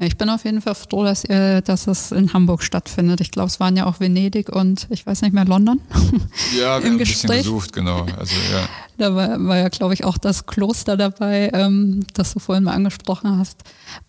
Ich 0.00 0.16
bin 0.16 0.30
auf 0.30 0.44
jeden 0.44 0.60
Fall 0.60 0.76
froh, 0.76 1.02
dass, 1.02 1.24
äh, 1.24 1.60
dass 1.60 1.88
es 1.88 2.12
in 2.12 2.32
Hamburg 2.32 2.62
stattfindet. 2.62 3.20
Ich 3.20 3.32
glaube, 3.32 3.48
es 3.48 3.58
waren 3.58 3.76
ja 3.76 3.86
auch 3.86 3.98
Venedig 3.98 4.48
und 4.48 4.86
ich 4.90 5.04
weiß 5.04 5.22
nicht 5.22 5.32
mehr 5.32 5.44
London. 5.44 5.80
Ja, 6.56 6.80
wir 6.80 6.86
haben 6.86 6.92
ein 6.92 6.98
bisschen 6.98 7.30
gesucht, 7.30 7.72
genau. 7.72 8.06
Also, 8.16 8.34
ja. 8.52 8.68
Da 8.96 9.14
war, 9.14 9.44
war 9.44 9.58
ja, 9.58 9.68
glaube 9.68 9.92
ich, 9.92 10.04
auch 10.04 10.16
das 10.16 10.46
Kloster 10.46 10.96
dabei, 10.96 11.50
ähm, 11.52 12.04
das 12.14 12.32
du 12.32 12.38
vorhin 12.38 12.64
mal 12.64 12.74
angesprochen 12.74 13.38
hast. 13.38 13.62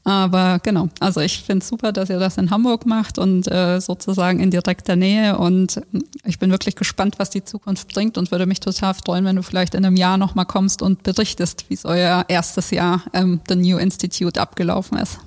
Aber 0.03 0.59
genau, 0.59 0.89
also 0.99 1.19
ich 1.19 1.43
finde 1.43 1.63
es 1.63 1.67
super, 1.67 1.91
dass 1.91 2.09
ihr 2.09 2.19
das 2.19 2.37
in 2.37 2.49
Hamburg 2.49 2.85
macht 2.85 3.17
und 3.17 3.51
äh, 3.51 3.79
sozusagen 3.81 4.39
in 4.39 4.51
direkter 4.51 4.95
Nähe. 4.95 5.37
Und 5.37 5.81
ich 6.23 6.39
bin 6.39 6.51
wirklich 6.51 6.75
gespannt, 6.75 7.15
was 7.17 7.29
die 7.29 7.43
Zukunft 7.43 7.93
bringt 7.93 8.17
und 8.17 8.31
würde 8.31 8.45
mich 8.45 8.59
total 8.59 8.93
freuen, 8.93 9.25
wenn 9.25 9.35
du 9.35 9.43
vielleicht 9.43 9.75
in 9.75 9.85
einem 9.85 9.97
Jahr 9.97 10.17
nochmal 10.17 10.45
kommst 10.45 10.81
und 10.81 11.03
berichtest, 11.03 11.65
wie 11.69 11.73
es 11.73 11.85
euer 11.85 12.25
erstes 12.27 12.71
Jahr 12.71 13.03
ähm, 13.13 13.41
The 13.49 13.55
New 13.55 13.77
Institute 13.77 14.39
abgelaufen 14.39 14.97
ist. 14.97 15.19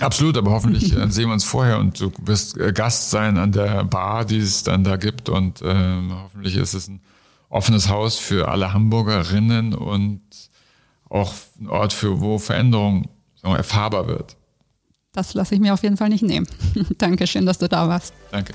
Absolut, 0.00 0.36
aber 0.36 0.50
hoffentlich 0.50 0.96
äh, 0.96 1.10
sehen 1.10 1.28
wir 1.28 1.34
uns 1.34 1.44
vorher 1.44 1.78
und 1.78 2.00
du 2.00 2.12
wirst 2.22 2.58
äh, 2.58 2.72
Gast 2.72 3.10
sein 3.10 3.36
an 3.36 3.52
der 3.52 3.84
Bar, 3.84 4.24
die 4.24 4.38
es 4.38 4.62
dann 4.62 4.84
da 4.84 4.96
gibt 4.96 5.28
und 5.28 5.60
äh, 5.62 6.00
hoffentlich 6.10 6.56
ist 6.56 6.74
es 6.74 6.88
ein 6.88 7.00
offenes 7.48 7.88
Haus 7.88 8.18
für 8.18 8.48
alle 8.48 8.72
Hamburgerinnen 8.72 9.74
und 9.74 10.22
auch 11.08 11.34
ein 11.60 11.68
Ort, 11.68 11.92
für 11.92 12.20
wo 12.20 12.38
Veränderung 12.38 13.08
wir, 13.44 13.54
erfahrbar 13.54 14.06
wird. 14.06 14.36
Das 15.12 15.34
lasse 15.34 15.54
ich 15.54 15.60
mir 15.60 15.74
auf 15.74 15.82
jeden 15.82 15.98
Fall 15.98 16.08
nicht 16.08 16.22
nehmen. 16.22 16.46
Dankeschön, 16.98 17.44
dass 17.44 17.58
du 17.58 17.68
da 17.68 17.86
warst. 17.88 18.14
Danke. 18.30 18.54